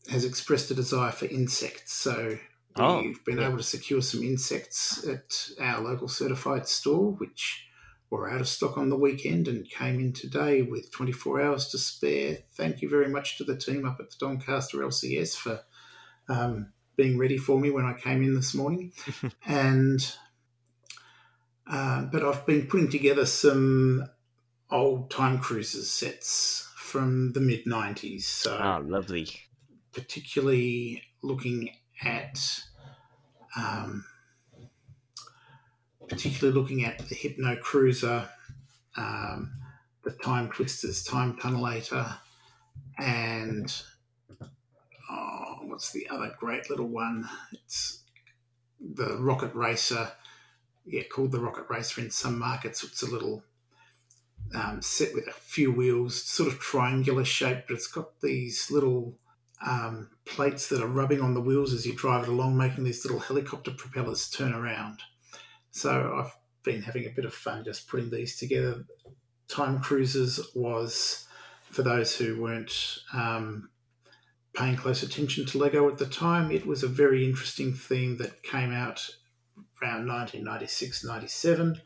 has 0.09 0.25
expressed 0.25 0.71
a 0.71 0.75
desire 0.75 1.13
for 1.13 1.27
insects. 1.27 1.93
So 1.93 2.39
Oh, 2.77 3.03
we've 3.03 3.25
been 3.25 3.39
yeah. 3.39 3.49
able 3.49 3.57
to 3.59 3.63
secure 3.63 4.01
some 4.03 4.23
insects 4.23 5.07
at 5.07 5.51
our 5.61 5.81
local 5.81 6.09
certified 6.09 6.69
store, 6.69 7.13
which 7.13 7.67
were 8.11 8.29
out 8.31 8.41
of 8.41 8.49
stock 8.49 8.77
on 8.77 8.89
the 8.91 8.97
weekend 8.97 9.49
and 9.49 9.69
came 9.69 10.01
in 10.01 10.13
today 10.13 10.63
with 10.63 10.91
24 10.91 11.41
hours 11.41 11.69
to 11.69 11.79
spare. 11.79 12.39
Thank 12.55 12.83
you 12.83 12.89
very 12.89 13.09
much 13.09 13.39
to 13.39 13.45
the 13.45 13.57
team 13.57 13.87
up 13.87 13.99
at 14.01 14.11
the 14.11 14.17
Doncaster 14.19 14.79
LCS 14.79 15.37
for 15.37 15.61
um, 16.29 16.73
being 16.97 17.19
ready 17.19 17.39
for 17.39 17.59
me 17.59 17.71
when 17.71 17.85
I 17.85 17.95
came 17.95 18.23
in 18.23 18.35
this 18.35 18.55
morning. 18.55 18.93
and 19.47 20.01
uh, 21.67 22.03
but 22.11 22.25
I've 22.25 22.47
been 22.47 22.67
putting 22.67 22.91
together 22.91 23.27
some 23.27 24.05
old 24.71 25.11
time 25.11 25.39
cruisers 25.39 25.91
sets 25.91 26.69
from 26.77 27.33
the 27.33 27.41
mid 27.41 27.65
90s. 27.65 28.23
So 28.23 28.57
Ah, 28.59 28.81
lovely. 28.83 29.29
particularly 29.93 31.03
looking 31.23 31.71
at 32.03 32.39
um, 33.57 34.05
particularly 36.09 36.59
looking 36.59 36.85
at 36.85 36.99
the 37.09 37.15
Hypno 37.15 37.57
Cruiser, 37.57 38.29
um, 38.97 39.53
the 40.05 40.11
Time 40.11 40.49
Twisters, 40.51 41.05
Time 41.05 41.37
Tunnelator, 41.37 42.17
and 42.99 43.73
oh, 45.11 45.59
what's 45.63 45.93
the 45.93 46.09
other 46.09 46.35
great 46.39 46.69
little 46.69 46.89
one? 46.89 47.29
It's 47.53 48.03
the 48.81 49.17
Rocket 49.19 49.55
Racer. 49.55 50.11
Yeah, 50.87 51.03
called 51.05 51.33
the 51.33 51.41
Rocket 51.41 51.67
Racer 51.69 52.01
in 52.01 52.11
some 52.11 52.39
markets. 52.39 52.83
It's 52.83 53.03
a 53.03 53.11
little 53.11 53.45
um, 54.55 54.83
set 54.83 55.15
with 55.15 55.29
a 55.29 55.33
few 55.33 55.71
wheels, 55.71 56.21
sort 56.21 56.49
of 56.53 56.59
triangular 56.59 57.25
shape, 57.25 57.65
but 57.69 57.77
it's 57.77 57.87
got 57.87 58.21
these 58.21 58.71
little 58.71 59.15
um, 59.67 60.11
plates 60.25 60.69
that 60.69 60.83
are 60.83 60.89
rubbing 60.89 61.21
on 61.21 61.35
the 61.35 61.41
wheels 61.41 61.75
as 61.75 61.87
you 61.87 61.95
drive 61.95 62.25
it 62.25 62.29
along, 62.29 62.57
making 62.57 62.85
these 62.85 63.05
little 63.05 63.21
helicopter 63.21 63.71
propellers 63.71 64.31
turn 64.31 64.53
around. 64.53 65.01
So 65.71 66.15
I've 66.19 66.37
been 66.63 66.83
having 66.83 67.07
a 67.07 67.15
bit 67.15 67.25
of 67.25 67.35
fun 67.35 67.65
just 67.65 67.89
putting 67.89 68.11
these 68.11 68.37
together. 68.37 68.85
Time 69.49 69.81
Cruisers 69.81 70.41
was, 70.55 71.27
for 71.71 71.83
those 71.83 72.17
who 72.17 72.41
weren't 72.41 72.99
um, 73.13 73.71
paying 74.55 74.77
close 74.77 75.03
attention 75.03 75.47
to 75.47 75.59
Lego 75.59 75.89
at 75.89 75.99
the 75.99 76.07
time, 76.07 76.51
it 76.51 76.67
was 76.67 76.83
a 76.83 76.89
very 76.89 77.25
interesting 77.25 77.75
theme 77.75 78.17
that 78.19 78.43
came 78.43 78.73
out 78.73 79.09
around 79.83 80.07
1996 80.07 81.05
97. 81.05 81.81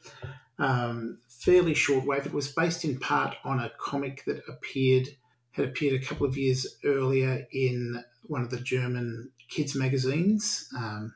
Um, 0.59 1.19
fairly 1.29 1.75
short 1.75 2.07
wave. 2.07 2.27
It 2.27 2.33
was 2.33 2.49
based 2.49 2.85
in 2.85 2.99
part 2.99 3.37
on 3.45 3.61
a 3.61 3.73
comic 3.79 4.25
that 4.27 4.43
appeared 4.49 5.09
had 5.55 5.67
appeared 5.67 6.01
a 6.01 6.05
couple 6.05 6.27
of 6.27 6.37
years 6.37 6.79
earlier 6.85 7.47
in 7.53 8.03
one 8.25 8.43
of 8.43 8.51
the 8.51 8.61
German 8.61 9.31
kids 9.49 9.75
magazines, 9.75 10.69
um, 10.77 11.15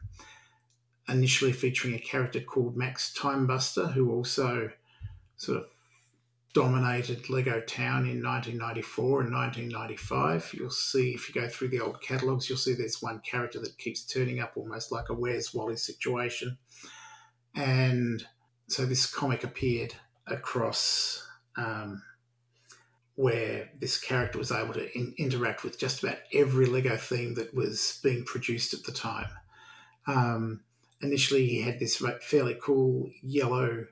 initially 1.09 1.53
featuring 1.53 1.95
a 1.95 1.99
character 1.99 2.41
called 2.41 2.77
Max 2.77 3.13
Timebuster, 3.17 3.93
who 3.93 4.13
also 4.13 4.71
sort 5.37 5.59
of 5.59 5.67
dominated 6.55 7.29
Lego 7.29 7.61
Town 7.61 8.07
in 8.09 8.23
1994 8.23 9.23
and 9.23 9.33
1995. 9.33 10.55
You'll 10.55 10.71
see 10.71 11.13
if 11.13 11.29
you 11.29 11.41
go 11.41 11.49
through 11.49 11.69
the 11.69 11.81
old 11.81 12.01
catalogues, 12.01 12.49
you'll 12.49 12.59
see 12.59 12.75
there's 12.75 13.03
one 13.03 13.21
character 13.21 13.59
that 13.61 13.79
keeps 13.79 14.05
turning 14.05 14.41
up 14.41 14.53
almost 14.57 14.93
like 14.93 15.09
a 15.09 15.15
Where's 15.15 15.53
Wally 15.53 15.77
situation. 15.77 16.59
And 17.55 18.25
so 18.69 18.87
this 18.87 19.07
comic 19.07 19.43
appeared 19.43 19.95
across 20.27 21.27
um, 21.57 22.03
where 23.19 23.69
this 23.81 23.99
character 23.99 24.39
was 24.39 24.53
able 24.53 24.73
to 24.73 24.97
in- 24.97 25.13
interact 25.19 25.65
with 25.65 25.77
just 25.77 26.05
about 26.05 26.19
every 26.33 26.67
Lego 26.67 26.97
theme 26.97 27.35
that 27.35 27.53
was 27.53 27.99
being 28.01 28.25
produced 28.25 28.73
at 28.75 28.85
the 28.85 28.93
time. 28.93 29.29
Um, 30.07 30.61
initially, 31.03 31.45
he 31.45 31.61
had 31.61 31.81
this 31.81 32.01
fairly 32.23 32.57
cool 32.63 33.11
yellow 33.21 33.87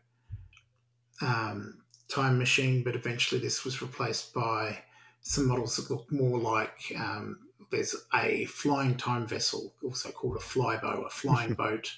um, 1.21 1.83
time 2.09 2.39
machine, 2.39 2.85
but 2.85 2.95
eventually 2.95 3.41
this 3.41 3.65
was 3.65 3.83
replaced 3.83 4.33
by 4.33 4.79
some 5.23 5.49
models 5.49 5.75
that 5.75 5.91
look 5.91 6.07
more 6.13 6.39
like 6.39 6.93
um, 6.97 7.41
there's 7.73 7.97
a 8.15 8.45
flying 8.45 8.97
time 8.97 9.27
vessel, 9.27 9.75
also 9.83 10.13
called 10.13 10.37
a 10.37 10.39
flybow, 10.39 11.05
a 11.05 11.11
flying 11.11 11.55
boat. 11.65 11.91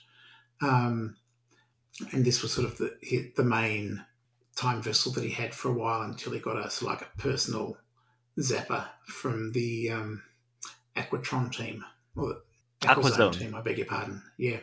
Um, 0.62 1.14
and 2.10 2.24
this 2.24 2.40
was 2.40 2.54
sort 2.54 2.68
of 2.68 2.78
the, 2.78 3.32
the 3.36 3.44
main 3.44 4.02
time 4.58 4.82
vessel 4.82 5.12
that 5.12 5.24
he 5.24 5.30
had 5.30 5.54
for 5.54 5.68
a 5.68 5.74
while 5.74 6.02
until 6.02 6.32
he 6.32 6.40
got 6.40 6.56
a 6.56 6.68
sort 6.70 6.92
of 6.92 7.00
like 7.00 7.08
a 7.08 7.18
personal 7.18 7.76
zapper 8.38 8.86
from 9.06 9.52
the 9.52 9.90
um, 9.90 10.22
Aquatron 10.96 11.52
team 11.52 11.84
or 12.16 12.38
the 12.80 12.86
Aquazone. 12.88 13.38
team. 13.38 13.54
I 13.54 13.60
beg 13.60 13.78
your 13.78 13.86
pardon. 13.86 14.22
Yeah. 14.36 14.58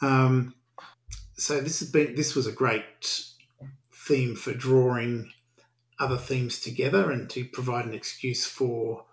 Um, 0.00 0.54
so 1.34 1.60
this 1.60 1.80
has 1.80 1.90
been 1.90 2.14
this 2.14 2.34
was 2.34 2.46
a 2.46 2.52
great 2.52 3.24
theme 3.92 4.36
for 4.36 4.52
drawing 4.54 5.32
other 5.98 6.16
themes 6.16 6.60
together 6.60 7.10
and 7.10 7.28
to 7.30 7.44
provide 7.44 7.84
an 7.84 7.94
excuse 7.94 8.46
for 8.46 9.04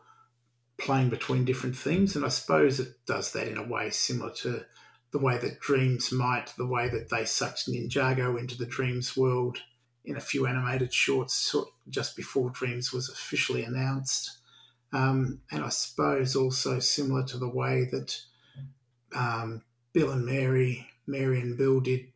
playing 0.78 1.10
between 1.10 1.46
different 1.46 1.76
themes. 1.76 2.16
And 2.16 2.26
I 2.26 2.30
suppose 2.30 2.80
it 2.80 3.06
does 3.06 3.34
that 3.34 3.48
in 3.48 3.58
a 3.58 3.68
way 3.68 3.90
similar 3.90 4.32
to 4.38 4.66
the 5.12 5.20
way 5.20 5.38
that 5.38 5.60
Dreams 5.60 6.12
might, 6.12 6.54
the 6.58 6.66
way 6.66 6.88
that 6.88 7.10
they 7.10 7.26
sucked 7.26 7.70
Ninjago 7.70 8.40
into 8.40 8.58
the 8.58 8.66
Dreams 8.66 9.18
world 9.18 9.60
in 10.06 10.18
a 10.18 10.22
few 10.22 10.48
animated 10.48 10.94
shorts 10.94 11.56
just 11.90 12.16
before 12.16 12.50
Dreams 12.50 12.92
was 12.92 13.10
officially 13.10 13.64
announced. 13.64 14.40
Um, 14.94 15.40
and 15.52 15.64
I 15.64 15.70
suppose 15.70 16.36
also 16.36 16.80
similar 16.80 17.24
to 17.26 17.38
the 17.38 17.50
way 17.50 17.88
that 17.92 18.20
um, 19.16 19.62
Bill 19.94 20.12
and 20.12 20.26
Mary, 20.26 20.88
Mary 21.08 21.40
and 21.40 21.58
Bill 21.58 21.80
did 21.80 22.08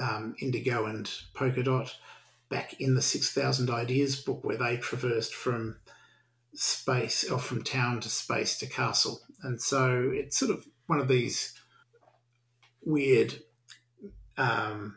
um, 0.00 0.36
Indigo 0.40 0.86
and 0.86 1.10
Polka 1.34 1.62
Dot 1.62 1.96
back 2.48 2.80
in 2.80 2.94
the 2.94 3.02
6,000 3.02 3.70
Ideas 3.70 4.16
book, 4.16 4.44
where 4.44 4.56
they 4.58 4.76
traversed 4.76 5.34
from 5.34 5.76
space 6.54 7.28
or 7.30 7.38
from 7.38 7.62
town 7.62 8.00
to 8.00 8.08
space 8.08 8.58
to 8.58 8.66
castle. 8.66 9.20
And 9.42 9.60
so 9.60 10.10
it's 10.12 10.36
sort 10.36 10.52
of 10.52 10.66
one 10.86 11.00
of 11.00 11.08
these 11.08 11.54
weird 12.84 13.34
um, 14.38 14.96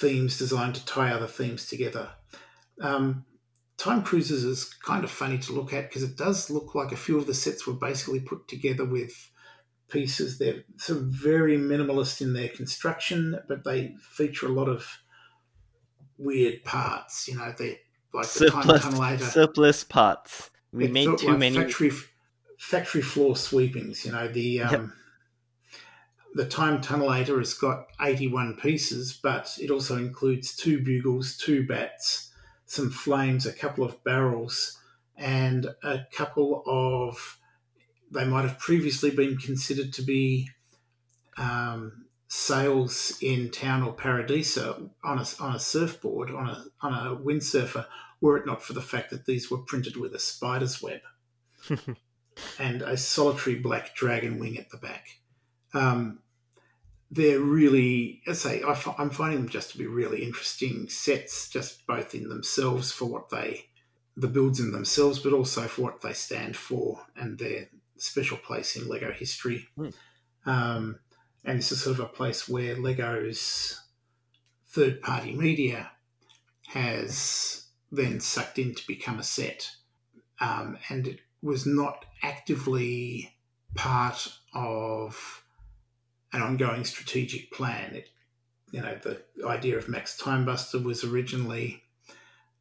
themes 0.00 0.38
designed 0.38 0.74
to 0.74 0.84
tie 0.84 1.12
other 1.12 1.26
themes 1.26 1.66
together. 1.66 2.10
Um, 2.80 3.24
Time 3.76 4.02
Cruisers 4.02 4.44
is 4.44 4.72
kind 4.72 5.04
of 5.04 5.10
funny 5.10 5.38
to 5.38 5.52
look 5.52 5.72
at 5.72 5.88
because 5.88 6.02
it 6.02 6.16
does 6.16 6.50
look 6.50 6.74
like 6.74 6.92
a 6.92 6.96
few 6.96 7.18
of 7.18 7.26
the 7.26 7.34
sets 7.34 7.66
were 7.66 7.74
basically 7.74 8.20
put 8.20 8.46
together 8.48 8.84
with 8.84 9.30
pieces. 9.88 10.38
They're 10.38 10.64
sort 10.76 11.00
of 11.00 11.06
very 11.06 11.58
minimalist 11.58 12.20
in 12.20 12.32
their 12.32 12.48
construction, 12.48 13.38
but 13.48 13.64
they 13.64 13.94
feature 14.00 14.46
a 14.46 14.52
lot 14.52 14.68
of 14.68 14.86
weird 16.18 16.64
parts. 16.64 17.28
You 17.28 17.36
know, 17.36 17.52
they 17.58 17.80
like 18.12 18.28
the 18.28 18.50
time 18.50 18.62
Surplus, 18.62 18.84
tunnelator. 18.84 19.20
surplus 19.20 19.84
parts. 19.84 20.50
We 20.72 20.88
made 20.88 21.18
too 21.18 21.28
like 21.28 21.38
many. 21.38 21.56
factory 21.56 21.90
factory 22.58 23.02
floor 23.02 23.36
sweepings. 23.36 24.04
You 24.04 24.12
know 24.12 24.28
the 24.28 24.62
um, 24.62 24.72
Yep. 24.72 24.90
The 26.34 26.46
time 26.46 26.82
tunnelator 26.82 27.38
has 27.38 27.54
got 27.54 27.86
eighty 28.00 28.26
one 28.26 28.56
pieces, 28.56 29.18
but 29.22 29.56
it 29.60 29.70
also 29.70 29.96
includes 29.96 30.56
two 30.56 30.82
bugles, 30.82 31.36
two 31.36 31.66
bats, 31.66 32.32
some 32.66 32.90
flames, 32.90 33.46
a 33.46 33.52
couple 33.52 33.84
of 33.84 34.02
barrels, 34.02 34.78
and 35.16 35.68
a 35.82 36.00
couple 36.12 36.62
of 36.66 37.38
they 38.10 38.24
might 38.24 38.42
have 38.42 38.58
previously 38.58 39.10
been 39.10 39.36
considered 39.36 39.92
to 39.92 40.02
be 40.02 40.48
um, 41.36 42.06
sails 42.28 43.16
in 43.20 43.50
town 43.50 43.82
or 43.82 43.94
Paradisa 43.94 44.90
on 45.04 45.18
a, 45.18 45.24
on 45.40 45.54
a 45.54 45.58
surfboard 45.58 46.30
on 46.30 46.48
a 46.48 46.64
on 46.80 46.92
a 46.92 47.16
windsurfer, 47.16 47.86
were 48.20 48.36
it 48.36 48.46
not 48.46 48.62
for 48.62 48.72
the 48.72 48.82
fact 48.82 49.10
that 49.10 49.26
these 49.26 49.50
were 49.50 49.58
printed 49.58 49.96
with 49.96 50.14
a 50.14 50.18
spider's 50.18 50.82
web 50.82 51.00
and 52.58 52.82
a 52.82 52.96
solitary 52.96 53.56
black 53.56 53.94
dragon 53.94 54.38
wing 54.38 54.58
at 54.58 54.70
the 54.70 54.78
back. 54.78 55.06
Um, 55.72 56.20
they're 57.14 57.40
really, 57.40 58.20
I 58.26 58.32
say, 58.32 58.62
I 58.66 58.74
fi- 58.74 58.94
I'm 58.98 59.10
finding 59.10 59.40
them 59.40 59.48
just 59.48 59.70
to 59.70 59.78
be 59.78 59.86
really 59.86 60.24
interesting 60.24 60.88
sets, 60.88 61.48
just 61.48 61.86
both 61.86 62.12
in 62.14 62.28
themselves 62.28 62.90
for 62.90 63.04
what 63.04 63.30
they, 63.30 63.66
the 64.16 64.26
builds 64.26 64.58
in 64.58 64.72
themselves, 64.72 65.20
but 65.20 65.32
also 65.32 65.62
for 65.62 65.82
what 65.82 66.00
they 66.00 66.12
stand 66.12 66.56
for 66.56 67.06
and 67.16 67.38
their 67.38 67.68
special 67.96 68.36
place 68.36 68.74
in 68.74 68.88
Lego 68.88 69.12
history. 69.12 69.68
Hmm. 69.76 69.88
Um, 70.44 70.98
and 71.44 71.58
this 71.58 71.70
is 71.70 71.82
sort 71.82 71.98
of 71.98 72.04
a 72.04 72.08
place 72.08 72.48
where 72.48 72.74
Lego's 72.74 73.80
third 74.66 75.00
party 75.00 75.36
media 75.36 75.92
has 76.68 77.66
then 77.92 78.18
sucked 78.18 78.58
in 78.58 78.74
to 78.74 78.86
become 78.88 79.20
a 79.20 79.22
set. 79.22 79.70
Um, 80.40 80.78
and 80.88 81.06
it 81.06 81.20
was 81.42 81.64
not 81.64 82.04
actively 82.24 83.36
part 83.76 84.32
of 84.52 85.43
an 86.34 86.42
ongoing 86.42 86.84
strategic 86.84 87.50
plan. 87.52 87.94
It, 87.94 88.08
you 88.72 88.82
know, 88.82 88.98
the 89.02 89.22
idea 89.46 89.78
of 89.78 89.88
Max 89.88 90.20
Timebuster 90.20 90.82
was 90.82 91.04
originally 91.04 91.82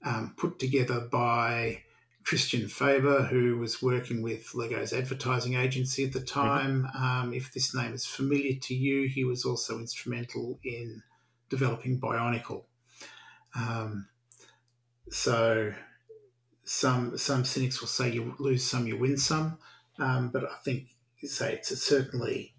um, 0.06 0.36
put 0.38 0.60
together 0.60 1.02
by 1.12 1.82
Christian 2.24 2.68
Faber, 2.70 3.24
who 3.24 3.58
was 3.58 3.82
working 3.82 4.22
with 4.22 4.54
Lego's 4.54 4.94
advertising 4.94 5.56
agency 5.56 6.06
at 6.06 6.14
the 6.14 6.22
time. 6.22 6.88
Mm-hmm. 6.88 7.04
Um, 7.04 7.34
if 7.34 7.52
this 7.52 7.76
name 7.76 7.94
is 7.94 8.06
familiar 8.06 8.54
to 8.62 8.76
you, 8.76 9.10
he 9.10 9.26
was 9.26 9.44
also 9.44 9.80
instrumental 9.80 10.60
in 10.64 11.02
developing 11.50 12.00
Bionicle. 12.00 12.64
Um, 13.56 14.08
so 15.10 15.74
some 16.64 17.18
some 17.18 17.44
cynics 17.44 17.82
will 17.82 17.90
say 17.90 18.12
you 18.12 18.36
lose 18.40 18.64
some, 18.64 18.88
you 18.88 18.98
win 18.98 19.18
some, 19.18 19.58
um, 20.00 20.30
but 20.30 20.44
I 20.46 20.56
think 20.64 20.90
say 21.24 21.54
it's 21.54 21.72
a, 21.72 21.78
certainly 21.78 22.53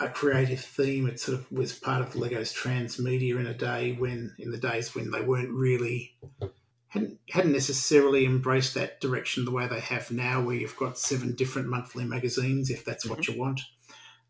a 0.00 0.08
creative 0.08 0.60
theme. 0.60 1.06
It 1.06 1.20
sort 1.20 1.38
of 1.38 1.50
was 1.52 1.72
part 1.72 2.00
of 2.00 2.16
Lego's 2.16 2.52
transmedia 2.52 3.38
in 3.38 3.46
a 3.46 3.54
day 3.54 3.92
when 3.92 4.34
in 4.38 4.50
the 4.50 4.58
days 4.58 4.94
when 4.94 5.10
they 5.10 5.20
weren't 5.20 5.50
really 5.50 6.16
hadn't 6.88 7.18
hadn't 7.28 7.52
necessarily 7.52 8.24
embraced 8.24 8.74
that 8.74 9.00
direction 9.00 9.44
the 9.44 9.50
way 9.50 9.66
they 9.66 9.80
have 9.80 10.10
now, 10.10 10.40
where 10.40 10.56
you've 10.56 10.76
got 10.76 10.98
seven 10.98 11.34
different 11.34 11.68
monthly 11.68 12.04
magazines, 12.04 12.70
if 12.70 12.84
that's 12.84 13.04
mm-hmm. 13.04 13.14
what 13.14 13.28
you 13.28 13.38
want. 13.38 13.60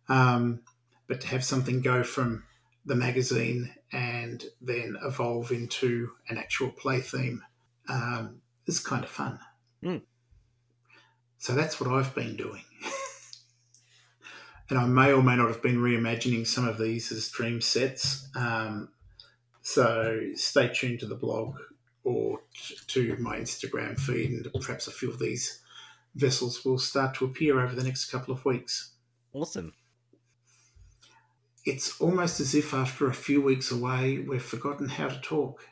Um, 0.08 0.60
but 1.06 1.20
to 1.22 1.28
have 1.28 1.44
something 1.44 1.80
go 1.80 2.02
from 2.02 2.44
the 2.84 2.94
magazine 2.94 3.72
and 3.92 4.44
then 4.60 4.96
evolve 5.02 5.52
into 5.52 6.10
an 6.28 6.38
actual 6.38 6.70
play 6.70 7.00
theme 7.00 7.42
um, 7.88 8.40
is 8.66 8.80
kind 8.80 9.04
of 9.04 9.10
fun. 9.10 9.38
Mm. 9.82 10.02
So 11.38 11.54
that's 11.54 11.80
what 11.80 11.92
I've 11.92 12.14
been 12.14 12.36
doing. 12.36 12.62
and 14.70 14.78
I 14.78 14.86
may 14.86 15.12
or 15.12 15.22
may 15.22 15.36
not 15.36 15.48
have 15.48 15.62
been 15.62 15.78
reimagining 15.78 16.46
some 16.46 16.66
of 16.66 16.78
these 16.78 17.10
as 17.12 17.28
dream 17.28 17.60
sets. 17.60 18.28
Um, 18.34 18.88
so 19.62 20.20
stay 20.34 20.68
tuned 20.68 21.00
to 21.00 21.06
the 21.06 21.16
blog 21.16 21.56
or 22.04 22.40
to 22.88 23.16
my 23.18 23.36
Instagram 23.36 23.98
feed, 23.98 24.30
and 24.30 24.48
perhaps 24.62 24.86
a 24.86 24.92
few 24.92 25.10
of 25.10 25.18
these 25.18 25.60
vessels 26.14 26.64
will 26.64 26.78
start 26.78 27.14
to 27.16 27.24
appear 27.24 27.60
over 27.60 27.74
the 27.74 27.84
next 27.84 28.06
couple 28.06 28.32
of 28.32 28.44
weeks. 28.44 28.92
Awesome. 29.32 29.74
It's 31.66 32.00
almost 32.00 32.40
as 32.40 32.54
if 32.54 32.72
after 32.72 33.08
a 33.08 33.14
few 33.14 33.42
weeks 33.42 33.70
away, 33.70 34.18
we've 34.18 34.42
forgotten 34.42 34.88
how 34.88 35.08
to 35.08 35.20
talk. 35.20 35.66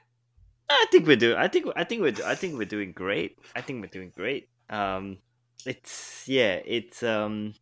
I 0.68 0.84
think 0.92 1.06
we're 1.06 1.16
doing. 1.16 1.36
I 1.38 1.48
think. 1.48 1.66
I 1.76 1.84
think 1.84 2.02
we're. 2.02 2.26
I 2.26 2.34
think 2.34 2.58
we're 2.58 2.66
doing 2.66 2.92
great. 2.92 3.38
I 3.56 3.62
think 3.62 3.80
we're 3.80 3.88
doing 3.88 4.12
great. 4.14 4.50
Um, 4.68 5.18
it's 5.64 6.24
yeah. 6.28 6.60
It's 6.66 7.02
um, 7.02 7.54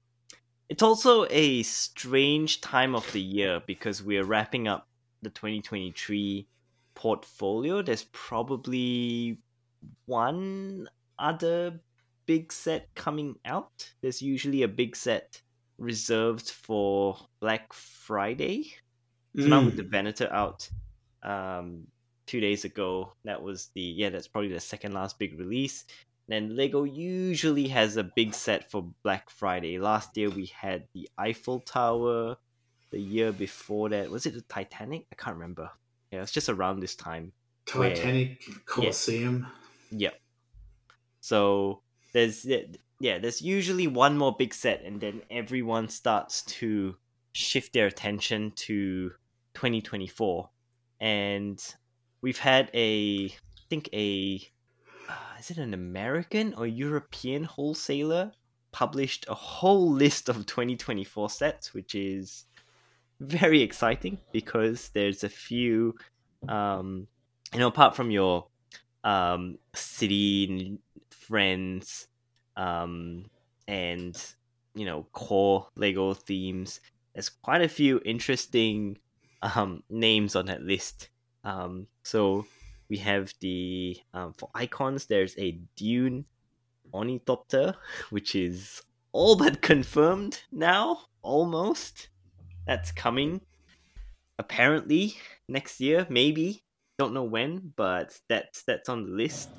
it's 0.69 0.83
also 0.83 1.27
a 1.31 1.63
strange 1.63 2.61
time 2.61 2.95
of 2.95 3.11
the 3.13 3.21
year 3.21 3.63
because 3.67 4.03
we're 4.03 4.25
wrapping 4.25 4.69
up 4.69 4.89
the 5.23 5.31
2023 5.31 6.47
portfolio, 6.95 7.83
there's 7.83 8.07
probably 8.13 9.39
one 10.07 10.89
other 11.19 11.79
big 12.27 12.53
set 12.53 12.93
coming 12.95 13.37
out. 13.45 13.93
There's 14.01 14.21
usually 14.21 14.63
a 14.63 14.69
big 14.69 14.97
set 14.97 15.41
reserved 15.79 16.51
for 16.51 17.17
Black 17.41 17.73
Friday. 17.73 18.75
So 19.37 19.43
mm. 19.43 19.49
now 19.49 19.65
with 19.65 19.77
the 19.77 19.85
mm. 19.85 19.91
Venator 19.91 20.29
out 20.33 20.69
um, 21.23 21.87
two 22.27 22.41
days 22.41 22.65
ago, 22.65 23.13
that 23.25 23.41
was 23.41 23.71
the 23.75 23.83
yeah, 23.83 24.11
that's 24.11 24.29
probably 24.29 24.53
the 24.53 24.61
second 24.61 24.95
last 24.95 25.19
big 25.19 25.39
release. 25.39 25.85
Then 26.29 26.57
Lego 26.57 26.85
usually 26.85 27.69
has 27.69 27.97
a 27.97 28.03
big 28.03 28.35
set 28.35 28.71
for 28.71 28.91
Black 29.03 29.31
Friday. 29.31 29.79
Last 29.79 30.17
year 30.17 30.29
we 30.29 30.47
had 30.47 30.89
the 30.93 31.09
Eiffel 31.17 31.61
Tower. 31.61 32.37
The 32.91 33.01
year 33.01 33.33
before 33.33 33.89
that, 33.91 34.11
was 34.11 34.27
it 34.27 34.35
the 34.35 34.43
Titanic? 34.43 35.07
I 35.13 35.17
can't 35.17 35.37
remember. 35.37 35.71
Yeah, 36.13 36.23
it's 36.23 36.33
just 36.33 36.49
around 36.49 36.81
this 36.81 36.95
time. 36.95 37.33
Titanic 37.67 38.43
where, 38.47 38.59
Colosseum. 38.65 39.47
Yeah. 39.91 40.11
So 41.21 41.83
there's 42.13 42.47
yeah, 43.01 43.19
there's 43.19 43.43
usually 43.43 43.89
one 43.89 44.17
more 44.17 44.35
big 44.37 44.55
set, 44.55 44.83
and 44.85 45.01
then 45.01 45.23
everyone 45.31 45.89
starts 45.89 46.43
to 46.43 46.97
shift 47.33 47.73
their 47.73 47.87
attention 47.87 48.53
to 48.53 49.11
2024, 49.55 50.49
and 51.01 51.75
we've 52.23 52.39
had 52.39 52.71
a 52.73 53.27
I 53.27 53.69
think 53.69 53.89
a 53.93 54.41
is 55.39 55.51
it 55.51 55.59
an 55.59 55.75
American 55.75 56.55
or 56.55 56.67
European 56.67 57.45
wholesaler 57.45 58.33
published 58.73 59.25
a 59.29 59.35
whole 59.35 59.91
list 59.91 60.29
of 60.29 60.47
2024 60.47 61.31
sets, 61.31 61.73
which 61.73 61.95
is 61.95 62.45
very 63.21 63.63
exciting 63.63 64.19
because 64.33 64.91
there's 64.91 65.25
a 65.25 65.29
few, 65.29 65.95
um, 66.49 67.07
you 67.53 67.59
know, 67.59 67.69
apart 67.69 67.97
from 67.97 68.11
your 68.11 68.47
um, 69.05 69.59
city 69.75 70.79
friends 71.11 72.09
um, 72.57 73.25
and 73.69 74.23
you 74.75 74.85
know 74.85 75.07
core 75.13 75.67
Lego 75.77 76.13
themes, 76.13 76.81
there's 77.15 77.29
quite 77.29 77.63
a 77.63 77.69
few 77.69 78.01
interesting 78.05 78.99
um, 79.43 79.83
names 79.89 80.37
on 80.37 80.47
that 80.47 80.63
list. 80.63 81.09
Um, 81.45 81.87
so 82.03 82.47
we 82.89 82.99
have 82.99 83.33
the 83.41 83.97
um, 84.15 84.35
for 84.35 84.51
icons. 84.55 85.07
There's 85.07 85.37
a 85.39 85.59
Dune 85.77 86.25
Ornithopter, 86.93 87.75
which 88.11 88.35
is 88.35 88.83
all 89.13 89.37
but 89.37 89.63
confirmed 89.73 90.41
now, 90.53 91.01
almost 91.23 92.09
that's 92.67 92.93
coming 92.93 93.41
apparently 94.39 95.17
next 95.49 95.81
year, 95.81 96.07
maybe. 96.09 96.63
Don't 96.99 97.15
know 97.15 97.25
when, 97.25 97.73
but 97.77 98.19
that's 98.29 98.63
that's 98.63 98.89
on 98.89 99.05
the 99.05 99.11
list. 99.11 99.51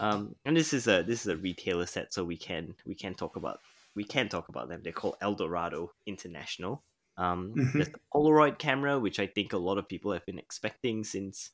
Um, 0.00 0.34
and 0.44 0.56
this 0.56 0.72
is 0.72 0.86
a 0.86 1.02
this 1.02 1.22
is 1.22 1.28
a 1.28 1.36
retailer 1.36 1.86
set, 1.86 2.12
so 2.12 2.24
we 2.24 2.36
can 2.36 2.74
we 2.84 2.94
can 2.94 3.14
talk 3.14 3.36
about 3.36 3.60
we 3.94 4.04
can 4.04 4.28
talk 4.28 4.48
about 4.48 4.68
them. 4.68 4.80
They're 4.82 4.92
called 4.92 5.16
Eldorado 5.20 5.92
International. 6.06 6.82
Um, 7.16 7.54
mm-hmm. 7.56 7.78
There's 7.78 7.90
the 7.90 8.00
Polaroid 8.12 8.58
camera, 8.58 8.98
which 8.98 9.20
I 9.20 9.26
think 9.26 9.52
a 9.52 9.58
lot 9.58 9.78
of 9.78 9.88
people 9.88 10.12
have 10.12 10.26
been 10.26 10.38
expecting 10.38 11.04
since 11.04 11.50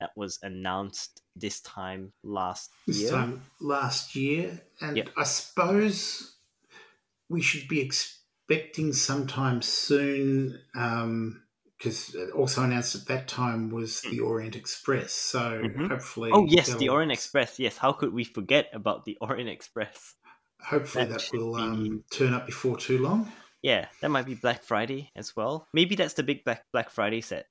that 0.00 0.10
was 0.16 0.38
announced 0.42 1.22
this 1.36 1.60
time 1.60 2.12
last 2.22 2.70
this 2.86 3.02
year. 3.02 3.10
time 3.10 3.42
last 3.60 4.14
year, 4.14 4.60
and 4.80 4.96
yep. 4.96 5.10
I 5.16 5.24
suppose 5.24 6.36
we 7.28 7.40
should 7.40 7.68
be 7.68 7.80
expecting 7.80 8.92
sometime 8.92 9.62
soon, 9.62 10.60
because 10.72 12.14
um, 12.14 12.30
also 12.34 12.62
announced 12.62 12.94
at 12.94 13.06
that 13.06 13.28
time 13.28 13.70
was 13.70 14.02
the 14.02 14.20
Orient 14.20 14.56
Express. 14.56 15.12
So 15.12 15.40
mm-hmm. 15.40 15.86
hopefully, 15.86 16.30
oh 16.32 16.46
yes, 16.48 16.74
the 16.74 16.88
Orient 16.88 17.12
Express. 17.12 17.58
Yes, 17.58 17.76
how 17.76 17.92
could 17.92 18.12
we 18.12 18.24
forget 18.24 18.68
about 18.72 19.04
the 19.04 19.16
Orient 19.20 19.48
Express? 19.48 20.14
Hopefully, 20.60 21.04
that, 21.06 21.20
that 21.20 21.38
will 21.38 21.56
be... 21.56 21.62
um, 21.62 22.04
turn 22.10 22.32
up 22.32 22.46
before 22.46 22.76
too 22.76 22.98
long. 22.98 23.30
Yeah, 23.62 23.86
that 24.02 24.10
might 24.10 24.26
be 24.26 24.34
Black 24.34 24.62
Friday 24.62 25.10
as 25.16 25.34
well. 25.34 25.66
Maybe 25.72 25.94
that's 25.94 26.14
the 26.14 26.22
big 26.22 26.44
Black 26.44 26.64
Black 26.72 26.90
Friday 26.90 27.22
set. 27.22 27.46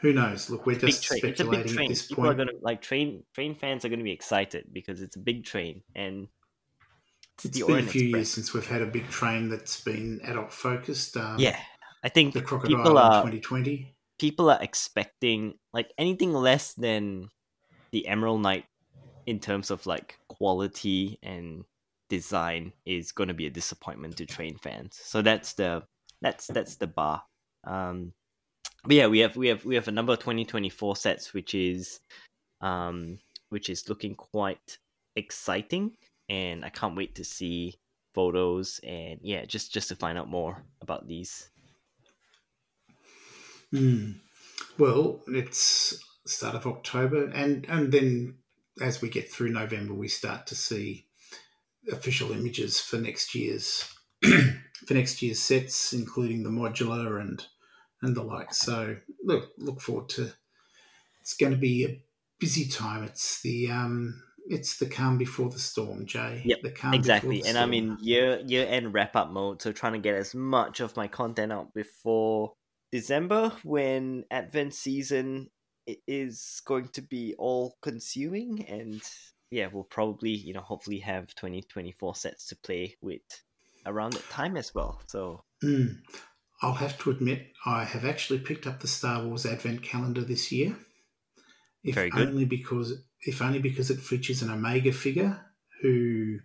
Who 0.00 0.12
knows? 0.12 0.48
Look, 0.48 0.66
we're 0.66 0.78
just 0.78 1.04
speculating 1.04 1.78
at 1.78 1.88
this 1.88 2.06
People 2.06 2.24
point. 2.24 2.32
Are 2.32 2.44
gonna, 2.44 2.58
like 2.62 2.80
train 2.80 3.22
train 3.34 3.54
fans 3.54 3.84
are 3.84 3.88
going 3.88 3.98
to 3.98 4.04
be 4.04 4.12
excited 4.12 4.66
because 4.72 5.02
it's 5.02 5.16
a 5.16 5.20
big 5.20 5.44
train 5.44 5.82
and 5.94 6.28
it's 7.44 7.58
the 7.58 7.64
been 7.64 7.70
Orient 7.70 7.88
a 7.88 7.92
few 7.92 8.02
Express. 8.02 8.18
years 8.18 8.30
since 8.30 8.54
we've 8.54 8.66
had 8.66 8.82
a 8.82 8.86
big 8.86 9.08
train 9.08 9.48
that's 9.48 9.80
been 9.80 10.20
adult 10.24 10.52
focused. 10.52 11.16
Um, 11.16 11.38
yeah, 11.38 11.58
I 12.02 12.08
think 12.08 12.34
the 12.34 12.42
Crocodile 12.42 12.76
people 12.76 12.98
are, 12.98 13.22
2020. 13.22 13.94
People 14.18 14.50
are 14.50 14.62
expecting 14.62 15.54
like 15.72 15.92
anything 15.98 16.32
less 16.32 16.74
than 16.74 17.28
the 17.92 18.06
Emerald 18.06 18.42
Night 18.42 18.64
in 19.26 19.38
terms 19.38 19.70
of 19.70 19.86
like 19.86 20.18
quality 20.28 21.18
and 21.22 21.64
design 22.08 22.72
is 22.84 23.12
going 23.12 23.28
to 23.28 23.34
be 23.34 23.46
a 23.46 23.50
disappointment 23.50 24.16
to 24.18 24.26
train 24.26 24.56
fans. 24.56 24.98
So 25.02 25.22
that's 25.22 25.54
the 25.54 25.82
that's 26.20 26.46
that's 26.46 26.76
the 26.76 26.86
bar. 26.86 27.22
Um, 27.64 28.12
but 28.84 28.92
yeah, 28.92 29.06
we 29.06 29.20
have 29.20 29.36
we 29.36 29.48
have 29.48 29.64
we 29.64 29.74
have 29.74 29.88
a 29.88 29.92
number 29.92 30.12
of 30.12 30.18
2024 30.20 30.96
sets, 30.96 31.34
which 31.34 31.54
is 31.54 32.00
um, 32.60 33.18
which 33.48 33.68
is 33.68 33.88
looking 33.88 34.14
quite 34.14 34.78
exciting 35.16 35.92
and 36.30 36.64
I 36.64 36.70
can't 36.70 36.96
wait 36.96 37.16
to 37.16 37.24
see 37.24 37.74
photos 38.14 38.80
and 38.84 39.18
yeah, 39.22 39.44
just 39.44 39.72
just 39.72 39.88
to 39.88 39.96
find 39.96 40.16
out 40.16 40.28
more 40.28 40.64
about 40.80 41.06
these. 41.06 41.50
Mm. 43.74 44.16
Well, 44.78 45.20
it's 45.26 46.02
start 46.26 46.54
of 46.54 46.66
October, 46.66 47.26
and 47.26 47.66
and 47.68 47.92
then 47.92 48.36
as 48.80 49.02
we 49.02 49.08
get 49.08 49.30
through 49.30 49.50
November, 49.50 49.92
we 49.92 50.08
start 50.08 50.46
to 50.46 50.54
see 50.54 51.06
official 51.90 52.32
images 52.32 52.80
for 52.80 52.96
next 52.96 53.34
year's 53.34 53.92
for 54.22 54.94
next 54.94 55.22
year's 55.22 55.40
sets, 55.40 55.92
including 55.92 56.42
the 56.42 56.50
modular 56.50 57.20
and 57.20 57.46
and 58.02 58.16
the 58.16 58.22
like. 58.22 58.54
So 58.54 58.96
look 59.24 59.52
look 59.58 59.80
forward 59.80 60.08
to. 60.10 60.32
It's 61.20 61.34
going 61.34 61.52
to 61.52 61.58
be 61.58 61.84
a 61.84 62.00
busy 62.38 62.66
time. 62.66 63.04
It's 63.04 63.40
the 63.42 63.70
um, 63.70 64.22
it's 64.48 64.78
the 64.78 64.86
calm 64.86 65.18
before 65.18 65.50
the 65.50 65.58
storm, 65.58 66.06
Jay. 66.06 66.42
Yep, 66.44 66.62
the 66.62 66.70
calm 66.70 66.94
exactly. 66.94 67.42
The 67.42 67.48
and. 67.48 67.58
I'm 67.58 67.72
in 67.74 67.98
year 68.00 68.40
year 68.46 68.66
end 68.68 68.94
wrap 68.94 69.14
up 69.16 69.30
mode, 69.30 69.62
so 69.62 69.72
trying 69.72 69.92
to 69.92 69.98
get 69.98 70.14
as 70.14 70.34
much 70.34 70.80
of 70.80 70.96
my 70.96 71.08
content 71.08 71.52
out 71.52 71.74
before 71.74 72.54
December 72.90 73.52
when 73.62 74.24
Advent 74.30 74.74
season 74.74 75.50
is 76.06 76.60
going 76.66 76.88
to 76.88 77.02
be 77.02 77.34
all 77.38 77.76
consuming 77.80 78.64
and 78.68 79.02
yeah, 79.50 79.68
we'll 79.72 79.84
probably 79.84 80.30
you 80.30 80.52
know 80.52 80.60
hopefully 80.60 80.98
have 80.98 81.34
twenty 81.34 81.62
twenty 81.62 81.92
four 81.92 82.14
sets 82.14 82.46
to 82.48 82.56
play 82.56 82.96
with 83.00 83.22
around 83.86 84.12
that 84.12 84.28
time 84.30 84.56
as 84.56 84.74
well. 84.74 85.00
So 85.06 85.44
mm. 85.62 85.96
I'll 86.62 86.74
have 86.74 86.98
to 86.98 87.10
admit 87.10 87.52
I 87.64 87.84
have 87.84 88.04
actually 88.04 88.40
picked 88.40 88.66
up 88.66 88.80
the 88.80 88.88
Star 88.88 89.24
Wars 89.24 89.46
Advent 89.46 89.82
calendar 89.82 90.22
this 90.22 90.52
year. 90.52 90.76
If 91.82 91.94
Very 91.94 92.10
good. 92.10 92.28
only 92.28 92.44
because 92.44 93.02
if 93.22 93.40
only 93.40 93.58
because 93.58 93.90
it 93.90 94.00
features 94.00 94.42
an 94.42 94.50
Omega 94.50 94.92
figure 94.92 95.40
who 95.80 96.38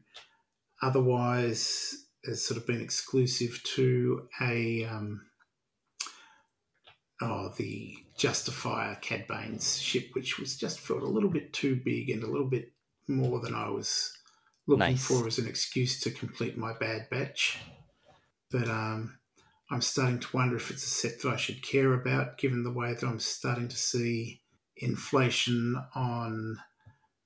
otherwise 0.82 2.06
has 2.26 2.46
sort 2.46 2.58
of 2.58 2.66
been 2.68 2.82
exclusive 2.82 3.62
to 3.76 4.28
a 4.42 4.86
um, 4.86 5.22
oh 7.22 7.52
the 7.58 7.96
Justifier 8.18 8.96
Cad 9.02 9.28
Bane's 9.28 9.78
ship, 9.80 10.10
which 10.14 10.40
was 10.40 10.56
just 10.58 10.80
felt 10.80 11.02
a 11.02 11.08
little 11.08 11.30
bit 11.30 11.52
too 11.52 11.80
big 11.84 12.10
and 12.10 12.24
a 12.24 12.30
little 12.32 12.50
bit 12.50 12.72
more 13.08 13.42
than 13.42 13.54
I 13.54 13.70
was 13.70 14.12
looking 14.68 14.80
Nice. 14.80 15.06
for 15.06 15.28
as 15.28 15.38
an 15.38 15.48
excuse 15.48 16.00
to 16.02 16.12
complete 16.12 16.58
my 16.58 16.74
bad 16.80 17.10
batch. 17.10 17.60
But 18.52 18.70
um, 18.70 19.18
I'm 19.72 19.82
starting 19.82 20.20
to 20.20 20.36
wonder 20.36 20.56
if 20.56 20.70
it's 20.70 20.86
a 20.86 20.90
set 20.90 21.22
that 21.22 21.34
I 21.34 21.38
should 21.38 21.64
care 21.64 21.94
about, 21.94 22.38
given 22.38 22.64
the 22.64 22.72
way 22.72 22.94
that 22.94 23.04
I'm 23.04 23.20
starting 23.20 23.68
to 23.68 23.78
see 23.78 24.42
inflation 24.78 25.76
on 25.96 26.58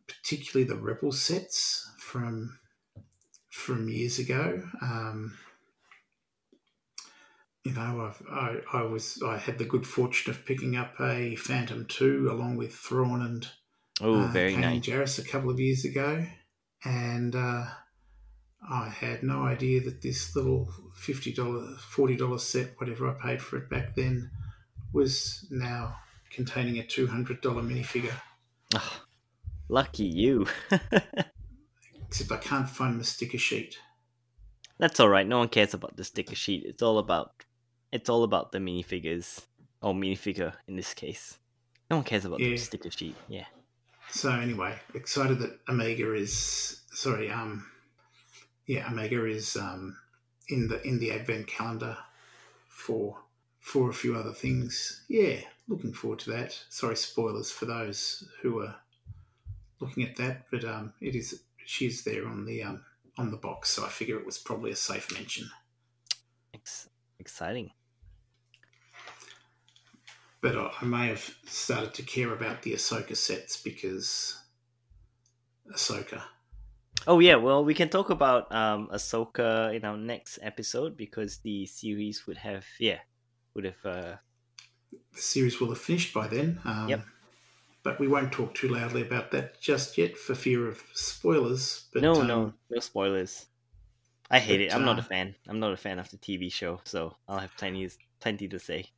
particularly 0.08 0.68
the 0.68 0.78
Rebel 0.78 1.12
sets 1.12 1.90
from 1.98 2.60
from 3.50 3.90
years 3.90 4.20
ago. 4.20 4.64
Um, 4.82 5.38
you 7.64 7.74
know, 7.74 8.08
I've, 8.08 8.24
I 8.32 8.80
I 8.80 8.82
was 8.84 9.22
I 9.26 9.38
had 9.38 9.58
the 9.58 9.66
good 9.66 9.86
fortune 9.86 10.32
of 10.32 10.46
picking 10.46 10.76
up 10.76 10.94
a 11.00 11.36
Phantom 11.36 11.86
Two 11.88 12.30
along 12.32 12.58
with 12.58 12.74
Thrawn 12.74 13.22
and 13.22 13.48
oh, 14.02 14.22
uh, 14.22 14.28
very 14.28 14.54
Kanan 14.54 14.62
nice. 14.62 14.86
Jarrus 14.86 15.20
a 15.20 15.28
couple 15.28 15.50
of 15.50 15.60
years 15.60 15.86
ago, 15.86 16.26
and 16.86 17.36
uh, 17.36 17.66
I 18.68 18.90
had 18.90 19.24
no 19.24 19.44
idea 19.44 19.82
that 19.82 20.02
this 20.02 20.36
little 20.36 20.72
fifty 20.96 21.34
dollar, 21.34 21.76
forty 21.78 22.16
dollar 22.16 22.38
set, 22.40 22.74
whatever 22.80 23.10
I 23.10 23.14
paid 23.14 23.42
for 23.42 23.58
it 23.58 23.70
back 23.70 23.96
then, 23.96 24.30
was 24.94 25.46
now 25.50 25.96
containing 26.32 26.78
a 26.80 26.86
two 26.86 27.08
hundred 27.08 27.42
dollar 27.42 27.62
minifigure. 27.64 28.14
Ah, 28.76 29.04
lucky 29.70 30.06
you. 30.06 30.46
Except 32.08 32.32
I 32.32 32.38
can't 32.38 32.70
find 32.70 32.98
my 32.98 33.04
sticker 33.04 33.38
sheet. 33.38 33.78
That's 34.78 35.00
all 35.00 35.10
right. 35.10 35.28
No 35.28 35.40
one 35.40 35.50
cares 35.50 35.74
about 35.74 35.96
the 35.98 36.04
sticker 36.04 36.36
sheet. 36.36 36.64
It's 36.66 36.82
all 36.82 36.98
about 37.00 37.46
it's 37.92 38.10
all 38.10 38.24
about 38.24 38.52
the 38.52 38.60
minifigures 38.60 39.42
or 39.82 39.94
minifigure 39.94 40.54
in 40.68 40.76
this 40.76 40.94
case. 40.94 41.38
No 41.90 41.98
one 41.98 42.04
cares 42.06 42.26
about 42.26 42.40
Yeah. 42.40 42.50
the 42.50 42.58
sticker 42.58 42.92
sheet. 42.92 43.16
Yeah. 43.28 43.46
So 44.12 44.32
anyway, 44.32 44.78
excited 44.94 45.40
that 45.40 45.60
Omega 45.70 46.14
is 46.14 46.82
sorry, 46.92 47.30
um, 47.32 47.66
yeah, 48.70 48.88
Omega 48.88 49.26
is 49.26 49.56
um 49.56 49.98
in 50.48 50.68
the 50.68 50.80
in 50.88 51.00
the 51.00 51.12
Advent 51.12 51.48
calendar 51.48 51.98
for 52.68 53.18
for 53.60 53.90
a 53.90 53.94
few 53.94 54.16
other 54.16 54.32
things. 54.32 55.02
Yeah, 55.08 55.38
looking 55.68 55.92
forward 55.92 56.20
to 56.20 56.30
that. 56.30 56.56
Sorry, 56.70 56.96
spoilers 56.96 57.50
for 57.50 57.66
those 57.66 58.30
who 58.44 58.62
are 58.62 58.76
looking 59.80 60.04
at 60.04 60.18
that, 60.18 60.46
but 60.52 60.64
um, 60.66 60.94
it 61.02 61.16
is 61.16 61.42
she's 61.66 62.04
there 62.04 62.28
on 62.28 62.46
the 62.46 62.62
um 62.62 62.86
on 63.18 63.32
the 63.32 63.38
box, 63.38 63.72
so 63.72 63.84
I 63.84 63.90
figure 63.90 64.20
it 64.20 64.26
was 64.26 64.38
probably 64.38 64.70
a 64.70 64.76
safe 64.76 65.12
mention. 65.16 65.50
Ex- 66.54 66.90
exciting. 67.18 67.72
But 70.42 70.56
I, 70.56 70.70
I 70.80 70.86
may 70.86 71.08
have 71.08 71.28
started 71.48 71.96
to 71.96 72.04
care 72.04 72.32
about 72.34 72.62
the 72.62 72.74
Ahsoka 72.74 73.18
sets 73.18 73.60
because 73.60 74.40
Ahsoka. 75.74 76.22
Oh 77.08 77.20
yeah, 77.20 77.36
well 77.36 77.64
we 77.64 77.74
can 77.74 77.90
talk 77.90 78.10
about 78.10 78.52
um 78.52 78.90
Ahsoka 78.92 79.74
in 79.76 79.86
our 79.86 79.98
next 79.98 80.40
episode 80.42 80.98
because 80.98 81.38
the 81.38 81.66
series 81.66 82.28
would 82.28 82.38
have 82.38 82.66
yeah 82.80 83.00
would 83.54 83.66
have 83.66 83.86
uh 83.86 84.16
the 85.14 85.22
series 85.22 85.60
will 85.60 85.70
have 85.70 85.80
finished 85.80 86.14
by 86.14 86.28
then. 86.28 86.60
Um, 86.66 86.90
Yep. 86.90 87.06
But 87.82 88.00
we 88.00 88.08
won't 88.08 88.32
talk 88.34 88.54
too 88.54 88.68
loudly 88.68 89.02
about 89.02 89.32
that 89.32 89.62
just 89.62 89.98
yet 89.98 90.18
for 90.18 90.36
fear 90.36 90.68
of 90.68 90.84
spoilers. 90.94 91.88
But, 91.94 92.02
no 92.02 92.22
um, 92.22 92.28
no 92.28 92.54
no 92.70 92.80
spoilers. 92.80 93.46
I 94.30 94.40
hate 94.40 94.58
but, 94.58 94.66
it. 94.66 94.76
I'm 94.76 94.86
not 94.86 94.98
uh, 94.98 95.02
a 95.02 95.04
fan. 95.04 95.36
I'm 95.48 95.60
not 95.60 95.74
a 95.74 95.78
fan 95.78 95.98
of 95.98 96.10
the 96.12 96.18
TV 96.18 96.52
show, 96.52 96.82
so 96.84 97.16
I'll 97.28 97.40
have 97.40 97.56
plenty 97.58 97.90
plenty 98.20 98.48
to 98.50 98.60
say. 98.60 98.92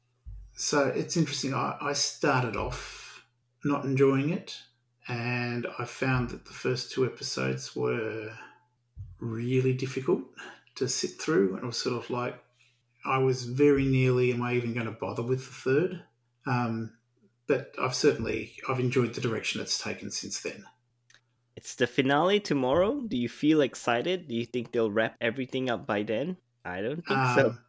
So 0.54 0.88
it's 0.88 1.16
interesting. 1.16 1.54
I, 1.54 1.78
I 1.80 1.93
started 1.93 2.56
off 2.56 3.24
not 3.64 3.86
enjoying 3.86 4.32
it, 4.32 4.60
and 5.08 5.68
I 5.80 5.86
found 5.86 6.30
that 6.30 6.45
the 6.45 6.54
first 6.54 6.91
two 6.91 7.06
episodes 7.06 7.76
were 7.76 8.32
really 9.20 9.74
difficult 9.74 10.22
to 10.76 10.88
sit 10.88 11.22
through. 11.22 11.56
And 11.56 11.64
it 11.64 11.66
was 11.66 11.78
sort 11.78 12.04
of 12.04 12.10
like 12.10 12.41
I 13.06 13.18
was 13.18 13.45
very 13.45 13.86
nearly, 13.86 14.32
am 14.32 14.41
I 14.41 14.54
even 14.54 14.74
going 14.74 14.86
to 14.86 14.91
bother 14.91 15.24
with 15.24 15.39
the 15.39 15.54
third? 15.54 16.04
Um, 16.45 16.93
but 17.47 17.74
I've 17.82 17.95
certainly 17.95 18.54
I've 18.70 18.80
enjoyed 18.80 19.14
the 19.14 19.22
direction 19.22 19.62
it's 19.62 19.82
taken 19.82 20.12
since 20.12 20.41
then. 20.41 20.66
It's 21.56 21.76
the 21.76 21.88
finale 21.88 22.39
tomorrow. 22.39 23.02
Do 23.02 23.18
you 23.18 23.28
feel 23.28 23.62
excited? 23.62 24.28
Do 24.28 24.36
you 24.36 24.45
think 24.45 24.72
they'll 24.72 24.91
wrap 24.91 25.16
everything 25.20 25.70
up 25.70 25.86
by 25.86 26.04
then? 26.04 26.38
I 26.64 26.82
don't 26.82 27.06
think 27.06 27.20
so. 27.36 27.47
Um, 27.47 27.60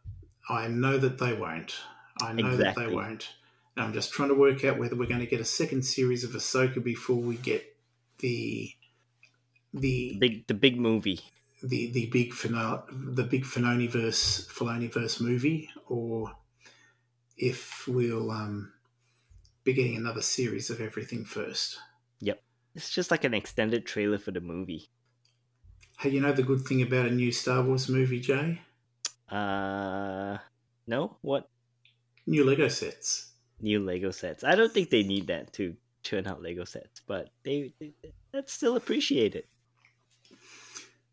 I 0.49 0.67
know 0.67 0.97
that 0.97 1.17
they 1.17 1.33
won't. 1.33 1.75
I 2.21 2.33
know 2.33 2.55
that 2.55 2.75
they 2.75 2.87
won't. 2.87 3.29
And 3.75 3.85
I'm 3.85 3.93
just 3.93 4.11
trying 4.11 4.29
to 4.29 4.35
work 4.35 4.63
out 4.65 4.77
whether 4.77 4.95
we're 4.95 5.07
going 5.07 5.19
to 5.21 5.25
get 5.25 5.41
a 5.41 5.45
second 5.45 5.83
series 5.83 6.23
of 6.23 6.31
Ahsoka 6.31 6.83
before 6.83 7.17
we 7.17 7.35
get 7.37 7.63
the 8.19 8.71
the 9.73 10.15
Big 10.19 10.45
the 10.47 10.53
big 10.53 10.79
movie. 10.79 11.21
the 11.63 11.91
the 11.91 12.05
big 12.07 12.33
finale 12.33 12.81
the 12.91 13.23
big 13.23 13.43
Filoni 13.43 13.89
verse 13.89 14.47
Filoni 14.47 14.91
verse 14.93 15.19
movie, 15.19 15.69
or 15.87 16.31
if 17.37 17.87
we'll 17.87 18.29
um, 18.29 18.71
be 19.63 19.73
getting 19.73 19.95
another 19.97 20.21
series 20.21 20.69
of 20.69 20.79
everything 20.79 21.25
first. 21.25 21.79
Yep, 22.19 22.41
It's 22.75 22.91
just 22.91 23.09
like 23.09 23.23
an 23.23 23.33
extended 23.33 23.85
trailer 23.87 24.19
for 24.19 24.29
the 24.31 24.39
movie. 24.41 24.89
Hey, 25.97 26.09
you 26.09 26.21
know 26.21 26.31
the 26.33 26.43
good 26.43 26.61
thing 26.65 26.81
about 26.83 27.07
a 27.07 27.11
new 27.11 27.31
Star 27.31 27.63
Wars 27.63 27.89
movie, 27.89 28.19
Jay? 28.19 28.61
Uh 29.29 30.37
no? 30.85 31.17
What 31.21 31.49
New 32.27 32.43
Lego 32.45 32.67
sets. 32.67 33.31
New 33.61 33.79
Lego 33.79 34.11
sets? 34.11 34.43
I 34.43 34.55
don't 34.55 34.71
think 34.71 34.89
they 34.89 35.03
need 35.03 35.27
that 35.27 35.53
to 35.53 35.75
churn 36.03 36.27
out 36.27 36.41
Lego 36.41 36.63
sets, 36.63 37.01
but 37.07 37.29
they, 37.43 37.73
they 37.79 37.93
that's 38.31 38.53
still 38.53 38.75
appreciated. 38.75 39.45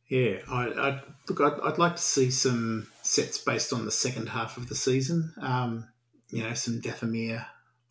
Yeah, 0.08 0.38
I, 0.48 0.64
I 0.66 1.02
look. 1.28 1.40
I'd, 1.40 1.60
I'd 1.62 1.78
like 1.78 1.96
to 1.96 2.02
see 2.02 2.30
some 2.32 2.88
sets 3.02 3.38
based 3.38 3.72
on 3.72 3.84
the 3.84 3.92
second 3.92 4.28
half 4.28 4.56
of 4.56 4.68
the 4.68 4.74
season. 4.74 5.32
Um, 5.40 5.88
you 6.30 6.42
know, 6.42 6.54
some 6.54 6.80
Dathomir 6.80 7.46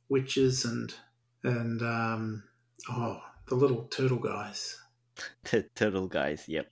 witches 0.10 0.66
and 0.66 0.94
and 1.44 1.82
um, 1.82 2.44
oh, 2.90 3.22
the 3.48 3.56
little 3.56 3.84
turtle 3.86 4.20
guys. 4.20 4.78
The 5.52 5.64
turtle 5.76 6.08
guys, 6.08 6.46
yep. 6.48 6.72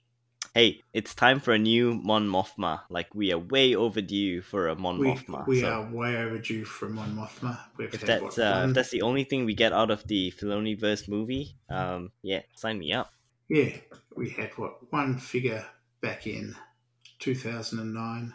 Hey, 0.57 0.81
it's 0.91 1.13
time 1.13 1.39
for 1.39 1.53
a 1.53 1.59
new 1.59 1.93
Mon 1.93 2.27
Mothma. 2.27 2.81
Like 2.89 3.13
we 3.13 3.31
are 3.31 3.37
way 3.37 3.75
overdue 3.75 4.41
for 4.41 4.69
a 4.69 4.75
Mon 4.75 4.97
We, 4.97 5.09
Mothma. 5.09 5.45
we 5.45 5.61
so 5.61 5.67
are 5.67 5.91
way 5.91 6.17
overdue 6.17 6.65
for 6.65 6.89
Mon 6.89 7.15
Mothma. 7.15 7.59
If 7.77 8.01
that's 8.01 8.39
uh, 8.39 8.65
if 8.67 8.73
that's 8.73 8.89
the 8.89 9.03
only 9.03 9.23
thing 9.23 9.45
we 9.45 9.53
get 9.53 9.71
out 9.71 9.91
of 9.91 10.07
the 10.07 10.31
Filoniverse 10.31 11.07
movie, 11.07 11.57
um, 11.69 12.11
yeah, 12.23 12.41
sign 12.55 12.79
me 12.79 12.91
up. 12.91 13.13
yeah, 13.49 13.69
we 14.15 14.31
had 14.31 14.49
what 14.57 14.91
one 14.91 15.19
figure 15.19 15.63
back 16.01 16.25
in 16.25 16.55
2009, 17.19 18.33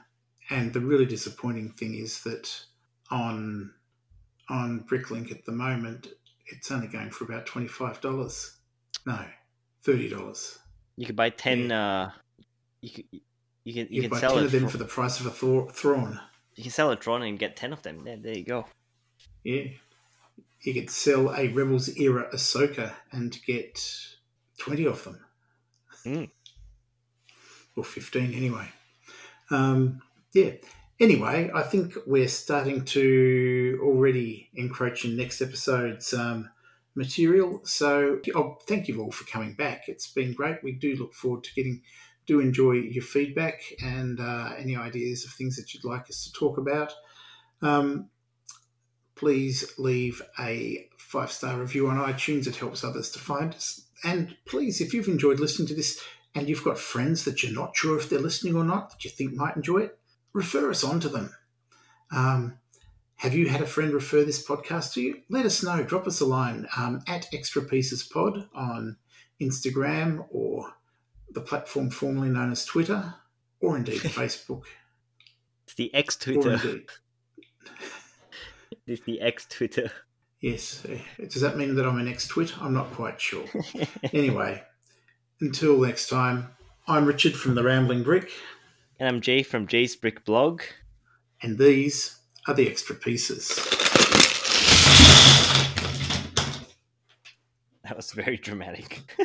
and 0.50 0.72
the 0.72 0.78
really 0.78 1.06
disappointing 1.06 1.70
thing 1.70 1.96
is 1.96 2.22
that 2.22 2.48
on 3.10 3.74
on 4.48 4.84
Bricklink 4.88 5.32
at 5.32 5.44
the 5.44 5.50
moment, 5.50 6.06
it's 6.46 6.70
only 6.70 6.86
going 6.86 7.10
for 7.10 7.24
about 7.24 7.46
twenty 7.46 7.66
five 7.66 8.00
dollars. 8.00 8.58
No, 9.06 9.24
thirty 9.82 10.08
dollars. 10.08 10.60
You 10.96 11.06
could 11.06 11.16
buy 11.16 11.30
ten. 11.30 11.72
Uh, 11.72 12.10
you 12.80 12.90
could 12.90 13.04
you 13.64 13.72
can 13.74 13.86
you, 13.90 13.96
You, 13.96 14.00
can 14.02 14.10
buy 14.10 14.20
sell 14.20 14.34
ten 14.34 14.44
of 14.44 14.50
them 14.52 14.68
for 14.68 14.78
the 14.78 14.84
price 14.84 15.20
of 15.20 15.26
a 15.26 15.30
Thor- 15.30 15.70
Thrawn. 15.70 16.20
you 16.56 16.62
can 16.64 16.72
sell 16.72 16.90
a 16.90 16.96
Thrawn 16.96 17.22
and 17.22 17.38
get 17.38 17.56
ten 17.56 17.72
of 17.72 17.82
them. 17.82 18.04
There, 18.04 18.16
there 18.16 18.36
you 18.36 18.44
go. 18.44 18.66
Yeah, 19.44 19.64
you 20.62 20.74
could 20.74 20.90
sell 20.90 21.34
a 21.34 21.48
Rebels 21.48 21.96
era 21.96 22.28
Ahsoka 22.32 22.92
and 23.10 23.36
get 23.46 23.80
twenty 24.58 24.86
of 24.86 25.02
them, 25.04 25.24
Mm. 26.04 26.30
or 27.76 27.84
fifteen 27.84 28.34
anyway. 28.34 28.68
Um, 29.50 30.02
yeah. 30.34 30.52
Anyway, 31.00 31.50
I 31.52 31.62
think 31.62 31.94
we're 32.06 32.28
starting 32.28 32.84
to 32.84 33.80
already 33.82 34.48
encroach 34.54 35.04
in 35.04 35.16
next 35.16 35.40
episode's 35.42 36.14
um, 36.14 36.48
material. 36.94 37.60
So, 37.64 38.20
oh, 38.34 38.58
thank 38.66 38.88
you 38.88 39.00
all 39.00 39.12
for 39.12 39.24
coming 39.24 39.54
back. 39.54 39.88
It's 39.88 40.10
been 40.10 40.32
great. 40.32 40.62
We 40.62 40.72
do 40.72 40.94
look 40.96 41.14
forward 41.14 41.44
to 41.44 41.54
getting, 41.54 41.82
do 42.26 42.40
enjoy 42.40 42.72
your 42.72 43.02
feedback 43.02 43.62
and 43.82 44.20
uh, 44.20 44.52
any 44.58 44.76
ideas 44.76 45.24
of 45.24 45.32
things 45.32 45.56
that 45.56 45.72
you'd 45.72 45.84
like 45.84 46.08
us 46.10 46.24
to 46.24 46.32
talk 46.32 46.58
about. 46.58 46.92
Um, 47.62 48.08
please 49.14 49.72
leave 49.78 50.20
a 50.38 50.88
five 50.98 51.30
star 51.30 51.58
review 51.58 51.88
on 51.88 51.96
iTunes. 51.96 52.46
It 52.46 52.56
helps 52.56 52.84
others 52.84 53.10
to 53.12 53.18
find 53.18 53.54
us. 53.54 53.86
And 54.04 54.36
please, 54.46 54.80
if 54.80 54.92
you've 54.92 55.08
enjoyed 55.08 55.38
listening 55.38 55.68
to 55.68 55.74
this 55.74 56.02
and 56.34 56.48
you've 56.48 56.64
got 56.64 56.78
friends 56.78 57.24
that 57.24 57.42
you're 57.42 57.52
not 57.52 57.76
sure 57.76 57.96
if 57.96 58.08
they're 58.08 58.18
listening 58.18 58.56
or 58.56 58.64
not, 58.64 58.90
that 58.90 59.04
you 59.04 59.10
think 59.10 59.34
might 59.34 59.56
enjoy 59.56 59.78
it, 59.78 59.98
refer 60.32 60.70
us 60.70 60.82
on 60.82 60.98
to 61.00 61.08
them. 61.08 61.30
Um, 62.10 62.58
have 63.22 63.34
you 63.34 63.48
had 63.48 63.60
a 63.60 63.66
friend 63.66 63.92
refer 63.92 64.24
this 64.24 64.44
podcast 64.44 64.94
to 64.94 65.00
you? 65.00 65.20
Let 65.28 65.46
us 65.46 65.62
know. 65.62 65.84
Drop 65.84 66.08
us 66.08 66.20
a 66.20 66.26
line 66.26 66.66
um, 66.76 67.02
at 67.06 67.32
Extra 67.32 67.62
Pieces 67.62 68.02
Pod 68.02 68.48
on 68.52 68.96
Instagram 69.40 70.26
or 70.30 70.66
the 71.30 71.40
platform 71.40 71.88
formerly 71.88 72.30
known 72.30 72.50
as 72.50 72.64
Twitter, 72.64 73.14
or 73.60 73.76
indeed 73.76 74.00
Facebook. 74.00 74.64
It's 75.62 75.74
the 75.74 75.94
ex 75.94 76.16
Twitter. 76.16 76.58
it's 78.88 79.04
the 79.04 79.20
ex 79.20 79.46
Twitter. 79.48 79.92
Yes. 80.40 80.84
Does 81.20 81.42
that 81.42 81.56
mean 81.56 81.76
that 81.76 81.86
I'm 81.86 82.00
an 82.00 82.08
ex 82.08 82.26
twit? 82.26 82.60
I'm 82.60 82.74
not 82.74 82.90
quite 82.90 83.20
sure. 83.20 83.44
anyway, 84.12 84.64
until 85.40 85.78
next 85.78 86.08
time, 86.08 86.48
I'm 86.88 87.06
Richard 87.06 87.36
from 87.36 87.54
The 87.54 87.62
Rambling 87.62 88.02
Brick. 88.02 88.32
And 88.98 89.08
I'm 89.08 89.20
Jay 89.20 89.44
from 89.44 89.68
Jay's 89.68 89.94
Brick 89.94 90.24
Blog. 90.24 90.62
And 91.40 91.56
these 91.56 92.18
are 92.48 92.54
the 92.54 92.68
extra 92.68 92.94
pieces. 92.94 93.48
That 97.84 97.96
was 97.96 98.12
very 98.12 98.36
dramatic. 98.36 99.02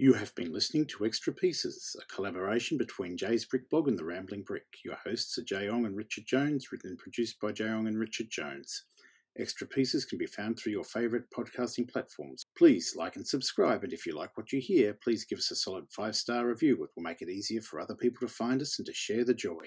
You 0.00 0.12
have 0.12 0.32
been 0.36 0.52
listening 0.52 0.86
to 0.86 1.04
Extra 1.04 1.32
Pieces, 1.32 1.96
a 2.00 2.14
collaboration 2.14 2.78
between 2.78 3.16
Jay's 3.16 3.44
Brick 3.44 3.68
Blog 3.68 3.88
and 3.88 3.98
The 3.98 4.04
Rambling 4.04 4.44
Brick. 4.44 4.64
Your 4.84 4.94
hosts 5.04 5.36
are 5.38 5.42
Jay 5.42 5.68
Ong 5.68 5.86
and 5.86 5.96
Richard 5.96 6.24
Jones, 6.24 6.70
written 6.70 6.90
and 6.90 6.98
produced 6.98 7.40
by 7.40 7.50
Jay 7.50 7.68
Ong 7.68 7.88
and 7.88 7.98
Richard 7.98 8.30
Jones. 8.30 8.84
Extra 9.36 9.66
Pieces 9.66 10.04
can 10.04 10.16
be 10.16 10.26
found 10.26 10.56
through 10.56 10.70
your 10.70 10.84
favourite 10.84 11.24
podcasting 11.36 11.90
platforms. 11.90 12.44
Please 12.56 12.94
like 12.96 13.16
and 13.16 13.26
subscribe, 13.26 13.82
and 13.82 13.92
if 13.92 14.06
you 14.06 14.16
like 14.16 14.36
what 14.36 14.52
you 14.52 14.60
hear, 14.60 14.94
please 14.94 15.24
give 15.24 15.40
us 15.40 15.50
a 15.50 15.56
solid 15.56 15.86
five 15.90 16.14
star 16.14 16.46
review. 16.46 16.74
It 16.84 16.90
will 16.94 17.02
make 17.02 17.20
it 17.20 17.28
easier 17.28 17.60
for 17.60 17.80
other 17.80 17.96
people 17.96 18.26
to 18.26 18.32
find 18.32 18.62
us 18.62 18.78
and 18.78 18.86
to 18.86 18.94
share 18.94 19.24
the 19.24 19.34
joy. 19.34 19.66